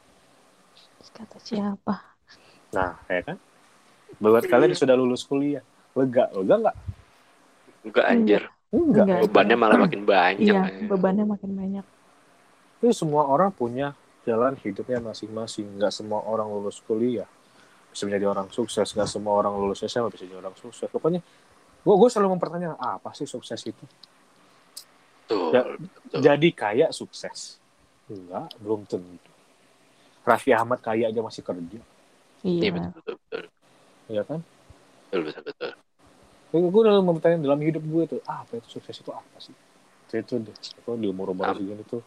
Kata 1.07 1.37
siapa? 1.39 1.95
nah 2.69 2.99
ya 3.07 3.23
kan 3.23 3.37
buat 4.17 4.43
kalian 4.43 4.71
yang 4.71 4.79
sudah 4.79 4.93
lulus 4.93 5.23
kuliah 5.23 5.63
lega 5.93 6.27
lega 6.31 6.55
nggak 6.61 6.77
Enggak 7.85 8.05
anjir. 8.05 8.41
enggak 8.67 9.05
Enggak. 9.05 9.19
Bebannya 9.23 9.55
malah 9.55 9.77
makin 9.79 10.01
banyak. 10.03 10.41
Iya, 10.41 10.61
bebannya 10.83 11.23
makin 11.23 11.51
banyak. 11.53 11.85
itu 12.75 12.91
semua 12.91 13.23
orang 13.25 13.49
punya 13.49 13.93
jalan 14.21 14.57
hidupnya 14.57 14.99
masing-masing 14.99 15.69
nggak 15.75 15.89
semua 15.89 16.19
orang 16.21 16.45
lulus 16.47 16.81
kuliah 16.81 17.29
bisa 17.87 18.03
menjadi 18.03 18.25
orang 18.27 18.49
sukses 18.49 18.83
nggak 18.87 19.07
semua 19.07 19.33
orang 19.33 19.53
lulus 19.53 19.79
SMA 19.81 20.09
bisa 20.09 20.25
jadi 20.25 20.35
orang 20.35 20.51
sukses 20.55 20.85
pokoknya 20.85 21.21
gue 21.79 21.95
gue 21.95 22.09
selalu 22.09 22.35
mempertanyakan 22.35 22.75
"Ah, 22.75 22.97
apa 22.97 23.13
sih 23.13 23.23
sukses 23.23 23.61
itu 23.63 23.85
Tuh. 25.25 25.49
Ya. 25.49 25.61
Betul. 25.63 26.19
jadi 26.19 26.49
kaya 26.51 26.87
sukses 26.91 27.57
enggak 28.05 28.47
belum 28.61 28.85
tentu 28.85 29.31
Raffi 30.25 30.51
Ahmad 30.53 30.81
kaya 30.81 31.09
aja 31.09 31.21
masih 31.21 31.41
kerja 31.41 31.79
Iya 32.45 32.61
Iya. 32.61 32.71
betul 32.73 32.91
betul 33.01 33.15
betul. 33.17 33.43
ya 34.13 34.21
kan 34.25 34.39
Betul 35.09 35.21
betul 35.29 35.43
betul. 35.49 35.71
gue 36.55 36.81
udah 36.85 37.03
mempertanyakan 37.03 37.41
dalam 37.43 37.59
hidup 37.61 37.83
gue 37.83 38.03
tuh 38.15 38.19
ah, 38.29 38.45
apa 38.45 38.61
itu 38.61 38.79
sukses 38.79 38.95
itu 39.01 39.11
apa 39.11 39.37
sih 39.41 39.55
Itu 40.05 40.13
itu 40.21 40.33
deh 40.45 40.55
itu 40.55 40.91
di 41.01 41.07
umur 41.09 41.33
umur 41.33 41.51
Am- 41.51 41.57
segini 41.57 41.83
tuh 41.83 42.01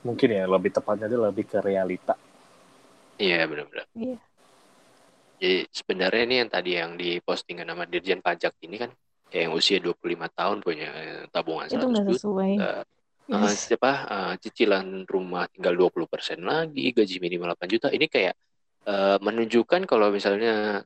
mungkin 0.00 0.28
ya 0.32 0.44
lebih 0.48 0.70
tepatnya 0.72 1.08
dia 1.08 1.20
lebih 1.20 1.44
ke 1.48 1.58
realita 1.60 2.14
Iya 3.20 3.44
benar-benar. 3.44 3.84
Iya. 3.92 4.16
Jadi 5.40 5.56
sebenarnya 5.72 6.22
ini 6.24 6.36
yang 6.40 6.50
tadi 6.52 6.70
yang 6.76 6.90
diposting 6.96 7.60
nama 7.60 7.84
Dirjen 7.84 8.20
Pajak 8.20 8.56
ini 8.64 8.76
kan 8.76 8.92
kayak 9.28 9.48
yang 9.48 9.52
usia 9.56 9.76
25 9.76 10.28
tahun 10.32 10.60
punya 10.60 10.88
eh, 10.88 11.24
tabungan 11.28 11.68
Itu 11.68 11.80
100 11.80 11.92
nggak 11.92 12.06
juta. 12.06 12.16
sesuai. 12.16 12.52
Eh, 13.30 13.38
Yes. 13.46 13.70
siapa 13.70 13.90
eh, 14.10 14.34
cicilan 14.42 15.06
rumah 15.06 15.46
tinggal 15.54 15.74
20% 15.78 16.42
lagi, 16.42 16.90
gaji 16.90 17.16
minimal 17.22 17.54
8 17.54 17.68
juta. 17.70 17.88
Ini 17.94 18.06
kayak 18.10 18.34
eh, 18.90 19.16
menunjukkan 19.22 19.82
kalau 19.86 20.10
misalnya 20.10 20.82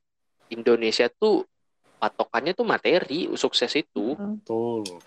Indonesia 0.53 1.09
tuh 1.09 1.49
patokannya 1.97 2.53
tuh 2.53 2.67
materi, 2.69 3.33
sukses 3.35 3.73
itu. 3.81 4.13
Mm. 4.21 4.45
betul 4.45 5.01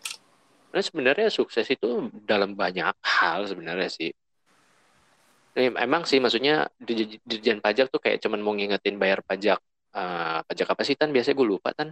Karena 0.74 0.84
sebenarnya 0.84 1.28
sukses 1.30 1.68
itu 1.70 2.10
dalam 2.26 2.58
banyak 2.58 2.96
hal 3.06 3.40
sebenarnya 3.46 3.90
sih. 3.90 4.10
Emang 5.58 6.06
sih 6.06 6.22
maksudnya 6.22 6.70
Dirj- 6.78 7.18
Dirjen 7.26 7.58
Pajak 7.66 7.90
tuh 7.90 7.98
kayak 7.98 8.22
cuman 8.22 8.40
mau 8.46 8.54
ngingetin 8.54 8.98
bayar 9.02 9.26
pajak 9.26 9.58
eh, 9.98 10.40
pajak 10.46 10.68
apa 10.74 10.82
sih 10.86 10.94
tan 10.94 11.10
biasanya 11.10 11.34
gue 11.38 11.48
lupa 11.54 11.70
tan 11.74 11.90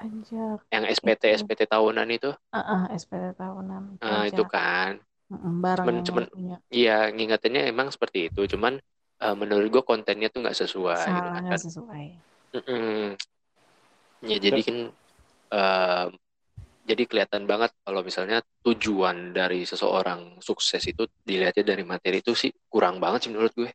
Pajak. 0.00 0.58
yang 0.72 0.84
SPT 0.88 1.22
Itu. 1.28 1.36
SPT 1.44 1.60
tahunan 1.68 2.08
itu 2.08 2.30
Ah, 2.50 2.64
ah, 2.64 2.82
SPT 2.96 3.36
tahunan. 3.36 4.00
Pajak. 4.00 4.32
itu 4.32 4.42
kan 4.48 4.92
barang 5.30 5.86
Cuman- 5.86 5.94
yang 5.94 6.06
cuman- 6.08 6.30
punya. 6.32 6.56
iya 6.72 6.96
ngingetinnya 7.12 7.68
emang 7.68 7.92
seperti 7.92 8.32
itu 8.32 8.48
cuman 8.50 8.80
eh, 9.20 9.36
menurut 9.36 9.68
gue 9.68 9.82
kontennya 9.84 10.26
tuh 10.26 10.40
nggak 10.40 10.56
sesuai 10.56 11.04
gitu 11.06 11.28
Salah 11.28 11.36
kan. 11.36 11.42
nggak 11.44 11.60
sesuai. 11.60 12.04
Mm-mm. 12.50 13.14
ya 14.24 14.36
jadi 14.40 14.60
kan 14.64 14.76
eh, 15.52 16.06
jadi 16.82 17.02
kelihatan 17.06 17.44
banget 17.46 17.70
kalau 17.84 18.00
misalnya 18.02 18.40
tujuan 18.66 19.30
dari 19.30 19.62
seseorang 19.62 20.40
sukses 20.40 20.82
itu 20.82 21.04
dilihatnya 21.22 21.62
dari 21.62 21.84
materi 21.86 22.18
itu 22.24 22.32
sih 22.34 22.50
kurang 22.66 22.98
banget 22.98 23.28
sih 23.28 23.30
menurut 23.30 23.52
gue 23.54 23.70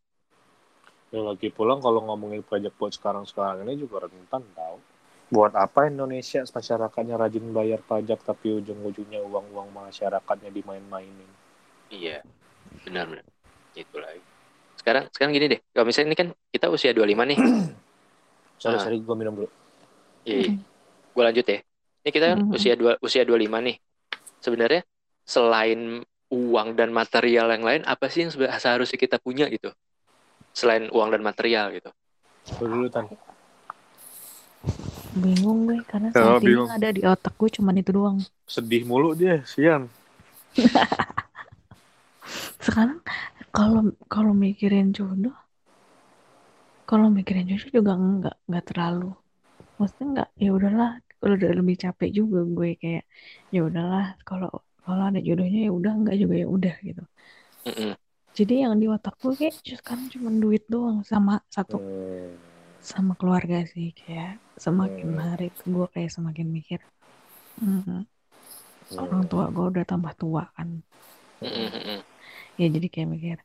Ya 1.14 1.22
lagi 1.24 1.48
pulang 1.48 1.80
kalau 1.80 2.04
ngomongin 2.04 2.44
pajak 2.44 2.76
buat 2.76 2.92
sekarang-sekarang 2.92 3.64
ini 3.64 3.80
juga 3.80 4.04
rentan 4.04 4.44
tau. 4.52 4.76
Buat 5.26 5.58
apa 5.58 5.90
Indonesia 5.90 6.46
masyarakatnya 6.46 7.18
rajin 7.18 7.50
bayar 7.50 7.82
pajak 7.82 8.22
tapi 8.22 8.62
ujung-ujungnya 8.62 9.26
uang-uang 9.26 9.74
masyarakatnya 9.74 10.54
dimain-mainin. 10.54 11.30
Iya, 11.90 12.22
benar 12.86 13.10
benar. 13.10 13.26
Itu 13.74 13.98
lagi. 13.98 14.22
Sekarang 14.78 15.10
sekarang 15.10 15.34
gini 15.34 15.58
deh. 15.58 15.60
Kalau 15.74 15.86
misalnya 15.90 16.14
ini 16.14 16.18
kan 16.18 16.28
kita 16.54 16.70
usia 16.70 16.94
25 16.94 17.26
nih. 17.26 17.38
Sorry, 18.62 18.80
Ah. 18.80 18.84
sorry 18.88 18.98
gue 19.04 19.16
minum 19.20 19.36
dulu. 19.36 19.50
Iya. 20.24 20.56
Gue 21.12 21.24
lanjut 21.26 21.44
ya. 21.44 21.60
Ini 22.06 22.10
kita 22.10 22.26
kan 22.32 22.40
Mhm. 22.46 22.56
usia 22.56 22.74
dua 22.80 22.96
usia 23.04 23.28
25 23.28 23.60
nih. 23.60 23.76
Sebenarnya 24.40 24.82
selain 25.28 26.06
uang 26.32 26.78
dan 26.78 26.94
material 26.94 27.52
yang 27.52 27.66
lain 27.66 27.82
apa 27.84 28.08
sih 28.08 28.24
yang 28.24 28.32
seharusnya 28.32 28.96
kita 28.96 29.18
punya 29.20 29.50
gitu? 29.52 29.74
Selain 30.56 30.88
uang 30.88 31.12
dan 31.12 31.20
material 31.20 31.74
gitu. 31.76 31.92
Lu 32.64 32.66
dulu 32.70 32.88
Tan. 32.88 33.10
Bingung 35.24 35.60
gue 35.68 35.80
karena 35.92 36.08
Oh, 36.12 36.16
saat 36.20 36.42
ini 36.44 36.48
bingung. 36.48 36.68
yang 36.68 36.76
ada 36.78 36.90
di 36.98 37.02
otak 37.14 37.34
gue 37.40 37.50
cuman 37.58 37.76
itu 37.82 37.92
doang. 37.98 38.18
Sedih 38.48 38.84
mulu 38.90 39.10
dia, 39.18 39.36
sian. 39.52 39.84
Sekarang 42.66 43.00
kalau 43.56 43.82
kalau 44.12 44.34
mikirin 44.36 44.92
jodoh, 44.98 45.36
kalau 46.90 47.08
mikirin 47.18 47.46
jodoh 47.50 47.70
juga 47.78 47.92
enggak 48.02 48.36
enggak 48.48 48.64
terlalu. 48.70 49.10
Maksudnya 49.80 50.06
enggak 50.12 50.30
ya 50.46 50.50
udahlah, 50.58 50.90
kalau 51.20 51.34
udah 51.40 51.52
lebih 51.60 51.76
capek 51.84 52.10
juga 52.20 52.40
gue 52.58 52.70
kayak 52.82 53.04
ya 53.56 53.60
udahlah 53.70 54.06
kalau 54.28 54.50
kalau 54.86 55.04
ada 55.10 55.20
jodohnya 55.28 55.60
ya 55.68 55.72
udah 55.80 55.92
enggak 56.00 56.16
juga 56.24 56.36
ya 56.44 56.48
udah 56.58 56.76
gitu. 56.88 57.02
Jadi 58.38 58.54
yang 58.64 58.74
di 58.82 58.86
otak 58.96 59.16
gue 59.24 59.34
kayak 59.40 59.56
sekarang 59.80 60.06
cuma 60.14 60.30
duit 60.44 60.64
doang 60.74 60.98
sama 61.12 61.34
satu 61.56 61.78
Hmm. 61.78 62.34
Sama 62.92 63.12
keluarga 63.20 63.56
sih 63.74 63.88
kayak 64.00 64.32
semakin 64.66 65.08
Hmm. 65.08 65.20
hari 65.26 65.44
gue 65.74 65.86
kayak 65.94 66.12
semakin 66.16 66.48
mikir 66.58 66.80
"Hmm, 67.60 68.02
Hmm. 68.90 68.98
orang 69.04 69.24
tua 69.32 69.44
gue 69.56 69.66
udah 69.72 69.86
tambah 69.92 70.14
tua 70.22 70.44
kan 70.56 70.70
mm-mm. 71.42 72.04
ya 72.60 72.66
jadi 72.76 72.88
kayak 72.94 73.10
mikir 73.14 73.38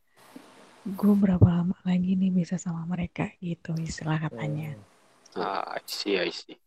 gue 1.00 1.14
berapa 1.22 1.46
lama 1.56 1.76
lagi 1.88 2.10
nih 2.20 2.30
bisa 2.38 2.56
sama 2.64 2.82
mereka 2.92 3.24
gitu 3.46 3.70
istilah 3.88 4.18
katanya 4.24 4.68
Hmm. 4.70 4.84
Ah, 5.36 5.74
I 5.76 5.80
see, 5.86 6.18
I 6.18 6.30
see. 6.30 6.58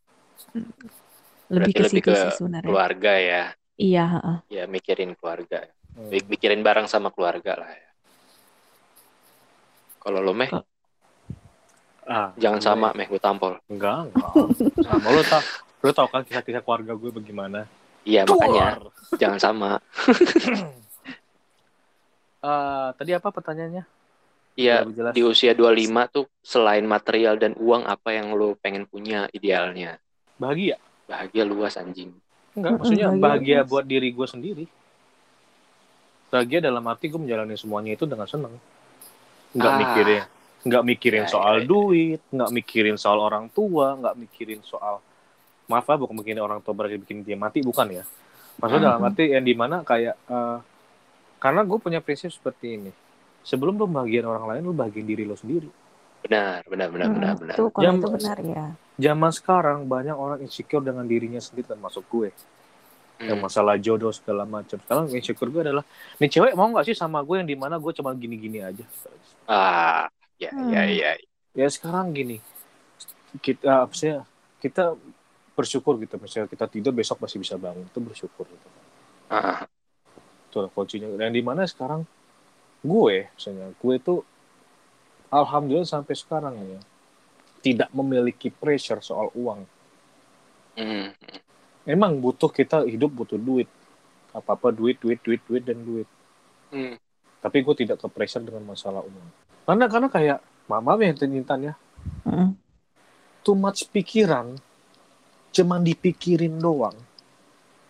lebih 1.53 1.74
Berarti 1.74 1.78
ke 1.78 1.84
lebih 1.86 2.01
situ 2.01 2.09
ke 2.09 2.17
sih 2.21 2.32
sebenarnya 2.38 2.76
Keluarga 2.76 3.13
ya. 3.19 3.43
iya 3.86 4.03
heeh. 4.13 4.38
Ya 4.55 4.63
mikirin 4.74 5.11
keluarga. 5.19 5.59
Hmm. 5.95 6.09
Mik- 6.11 6.30
Mikirin 6.32 6.61
bareng 6.67 6.88
sama 6.93 7.09
keluarga 7.15 7.53
lah 7.61 7.71
ya. 7.76 7.89
Kalau 10.03 10.19
lo 10.26 10.34
meh, 10.39 10.51
Ah, 12.03 12.35
jangan 12.35 12.59
gue- 12.59 12.65
sama 12.65 12.87
meh, 12.91 13.07
gue 13.07 13.17
tampol. 13.17 13.55
Enggak, 13.65 14.07
enggak. 14.07 14.31
Sama 14.81 15.07
lu 15.09 15.23
tau, 15.23 15.41
lu 15.79 15.91
tau 15.91 16.07
kan 16.07 16.21
kisah-kisah 16.21 16.59
keluarga 16.59 16.91
gue 16.93 17.11
bagaimana? 17.11 17.63
Iya 18.03 18.27
makanya 18.27 18.83
jangan 19.15 19.39
sama. 19.39 19.69
Eh, 22.43 22.87
tadi 22.99 23.15
apa 23.15 23.31
pertanyaannya? 23.31 23.83
Iya 24.53 24.83
di 25.15 25.23
usia 25.23 25.55
25 25.55 25.79
tuh 26.05 26.27
selain 26.43 26.83
material 26.83 27.39
dan 27.39 27.55
uang 27.55 27.87
apa 27.87 28.11
yang 28.11 28.35
lo 28.35 28.53
pengen 28.53 28.83
punya 28.83 29.31
idealnya? 29.31 29.95
Bahagia? 30.35 30.75
Bahagia 31.07 31.47
luas 31.47 31.73
anjing. 31.73 32.11
Enggak, 32.53 32.71
maksudnya 32.77 33.07
bahagia 33.09 33.23
bahagia 33.23 33.59
buat 33.63 33.85
diri 33.87 34.11
gue 34.11 34.27
sendiri. 34.27 34.65
Bahagia 36.27 36.59
dalam 36.59 36.83
arti 36.83 37.07
gue 37.07 37.17
menjalani 37.17 37.55
semuanya 37.55 37.95
itu 37.95 38.03
dengan 38.03 38.27
senang. 38.27 38.59
Enggak 39.55 39.71
Ah. 39.71 39.79
mikirin, 39.79 40.23
enggak 40.64 40.84
mikirin 40.88 41.26
Ya, 41.26 41.32
soal 41.34 41.55
ya, 41.55 41.64
ya. 41.64 41.68
duit, 41.68 42.20
enggak 42.34 42.51
mikirin 42.57 42.97
soal 42.99 43.20
orang 43.20 43.45
tua, 43.51 43.95
enggak 43.99 44.16
mikirin 44.20 44.61
soal 44.64 44.99
maaf 45.72 45.86
lah 45.88 45.97
bukan 45.99 46.16
mikirin 46.20 46.43
orang 46.43 46.59
tua 46.64 46.74
berarti 46.76 46.97
bikin 46.99 47.24
dia 47.24 47.38
mati 47.39 47.59
bukan 47.64 47.88
ya. 47.91 48.03
Maksudnya 48.59 48.84
dalam 48.91 49.01
Mhm. 49.01 49.09
arti 49.09 49.24
yang 49.36 49.45
di 49.45 49.53
mana 49.55 49.82
kayak 49.84 50.16
eh, 50.30 50.57
karena 51.43 51.61
gue 51.68 51.78
punya 51.80 51.99
prinsip 51.99 52.32
seperti 52.32 52.80
ini. 52.80 52.91
Sebelum 53.43 53.76
lu 53.76 53.88
bahagian 53.91 54.24
orang 54.24 54.45
lain, 54.47 54.61
lu 54.64 54.72
bahagian 54.72 55.03
diri 55.03 55.28
lo 55.28 55.36
sendiri. 55.36 55.68
Benar, 56.24 56.64
benar, 56.72 56.88
benar, 56.88 57.07
Mm-mm, 57.11 57.20
benar, 57.20 57.34
benar. 57.36 57.57
Kalau 57.76 57.84
Jam- 57.84 57.99
itu 57.99 58.07
benar 58.07 58.38
ya 58.39 58.66
Zaman 58.93 59.32
sekarang 59.34 59.80
banyak 59.89 60.14
orang 60.16 60.39
insecure 60.45 60.86
dengan 60.86 61.03
dirinya 61.03 61.41
sendiri 61.41 61.68
termasuk 61.68 62.05
gue. 62.11 62.32
yang 63.24 63.39
Hmm. 63.39 63.45
masalah 63.47 63.80
jodoh 63.80 64.11
segala 64.11 64.43
macam. 64.43 64.76
Sekarang 64.84 65.07
insecure 65.16 65.47
gue 65.47 65.61
adalah 65.64 65.84
nih 66.20 66.28
cewek 66.28 66.53
mau 66.59 66.68
nggak 66.68 66.91
sih 66.91 66.95
sama 66.97 67.24
gue 67.24 67.39
yang 67.39 67.47
di 67.47 67.55
mana 67.55 67.80
gue 67.80 67.91
cuma 67.95 68.11
gini-gini 68.11 68.59
aja. 68.59 68.84
Ah, 69.47 70.07
ya, 70.43 70.51
Hmm. 70.51 70.71
ya, 70.73 70.83
ya. 70.89 71.11
Ya 71.53 71.67
sekarang 71.69 72.11
gini 72.11 72.41
kita 73.41 73.85
apa 73.85 73.93
sih 73.93 74.13
kita 74.61 74.93
bersyukur 75.53 75.97
gitu 76.01 76.17
misalnya 76.17 76.49
kita 76.49 76.65
tidur 76.65 76.93
besok 76.93 77.21
masih 77.21 77.37
bisa 77.41 77.57
bangun 77.57 77.85
itu 77.85 77.99
bersyukur 78.01 78.45
gitu. 78.49 78.67
Ah, 79.29 79.65
Itu 80.49 80.61
lah 80.61 80.69
kuncinya. 80.69 81.09
Dan 81.17 81.33
di 81.33 81.41
mana 81.41 81.65
sekarang 81.65 82.05
gue 82.81 83.29
misalnya 83.33 83.73
gue 83.73 83.93
itu 83.95 84.15
alhamdulillah 85.29 85.89
sampai 85.89 86.13
sekarang 86.13 86.55
ya 86.61 86.81
tidak 87.63 87.89
memiliki 87.95 88.49
pressure 88.51 89.01
soal 89.01 89.29
uang. 89.33 89.63
hmm. 90.77 91.09
Emang 91.85 92.17
butuh 92.17 92.49
kita 92.49 92.83
hidup 92.87 93.11
butuh 93.13 93.37
duit. 93.37 93.69
Apa-apa 94.33 94.73
duit, 94.73 94.97
duit, 94.97 95.21
duit, 95.21 95.41
duit 95.45 95.63
dan 95.63 95.79
duit. 95.85 96.09
Hmm. 96.73 96.97
tapi 97.37 97.61
gue 97.61 97.75
tidak 97.85 98.01
ke 98.01 98.07
pressure 98.09 98.41
dengan 98.41 98.65
masalah 98.65 99.05
uang 99.05 99.29
karena 99.64 99.86
karena 99.88 100.07
kayak 100.07 100.39
mama 100.66 100.95
ya 100.97 101.11
Intan 101.14 101.59
ya 101.61 101.74
Mm-mm. 102.24 102.55
too 103.41 103.55
much 103.55 103.88
pikiran 103.89 104.55
cuman 105.51 105.82
dipikirin 105.82 106.57
doang 106.57 106.95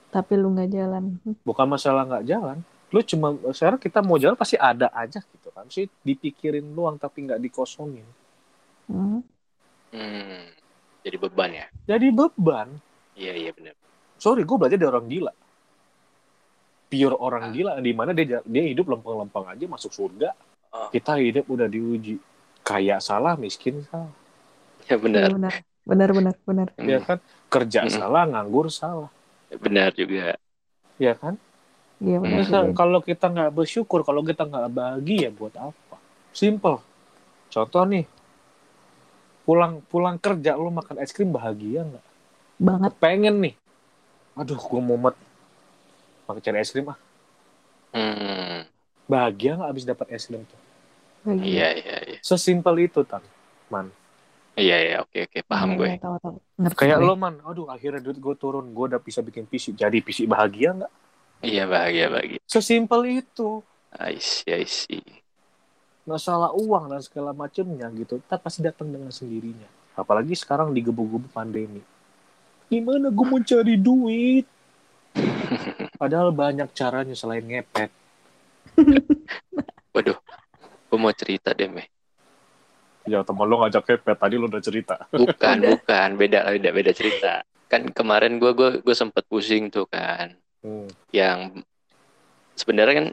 tapi 0.10 0.36
lu 0.36 0.54
nggak 0.54 0.70
jalan 0.70 1.18
bukan 1.42 1.66
masalah 1.66 2.06
nggak 2.06 2.26
jalan 2.28 2.58
lu 2.94 3.02
cuma 3.02 3.34
sekarang 3.50 3.82
kita 3.82 4.06
mau 4.06 4.18
jalan 4.18 4.38
pasti 4.38 4.54
ada 4.54 4.94
aja 4.94 5.18
gitu 5.20 5.50
kan 5.50 5.66
sih 5.66 5.90
dipikirin 6.02 6.66
doang 6.70 6.96
tapi 6.96 7.26
nggak 7.26 7.42
dikosongin 7.42 8.06
Mm. 8.84 9.24
Hmm. 9.96 10.44
Jadi 11.00 11.16
beban 11.16 11.50
ya? 11.50 11.66
jadi 11.88 12.12
beban 12.12 12.68
Iya, 13.16 13.32
iya 13.34 13.52
benar. 13.52 13.80
sorry 14.20 14.44
gue 14.44 14.58
belajar 14.60 14.76
dari 14.76 14.90
orang 14.90 15.08
gila 15.08 15.32
pure 16.88 17.16
orang 17.16 17.44
Ah. 17.48 17.52
gila 17.52 17.72
di 17.80 17.92
mana 17.96 18.12
dia 18.12 18.44
dia 18.44 18.64
hidup 18.64 18.86
lempeng-lempeng 18.86 19.48
aja 19.48 19.66
masuk 19.66 19.90
surga 19.90 20.36
Oh. 20.74 20.90
kita 20.90 21.22
hidup 21.22 21.46
udah 21.48 21.70
diuji 21.70 22.18
kaya 22.66 22.98
salah 23.00 23.38
miskin 23.38 23.86
salah 23.90 24.10
Ya 24.90 24.98
benar. 25.00 25.30
benar 25.30 25.56
benar 25.86 26.10
benar 26.12 26.36
benar 26.44 26.68
Hmm. 26.76 26.90
ya 26.90 27.00
kan 27.00 27.18
kerja 27.48 27.86
Mm-mm. 27.86 27.94
salah 27.94 28.24
nganggur 28.26 28.68
salah 28.74 29.10
Benar 29.54 29.94
juga. 29.94 30.34
ya 30.98 31.14
kan 31.14 31.38
iya 32.02 32.18
benar 32.22 32.42
Masa 32.42 32.58
juga. 32.66 32.74
kalau 32.74 33.00
kita 33.02 33.26
nggak 33.30 33.52
bersyukur, 33.54 34.02
kalau 34.02 34.22
kita 34.26 34.44
nggak 34.50 34.68
bahagia, 34.74 35.30
buat 35.30 35.54
apa? 35.56 35.98
Simple. 36.34 36.82
Contoh 37.54 37.84
nih, 37.86 38.06
pulang 39.44 39.84
pulang 39.92 40.16
kerja 40.18 40.56
lu 40.56 40.72
makan 40.72 40.98
es 41.04 41.12
krim 41.12 41.30
bahagia 41.30 41.84
nggak? 41.84 42.06
banget 42.58 42.94
Pengen 42.98 43.36
nih. 43.44 43.54
Aduh, 44.34 44.58
gue 44.58 44.82
mumet. 44.82 45.16
Pakai 46.26 46.42
cari 46.42 46.58
es 46.64 46.72
krim 46.72 46.90
ah. 46.90 46.98
Hmm. 47.94 48.66
Bahagia 49.06 49.60
nggak 49.60 49.70
abis 49.70 49.86
dapat 49.86 50.08
es 50.16 50.26
krim 50.26 50.42
tuh? 50.48 50.60
Lagi. 51.24 51.44
Iya, 51.46 51.68
iya, 51.80 51.98
iya. 52.04 52.18
Sesimpel 52.20 52.76
itu 52.84 53.02
tan. 53.04 53.24
Iya, 54.54 54.78
iya, 54.78 54.96
oke, 55.02 55.18
oke, 55.26 55.40
paham 55.50 55.74
Iya, 55.74 55.78
gue. 55.82 55.88
iya, 55.90 55.98
tahu 55.98 56.16
tahu 56.22 56.36
ngerti 56.62 56.78
Kayak 56.78 56.98
gue. 57.02 57.08
lo 57.10 57.16
man, 57.18 57.36
aduh 57.42 57.66
akhirnya 57.74 58.02
duit 58.06 58.22
gue 58.22 58.36
turun, 58.38 58.70
gue 58.70 58.86
udah 58.86 59.02
bisa 59.02 59.26
bikin 59.26 59.50
PC. 59.50 59.74
Jadi 59.74 59.98
PC 59.98 60.30
bahagia 60.30 60.78
nggak? 60.78 60.92
Iya, 61.42 61.64
bahagia, 61.66 62.06
bahagia. 62.14 62.40
Sesimpel 62.46 63.26
itu. 63.26 63.66
I 63.98 64.22
see, 64.22 64.54
I 64.54 64.66
see. 64.66 65.02
Masalah 66.06 66.54
uang 66.54 66.92
dan 66.92 67.02
segala 67.02 67.34
macamnya 67.34 67.90
gitu, 67.96 68.22
tak 68.30 68.46
pasti 68.46 68.62
datang 68.62 68.94
dengan 68.94 69.10
sendirinya. 69.10 69.66
Apalagi 69.96 70.38
sekarang 70.38 70.70
digebu-gebu 70.70 71.32
pandemi. 71.32 71.82
Gimana 72.70 73.10
gue 73.10 73.26
mau 73.26 73.42
cari 73.42 73.74
duit? 73.78 74.46
Padahal 76.02 76.30
banyak 76.30 76.70
caranya 76.74 77.14
selain 77.14 77.46
ngepet. 77.46 77.90
Waduh, 79.94 80.18
gue 80.94 81.00
mau 81.02 81.10
cerita 81.10 81.58
deh, 81.58 81.66
Meh. 81.66 81.89
Ya 83.10 83.26
teman 83.26 83.50
lo 83.50 83.66
ngajak 83.66 83.82
ngepet, 83.82 84.14
tadi 84.22 84.38
lo 84.38 84.46
udah 84.46 84.62
cerita. 84.62 84.96
Bukan, 85.10 85.58
bukan, 85.66 86.10
beda, 86.14 86.46
beda, 86.54 86.70
beda 86.70 86.91
cerita. 86.94 87.41
Kan 87.66 87.89
kemarin 87.89 88.38
gue, 88.38 88.54
gue, 88.54 88.70
gue 88.86 88.94
sempet 88.94 89.26
pusing 89.26 89.74
tuh 89.74 89.89
kan, 89.89 90.38
Hmm. 90.62 90.88
yang 91.12 91.60
sebenarnya 92.56 92.96
kan 92.96 93.08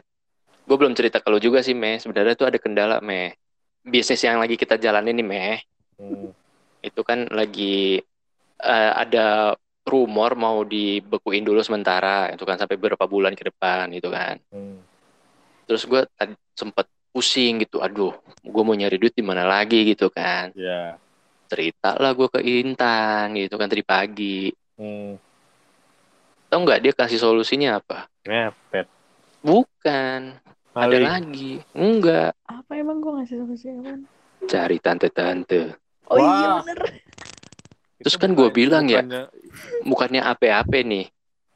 gue 0.63 0.77
belum 0.77 0.93
cerita 0.93 1.17
kalau 1.19 1.41
juga 1.41 1.65
sih, 1.65 1.73
Meh. 1.73 1.97
Sebenarnya 1.97 2.37
tuh 2.37 2.47
ada 2.47 2.61
kendala, 2.61 3.01
Meh. 3.01 3.33
Bisnis 3.81 4.21
yang 4.21 4.37
lagi 4.37 4.55
kita 4.55 4.77
jalanin 4.77 5.17
nih, 5.17 5.25
Meh. 5.25 5.57
Hmm. 5.97 6.29
itu 6.81 7.01
kan 7.05 7.29
lagi 7.29 8.01
eh, 8.57 8.91
ada 8.97 9.53
rumor 9.85 10.33
mau 10.33 10.65
dibekuin 10.65 11.45
dulu 11.45 11.61
sementara 11.61 12.33
itu 12.33 12.41
kan 12.41 12.57
sampai 12.57 12.73
beberapa 12.73 13.05
bulan 13.05 13.37
ke 13.37 13.53
depan 13.53 13.85
gitu 13.93 14.09
kan 14.09 14.41
Hmm. 14.49 14.81
terus 15.69 15.85
gue 15.85 16.01
tadi 16.17 16.33
sempet 16.57 16.89
pusing 17.11 17.59
gitu. 17.59 17.79
Aduh 17.79 18.11
gue 18.41 18.63
mau 18.63 18.73
nyari 18.73 18.95
duit 18.95 19.11
di 19.11 19.21
mana 19.21 19.43
lagi 19.43 19.83
gitu 19.85 20.07
kan. 20.07 20.49
Ya. 20.55 20.95
cerita 21.45 21.99
lah 21.99 22.15
gue 22.15 22.27
ke 22.27 22.39
Intan 22.39 23.35
gitu 23.35 23.55
kan 23.55 23.67
tadi 23.67 23.83
pagi. 23.83 24.47
Hmm. 24.75 25.19
tau 26.47 26.59
nggak 26.59 26.79
dia 26.81 26.91
kasih 26.91 27.15
solusinya 27.17 27.77
apa? 27.77 28.07
Ngepet. 28.23 28.87
bukan. 29.39 30.35
Ada 30.71 30.87
Maling. 30.87 31.03
lagi. 31.03 31.51
Enggak 31.71 32.31
apa 32.43 32.71
emang 32.73 32.99
gue 32.99 33.11
ngasih 33.19 33.37
solusi 33.39 33.67
apa 33.69 33.99
cari 34.41 34.77
tante-tante. 34.79 35.75
Oh 36.07 36.17
iya 36.17 36.23
Wah. 36.23 36.63
bener. 36.63 36.79
Terus 38.01 38.15
Itu 38.15 38.17
kan 38.17 38.31
gua 38.31 38.47
bukan- 38.47 38.57
bilang 38.57 38.85
ya, 38.87 39.03
bukannya- 39.05 39.29
bukannya 39.85 40.21
apa-apa 40.25 40.77
nih 40.81 41.05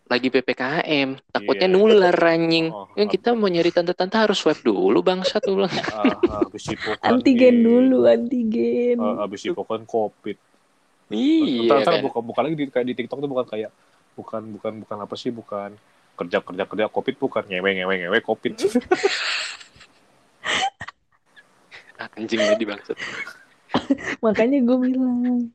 lagi 0.05 0.29
PPKM 0.29 1.17
takutnya 1.33 1.65
Iya. 1.65 1.73
nular 1.73 2.13
anjing 2.13 2.69
Oh, 2.69 2.85
Yang 2.93 3.09
kita 3.19 3.33
mau 3.33 3.49
nyari 3.49 3.73
tante-tante 3.73 4.15
harus 4.15 4.37
swab 4.37 4.55
dulu 4.61 5.01
bangsa 5.01 5.41
tuh 5.41 5.57
bilang. 5.57 5.73
ah, 5.91 6.45
habis 6.45 6.63
antigen 7.01 7.55
di- 7.59 7.63
dulu 7.65 8.05
antigen 8.05 9.01
ah, 9.01 9.25
habis 9.25 9.41
hipokan 9.43 9.83
covid. 9.83 10.37
Iya 11.09 11.81
Ntar, 11.81 11.85
kan. 11.85 12.01
buka, 12.01 12.19
buka 12.21 12.39
lagi 12.45 12.55
di, 12.57 12.65
kayak 12.69 12.85
di 12.85 12.93
TikTok 12.97 13.19
tuh 13.21 13.29
bukan 13.29 13.45
kayak 13.45 13.69
bukan 14.15 14.41
bukan 14.55 14.73
bukan 14.85 14.97
apa 15.03 15.15
sih 15.19 15.29
bukan 15.33 15.75
kerja 16.15 16.39
kerja 16.39 16.63
kerja 16.63 16.85
covid 16.87 17.15
bukan 17.19 17.43
ngewe 17.45 17.69
ngewe 17.75 17.93
ngewe 18.05 18.19
covid 18.23 18.55
Anjing 22.15 22.39
jadi 22.39 22.63
bangsat. 22.63 22.95
makanya 24.25 24.63
gue 24.63 24.77
bilang 24.87 25.51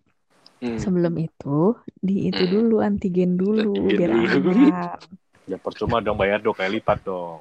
Hmm. 0.61 0.77
sebelum 0.77 1.15
itu 1.17 1.73
di 1.99 2.29
itu 2.29 2.45
Hmm. 2.45 2.53
dulu 2.53 2.77
antigen 2.85 3.41
dulu 3.41 3.89
Antigen 3.89 3.97
biar 3.97 4.11
dulu. 4.29 4.53
aman 4.53 5.01
ya 5.49 5.57
percuma 5.57 5.97
dong 6.05 6.21
bayar 6.21 6.39
dong 6.45 6.53
kayak 6.53 6.73
lipat 6.77 6.99
dong 7.03 7.41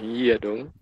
Iya 0.00 0.34
dong. 0.40 0.72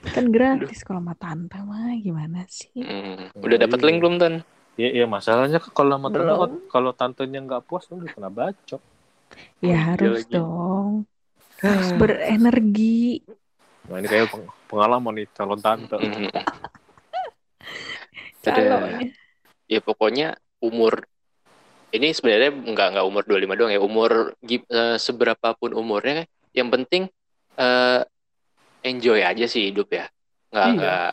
kan 0.00 0.32
gratis 0.32 0.80
kalau 0.80 1.02
sama 1.04 1.12
tante 1.18 1.58
mah 1.60 1.92
gimana 1.98 2.46
sih 2.48 2.70
Hmm. 2.78 3.28
Udah 3.42 3.56
dapat 3.60 3.78
link 3.82 3.98
belum 4.00 4.16
Tan? 4.16 4.34
Iya, 4.78 5.02
iya 5.02 5.06
masalahnya 5.10 5.58
kalau 5.60 5.98
sama 5.98 6.08
tante 6.08 6.32
kalau 6.70 6.90
tantenya 6.94 7.38
nggak 7.42 7.62
puas 7.68 7.84
lu 7.90 8.00
kena 8.06 8.30
bacok. 8.30 8.80
ya 9.60 9.66
iya 9.66 9.76
harus 9.92 10.24
lagi. 10.24 10.32
dong 10.32 11.04
harus 11.60 11.88
berenergi 12.00 13.26
Nah 13.90 13.98
ini 13.98 14.06
kayak 14.06 14.30
peng- 14.30 14.52
pengalaman 14.70 15.12
nih 15.18 15.26
calon 15.34 15.58
tante. 15.58 15.96
Mm. 16.00 16.30
Calonnya. 18.40 19.12
ya 19.68 19.80
pokoknya 19.84 20.32
umur 20.60 21.04
ini 21.90 22.14
sebenarnya 22.14 22.50
nggak 22.54 22.88
nggak 22.94 23.06
umur 23.06 23.22
25 23.24 23.58
doang 23.58 23.72
ya 23.72 23.80
umur 23.80 24.10
eh, 24.40 24.96
seberapapun 24.96 25.74
umurnya 25.74 26.22
yang 26.52 26.68
penting 26.68 27.10
eh, 27.56 28.00
enjoy 28.82 29.20
aja 29.20 29.44
sih 29.44 29.68
hidup 29.68 29.90
ya 29.90 30.06
nggak 30.50 30.66
Iya. 30.66 30.76
nggak 30.76 31.08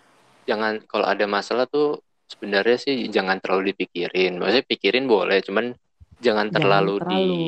jangan 0.48 0.74
kalau 0.86 1.06
ada 1.06 1.26
masalah 1.26 1.66
tuh 1.66 2.00
sebenarnya 2.28 2.78
sih 2.78 3.08
jangan 3.08 3.40
terlalu 3.40 3.72
dipikirin 3.72 4.38
maksudnya 4.38 4.66
pikirin 4.66 5.06
boleh 5.06 5.40
cuman 5.42 5.76
jangan 6.18 6.50
Jangan 6.50 6.56
terlalu, 6.56 6.94
di 6.94 7.02
terlalu 7.04 7.42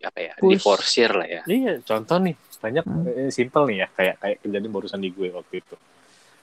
apa 0.00 0.18
ya 0.22 0.32
push. 0.38 0.52
diforsir 0.54 1.10
lah 1.10 1.26
ya 1.26 1.42
Iya, 1.44 1.72
contoh 1.82 2.16
nih 2.20 2.34
banyak 2.56 2.84
Hmm. 2.86 3.04
eh, 3.04 3.30
simple 3.30 3.62
nih 3.68 3.76
ya 3.84 3.88
kayak 3.92 4.16
kayak 4.16 4.36
kejadian 4.40 4.72
barusan 4.72 5.00
di 5.04 5.12
gue 5.12 5.28
waktu 5.28 5.60
itu. 5.60 5.76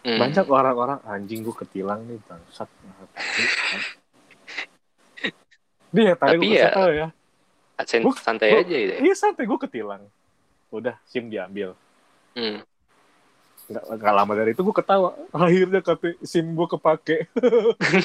Hmm. 0.03 0.19
Banyak 0.19 0.45
orang-orang 0.45 0.99
anjing 1.03 1.41
gue 1.41 1.55
ketilang 1.55 2.03
nih 2.05 2.19
bangsat. 2.27 2.69
Dia 5.93 6.17
tadi 6.17 6.35
Tapi 6.41 6.45
gue 6.49 6.57
ya, 6.57 6.69
tahu 6.73 6.91
ya. 6.91 7.07
Sen- 7.85 8.01
Gua- 8.01 8.17
santai 8.17 8.49
gua- 8.49 8.61
aja 8.65 8.75
gitu 8.75 8.93
ya. 8.97 8.99
Iya 9.05 9.15
santai 9.15 9.43
gue 9.45 9.59
ketilang. 9.61 10.03
Udah 10.73 10.97
SIM 11.05 11.29
diambil. 11.29 11.77
Hmm. 12.33 12.65
Nggak, 13.69 13.83
nggak 13.95 14.13
lama 14.13 14.33
dari 14.33 14.51
itu 14.51 14.61
gue 14.61 14.75
ketawa. 14.75 15.13
Akhirnya 15.37 15.79
kata 15.79 16.17
SIM 16.25 16.57
gue 16.57 16.67
kepake. 16.67 17.17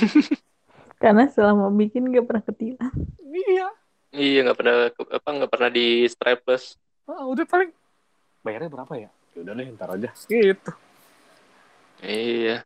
Karena 1.03 1.31
selama 1.31 1.71
bikin 1.71 2.11
gak 2.11 2.27
pernah 2.27 2.45
ketilang. 2.45 2.95
iya. 3.25 3.69
iya 4.09 4.41
nggak 4.41 4.57
pernah 4.57 4.75
apa 4.89 5.29
nggak 5.31 5.53
pernah 5.53 5.69
di 5.69 6.09
strapless 6.09 6.81
Ah, 7.05 7.29
udah 7.29 7.45
paling 7.45 7.69
bayarnya 8.41 8.73
berapa 8.73 8.93
ya? 8.97 9.11
Ya 9.37 9.39
udah 9.45 9.53
deh 9.55 9.69
ntar 9.77 9.89
aja. 9.95 10.11
Gitu. 10.27 10.71
iya 12.01 12.65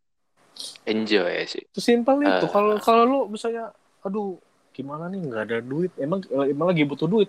enjoy 0.87 1.45
sih 1.45 1.65
Sesimpel 1.75 2.23
itu. 2.23 2.47
Eh. 2.47 2.51
Kalau 2.51 2.79
kalau 2.79 3.03
lu 3.05 3.21
misalnya, 3.27 3.75
aduh 4.01 4.39
gimana 4.73 5.07
nih 5.07 5.21
nggak 5.23 5.43
ada 5.45 5.59
duit. 5.61 5.93
Emang 5.97 6.21
emang 6.27 6.67
lagi 6.67 6.83
butuh 6.83 7.07
duit. 7.07 7.29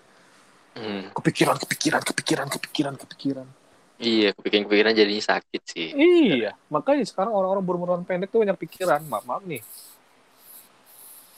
Hmm. 0.74 1.12
Kepikiran, 1.12 1.60
kepikiran, 1.60 2.02
kepikiran, 2.02 2.48
kepikiran, 2.50 2.96
kepikiran. 2.98 3.48
iya 4.02 4.34
kepikiran-kepikiran 4.34 4.92
jadinya 4.92 5.24
sakit 5.24 5.62
sih 5.64 5.94
Iya, 5.94 6.58
makanya 6.68 7.06
sekarang 7.06 7.30
orang-orang 7.30 7.64
berumuran 7.64 8.02
pendek 8.02 8.28
tuh 8.28 8.42
banyak 8.42 8.58
pikiran. 8.58 9.06
Maaf, 9.06 9.24
maaf 9.24 9.46
nih. 9.46 9.62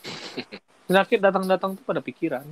Penyakit 0.88 1.20
datang-datang 1.20 1.76
tuh 1.76 1.84
pada 1.84 2.00
pikiran. 2.00 2.46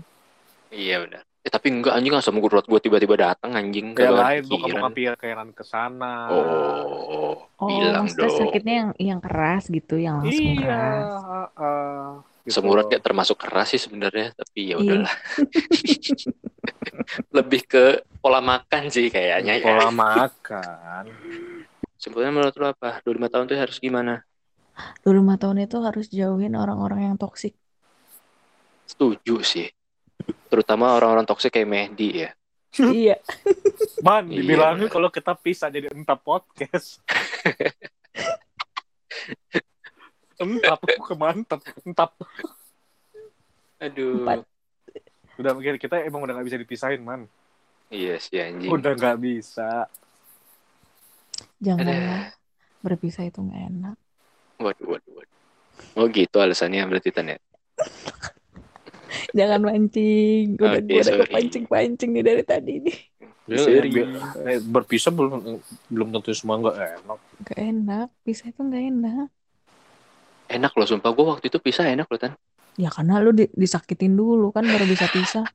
Iya 0.67 1.05
benar. 1.05 1.23
Eh, 1.39 1.51
tapi 1.51 1.67
enggak 1.69 1.93
anjing 1.93 2.13
asam 2.13 2.35
urat 2.37 2.63
gue 2.63 2.79
tiba-tiba 2.79 3.15
datang 3.15 3.51
anjing 3.53 3.91
Kayak 3.91 4.09
Kagak 4.09 4.19
lain, 4.21 4.41
bukan 4.41 4.51
kepikiran. 4.57 4.75
bukan 4.75 4.91
pikiran 4.93 5.47
ke 5.51 5.63
sana. 5.63 6.13
Oh, 6.31 7.35
Oh, 7.55 7.67
bilang 7.69 8.03
maksudnya 8.03 8.27
dong. 8.27 8.39
sakitnya 8.39 8.73
yang 8.75 8.89
yang 8.97 9.19
keras 9.19 9.63
gitu, 9.67 9.95
yang 9.95 10.19
langsung 10.19 10.35
Iya, 10.35 10.59
keras. 10.59 11.11
ah, 11.15 11.47
ah, 11.55 12.11
gitu. 12.43 12.53
Asam 12.53 12.67
urat 12.67 12.85
kayak 12.85 13.01
termasuk 13.01 13.35
keras 13.35 13.71
sih 13.71 13.79
sebenarnya, 13.79 14.31
tapi 14.31 14.67
ya 14.67 14.69
Iya. 14.69 14.75
udahlah. 14.77 15.13
Lebih 17.35 17.61
ke 17.63 17.83
pola 18.19 18.39
makan 18.39 18.87
sih 18.87 19.07
kayaknya 19.07 19.57
ya. 19.57 19.63
pola 19.63 19.87
makan. 19.89 21.03
Sebetulnya 21.95 22.29
menurut 22.29 22.53
lo 22.53 22.65
apa? 22.69 22.99
25 23.01 23.27
tahun 23.27 23.43
tuh 23.47 23.55
harus 23.55 23.77
gimana? 23.77 24.21
Dulu 25.01 25.21
lima 25.21 25.37
tahun 25.37 25.63
itu 25.63 25.77
harus 25.79 26.09
jauhin 26.09 26.53
orang-orang 26.53 27.05
yang 27.05 27.15
toksik. 27.15 27.53
Setuju 28.83 29.39
sih. 29.39 29.67
Terutama 30.49 30.93
orang-orang 30.93 31.23
toksik 31.23 31.49
kayak 31.51 31.65
Mehdi 31.65 32.25
ya. 32.25 32.29
iya. 32.91 33.15
Man, 34.01 34.27
Iya, 34.27 34.41
dibilangin 34.41 34.85
bener. 34.85 34.91
kalau 34.91 35.07
kita 35.07 35.31
pisah 35.33 35.69
jadi 35.69 35.87
entah 35.93 36.17
podcast. 36.17 36.99
entap, 40.39 40.79
aku 40.85 41.01
kemantap. 41.13 41.59
Entap. 41.83 42.11
Aduh. 43.81 44.23
Empat. 44.23 44.39
Udah 45.41 45.51
kita 45.77 46.05
emang 46.05 46.23
udah 46.23 46.37
gak 46.37 46.47
bisa 46.47 46.61
dipisahin, 46.61 47.01
man. 47.01 47.25
Iya 47.93 48.17
sih 48.21 48.41
anjing. 48.41 48.69
Udah 48.69 48.93
gak 48.97 49.17
bisa. 49.21 49.89
Janganlah 51.63 52.33
berpisah 52.83 53.23
itu 53.23 53.39
nggak 53.39 53.63
enak. 53.71 53.97
Waduh, 54.59 54.85
waduh, 54.97 55.11
waduh. 55.15 55.39
Oh 55.97 56.05
gitu 56.11 56.37
alasannya 56.37 56.83
berarti 56.85 57.09
Tan 57.09 57.31
ya? 57.31 57.39
Jangan 59.37 59.61
mancing. 59.63 60.59
Udah 60.59 60.81
gue 60.83 60.99
udah 60.99 61.05
sorry. 61.05 61.21
kepancing-pancing 61.25 62.09
nih 62.11 62.23
dari 62.25 62.43
tadi 62.43 62.73
nih. 62.83 62.97
Ya, 63.43 63.59
berpisah 64.63 65.11
belum 65.11 65.59
belum 65.91 66.07
tentu 66.15 66.31
semua 66.31 66.59
nggak 66.63 66.77
enak. 67.03 67.19
Gak 67.47 67.59
enak. 67.59 68.07
Pisah 68.23 68.47
itu 68.51 68.61
nggak 68.61 68.83
enak. 68.93 69.29
Enak 70.53 70.71
loh, 70.77 70.85
sumpah 70.85 71.09
gue 71.09 71.25
waktu 71.25 71.45
itu 71.49 71.57
pisah 71.57 71.89
enak 71.89 72.05
loh 72.05 72.19
Tan. 72.21 72.33
Ya 72.73 72.89
karena 72.89 73.17
lu 73.21 73.33
di- 73.33 73.49
disakitin 73.53 74.13
dulu 74.13 74.49
kan 74.49 74.65
baru 74.65 74.85
bisa 74.85 75.05
pisah. 75.09 75.45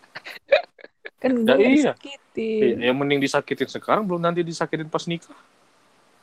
kan 1.22 1.30
Ya 1.46 1.54
gue 1.54 1.62
iya. 1.62 1.94
disakitin. 1.94 2.74
Yang 2.82 2.96
mending 2.98 3.20
disakitin 3.22 3.68
sekarang 3.70 4.02
belum 4.06 4.22
nanti 4.22 4.42
disakitin 4.42 4.90
pas 4.90 5.06
nikah. 5.06 5.34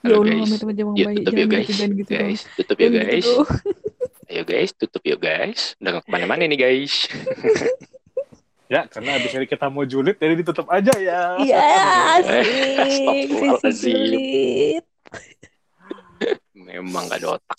Ya 0.05 0.13
Halo, 0.13 0.21
Allah, 0.21 0.45
guys. 0.45 0.61
amit 0.61 0.77
jangan 0.77 0.93
Ya 0.93 1.05
baik, 1.09 1.17
tutup 1.17 1.33
ya 1.33 1.45
guys. 1.47 1.67
gitu, 1.67 1.83
gitu 1.89 2.11
dong. 2.13 2.21
guys, 2.21 2.41
tutup 2.53 2.77
ya 2.77 2.87
gitu 2.87 2.97
guys. 3.01 3.25
dong. 3.25 3.47
Ayo 4.27 4.41
guys, 4.51 4.69
tutup 4.75 5.01
yuk 5.03 5.19
guys. 5.19 5.61
Udah 5.81 5.89
gak 5.97 6.03
ke 6.05 6.09
mana-mana 6.11 6.43
nih 6.45 6.59
guys. 6.59 6.93
Ya, 8.67 8.83
karena 8.83 9.15
abis 9.15 9.31
ini 9.31 9.47
kita 9.47 9.71
mau 9.71 9.87
julid, 9.87 10.19
jadi 10.19 10.43
ditutup 10.43 10.67
aja 10.67 10.91
ya. 10.99 11.39
Iya, 11.39 11.63
asik. 12.19 12.43
Sisi 12.43 13.47
Astagfirullahaladzim. 13.47 14.83
Memang 16.67 17.07
gak 17.07 17.23
ada 17.23 17.39
otak. 17.39 17.57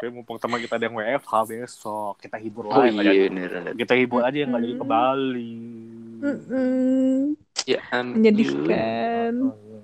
Tapi 0.00 0.08
mumpung 0.08 0.40
teman 0.40 0.56
kita 0.56 0.80
ada 0.80 0.88
yang 0.88 0.96
WFH 0.96 1.32
besok, 1.44 2.14
kita 2.18 2.40
hibur 2.40 2.72
Oh 2.72 2.80
lah. 2.80 2.88
nggak 2.88 3.04
iya, 3.04 3.28
bener. 3.28 3.50
Kita 3.76 3.92
hibur 3.92 4.24
aja 4.24 4.38
yang 4.38 4.48
nggak 4.48 4.62
jadi 4.64 4.74
ke. 4.74 4.84
Bali. 4.86 5.54
Ya. 7.68 7.80
Menyedihkan. 7.92 9.32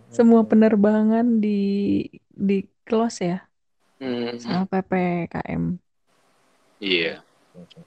Semua 0.09 0.40
penerbangan 0.42 1.36
di 1.36 1.61
di 2.30 2.64
close 2.86 3.20
ya 3.20 3.38
Hmm, 3.96 4.36
sama 4.36 4.68
PPKM. 4.68 5.80
Iya. 6.78 7.24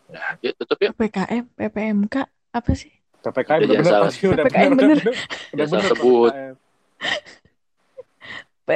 Nah, 0.10 0.30
yuk 0.42 0.58
tutup 0.58 0.82
yuk. 0.82 0.98
PPKM, 0.98 1.46
PPMK 1.54 2.16
apa 2.50 2.72
sih? 2.74 2.90
PPKM 3.22 3.62
Udah 3.62 3.70
udah 3.70 3.78
bener 3.78 3.94
salah. 3.94 4.10
udah 4.10 4.46
PPKM 4.50 4.70
bener. 4.74 4.98
bener. 4.98 5.14
Udah 5.54 5.66
bener 5.70 5.86
sebut. 5.86 6.34
PPKM. 6.34 6.56
P, 8.66 8.70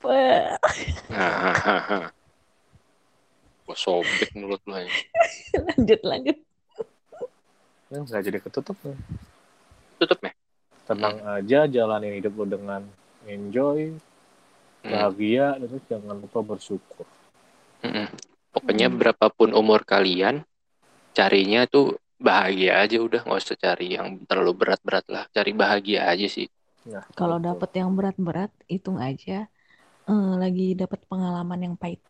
Gua 3.68 3.76
sobek 3.76 4.32
mulut 4.34 4.60
lu 4.64 4.74
aja. 4.74 4.88
lanjut 5.54 6.00
lanjut. 6.02 6.38
ya, 7.90 7.98
nggak 8.00 8.22
jadi 8.24 8.38
ketutup 8.40 8.76
nih. 8.82 8.96
Tutup 10.00 10.18
ya? 10.24 10.32
Tenang 10.88 11.20
aja, 11.22 11.68
jalanin 11.70 12.18
hidup 12.18 12.34
lo 12.34 12.44
dengan 12.48 12.82
enjoy, 13.28 13.94
Hmm. 14.80 14.96
bahagia, 14.96 15.60
dan 15.60 15.68
terus 15.68 15.84
jangan 15.86 16.16
lupa 16.16 16.40
bersyukur. 16.40 17.04
Mm-mm. 17.84 18.08
Pokoknya 18.50 18.88
Hmm. 18.88 18.96
berapapun 18.96 19.52
umur 19.52 19.84
kalian, 19.84 20.42
carinya 21.12 21.68
tuh 21.68 22.00
bahagia 22.16 22.80
aja 22.80 22.96
udah 22.98 23.20
nggak 23.22 23.40
usah 23.44 23.60
cari 23.60 24.00
yang 24.00 24.24
terlalu 24.24 24.56
berat-berat 24.56 25.04
lah. 25.12 25.28
Cari 25.30 25.52
bahagia 25.52 26.08
aja 26.08 26.26
sih. 26.26 26.48
Nah, 26.88 27.04
Kalau 27.14 27.36
gitu. 27.38 27.46
dapet 27.52 27.70
yang 27.76 27.92
berat-berat, 27.94 28.50
hitung 28.66 28.96
aja 28.96 29.46
eh, 30.10 30.32
lagi 30.36 30.74
dapat 30.74 31.06
pengalaman 31.06 31.60
yang 31.62 31.74
pahit. 31.78 32.02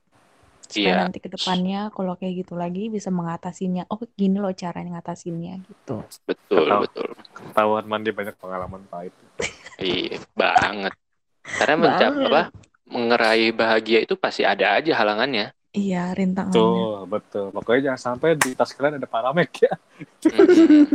Supaya 0.64 0.86
Iya. 0.86 1.02
nanti 1.02 1.18
ke 1.18 1.26
depannya 1.26 1.90
kalau 1.90 2.14
kayak 2.14 2.46
gitu 2.46 2.54
lagi 2.54 2.86
bisa 2.88 3.10
mengatasinya. 3.10 3.90
Oh, 3.90 3.98
gini 4.14 4.38
loh 4.38 4.54
caranya 4.54 4.96
ngatasinnya 4.96 5.58
gitu. 5.66 6.06
Betul, 6.24 6.64
Ketawa. 6.64 6.80
betul. 6.86 7.08
ketahuan 7.30 7.84
mandi 7.84 8.10
banyak 8.10 8.36
pengalaman 8.36 8.82
pahit. 8.86 9.12
Iya, 9.80 10.20
banget. 10.36 10.92
Karena 11.40 11.74
mencap 11.74 12.12
apa? 12.20 12.42
Mengerai 12.84 13.48
bahagia 13.50 14.04
itu 14.04 14.12
pasti 14.12 14.44
ada 14.44 14.76
aja 14.76 14.92
halangannya. 14.92 15.56
Iya, 15.72 16.12
rintangannya. 16.12 16.52
Betul, 16.52 16.94
betul. 17.08 17.46
Pokoknya 17.50 17.80
jangan 17.88 18.00
sampai 18.12 18.36
di 18.36 18.52
tas 18.52 18.74
kalian 18.74 19.00
ada 19.00 19.08
paramek 19.08 19.50
ya. 19.64 19.72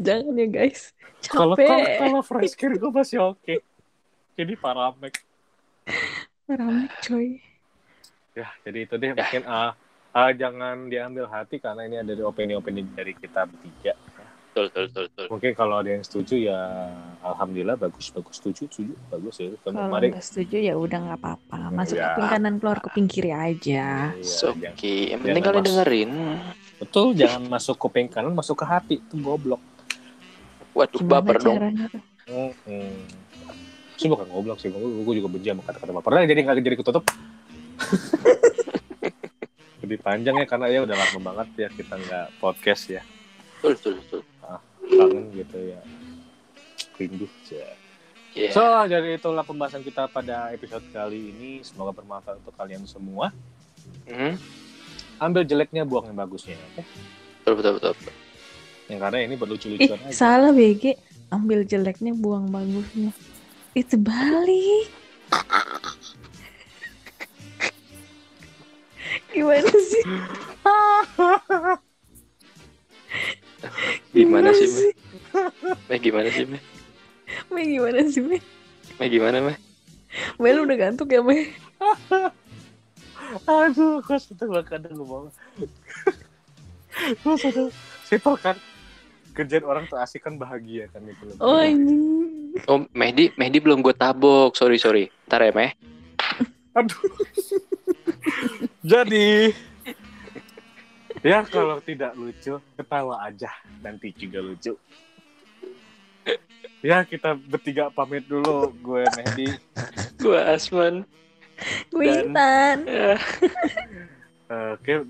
Jangan 0.00 0.32
ya 0.34 0.46
guys. 0.48 0.96
Kalau 1.28 1.52
kalau 1.54 1.84
kalau 2.00 2.20
fresh 2.24 2.56
care 2.56 2.74
gue 2.74 2.90
masih 2.90 3.20
oke. 3.22 3.54
Jadi 4.34 4.52
paramek. 4.56 5.20
Ramek 6.46 6.92
coy. 7.02 7.42
Ya, 8.32 8.48
jadi 8.62 8.78
itu 8.84 8.94
deh 8.96 9.10
Ya. 9.10 9.16
mungkin 9.16 9.42
ah 9.46 9.72
ah, 10.12 10.30
jangan 10.30 10.86
diambil 10.86 11.26
hati 11.26 11.58
karena 11.58 11.84
ini 11.84 11.96
ada 11.98 12.08
dari 12.08 12.22
opini-opini 12.22 12.84
dari 12.92 13.12
kita 13.12 13.44
bertiga. 13.44 13.94
Betul, 13.96 14.72
betul, 14.72 14.84
betul, 14.88 15.04
betul. 15.08 15.26
Mungkin 15.28 15.50
kalau 15.52 15.74
ada 15.80 15.90
yang 15.90 16.00
setuju 16.00 16.48
ya 16.48 16.60
alhamdulillah 17.20 17.76
bagus 17.76 18.08
bagus 18.08 18.40
setuju 18.40 18.64
setuju 18.66 18.94
bagus 19.10 19.34
ya. 19.36 19.52
Kalau 19.58 19.74
Kalau 19.74 19.92
mari 19.92 20.06
nggak 20.08 20.24
setuju 20.24 20.56
ya 20.58 20.74
udah 20.76 20.98
nggak 21.02 21.18
apa-apa. 21.20 21.58
Masuk 21.70 21.96
Ya. 21.96 22.12
kuping 22.12 22.28
kanan 22.30 22.54
keluar 22.56 22.78
kuping 22.80 23.06
kiri 23.06 23.32
aja. 23.32 24.12
Iya, 24.12 24.24
So, 24.24 24.52
Oke, 24.52 24.64
jangan- 24.64 24.80
yang 25.12 25.20
penting 25.20 25.44
mas- 25.44 25.66
dengerin. 25.66 26.10
betul 26.76 27.06
jangan 27.12 27.42
masuk 27.46 27.76
kuping 27.76 28.08
kanan 28.08 28.32
masuk 28.32 28.56
ke 28.56 28.64
hati 28.64 28.94
itu 28.96 29.14
goblok. 29.18 29.60
Waduh, 30.72 31.00
Gimana 31.00 31.20
baper 31.24 31.36
dong. 31.40 31.56
caranya 31.56 31.84
tuh? 31.88 32.02
Sih 33.96 34.08
bukan 34.12 34.28
goblok 34.28 34.60
sih 34.60 34.68
gue 34.72 35.14
juga 35.16 35.28
benci 35.32 35.48
sama 35.48 35.64
kata-kata 35.64 35.92
baper 35.96 36.10
nah, 36.12 36.28
jadi 36.28 36.40
nggak 36.44 36.56
jadi 36.60 36.76
ketutup 36.76 37.04
lebih 39.84 39.98
panjang 40.02 40.36
ya 40.36 40.46
karena 40.48 40.66
ya 40.68 40.80
udah 40.84 40.96
lama 40.96 41.18
banget 41.32 41.48
ya 41.56 41.68
kita 41.72 41.94
nggak 41.96 42.26
podcast 42.40 42.84
ya 42.92 43.02
betul 43.64 43.96
betul 43.96 44.20
betul 44.20 44.22
kangen 44.86 45.24
gitu 45.32 45.58
ya 45.74 45.80
rindu 46.96 47.26
ya. 47.52 47.68
Iya. 48.36 48.52
So, 48.52 48.60
jadi 48.84 49.16
itulah 49.16 49.48
pembahasan 49.48 49.80
kita 49.80 50.12
pada 50.12 50.52
episode 50.52 50.84
kali 50.92 51.32
ini. 51.32 51.64
Semoga 51.64 51.96
bermanfaat 51.96 52.44
untuk 52.44 52.52
kalian 52.52 52.84
semua. 52.84 53.32
Hmm, 54.04 54.36
Ambil 55.16 55.48
jeleknya, 55.48 55.88
buang 55.88 56.12
yang 56.12 56.20
bagusnya. 56.20 56.60
Oke? 56.76 56.84
betul 57.40 57.52
betul 57.56 57.72
betul 57.80 57.92
betul. 57.96 58.14
Yang 58.92 59.00
karena 59.00 59.18
ini 59.24 59.34
Ih, 59.34 59.38
berlucu-lucuan 59.40 59.98
aja. 60.04 60.12
salah 60.12 60.52
BG. 60.52 61.00
Ambil 61.32 61.64
jeleknya, 61.64 62.12
buang 62.12 62.52
bagusnya. 62.52 63.10
Itu 63.76 64.00
balik. 64.00 64.88
Gimana 69.36 69.68
sih? 69.68 70.00
gimana 74.16 74.48
sih 74.56 74.64
meh 74.72 74.96
meh 75.92 75.98
gimana 76.00 76.32
sih 76.32 76.48
meh 76.48 76.62
Meh 77.52 77.64
gimana 77.68 78.00
sih, 78.08 78.24
Meh? 78.24 78.40
meh 78.96 79.08
gimana 79.12 79.44
meh 79.44 79.60
Meh 80.40 80.50
lu 80.56 80.64
udah 80.64 80.78
gantuk 80.80 81.12
ya, 81.12 81.20
Meh? 81.20 81.52
Aduh, 83.50 84.00
kok 84.00 84.16
sudah 84.22 84.46
gak 84.48 84.66
kadang 84.72 84.96
ngomong. 84.96 85.28
Kok 87.20 87.36
sudah 87.36 87.68
simple 88.08 88.40
kan? 88.40 88.56
Kerjaan 89.36 89.68
orang 89.68 89.84
tuh 89.90 90.00
asik 90.00 90.24
kan 90.24 90.40
bahagia 90.40 90.88
kan 90.88 91.04
itu. 91.04 91.36
Oh, 91.36 91.60
anjing. 91.60 92.35
Oh 92.64 92.88
Mehdi 92.92 93.32
Mehdi 93.36 93.58
belum 93.60 93.84
gue 93.84 93.92
tabok 93.92 94.56
sorry 94.56 94.80
sorry 94.80 95.04
ntar 95.28 95.42
ya 95.42 95.52
meh 95.52 95.72
Aduh. 96.76 97.08
Jadi 98.84 99.48
ya 101.24 101.40
kalau 101.48 101.80
tidak 101.80 102.12
lucu 102.12 102.60
ketawa 102.76 103.24
aja 103.24 103.48
nanti 103.80 104.12
juga 104.12 104.44
lucu. 104.44 104.76
Ya 106.84 107.00
kita 107.02 107.32
bertiga 107.34 107.88
pamit 107.88 108.28
dulu 108.28 108.76
gue 108.84 109.08
Mehdi. 109.16 109.48
gue 110.20 110.36
Asman 110.36 111.08
Gue 111.88 112.04
Dan- 112.04 112.28
Intan. 112.28 112.76
Ya. 112.84 113.16
Oke 114.76 115.00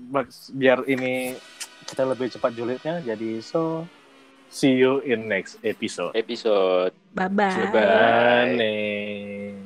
biar 0.55 0.87
ini 0.87 1.35
kita 1.83 2.07
lebih 2.07 2.31
cepat 2.31 2.55
julidnya 2.55 3.03
jadi 3.03 3.43
so 3.43 3.83
see 4.49 4.73
you 4.73 4.99
in 4.99 5.27
next 5.27 5.57
episode. 5.63 6.15
episode 6.15 6.93
Bye-bye. 7.13 7.71
Bye. 7.71 8.57
Bye. 8.57 9.56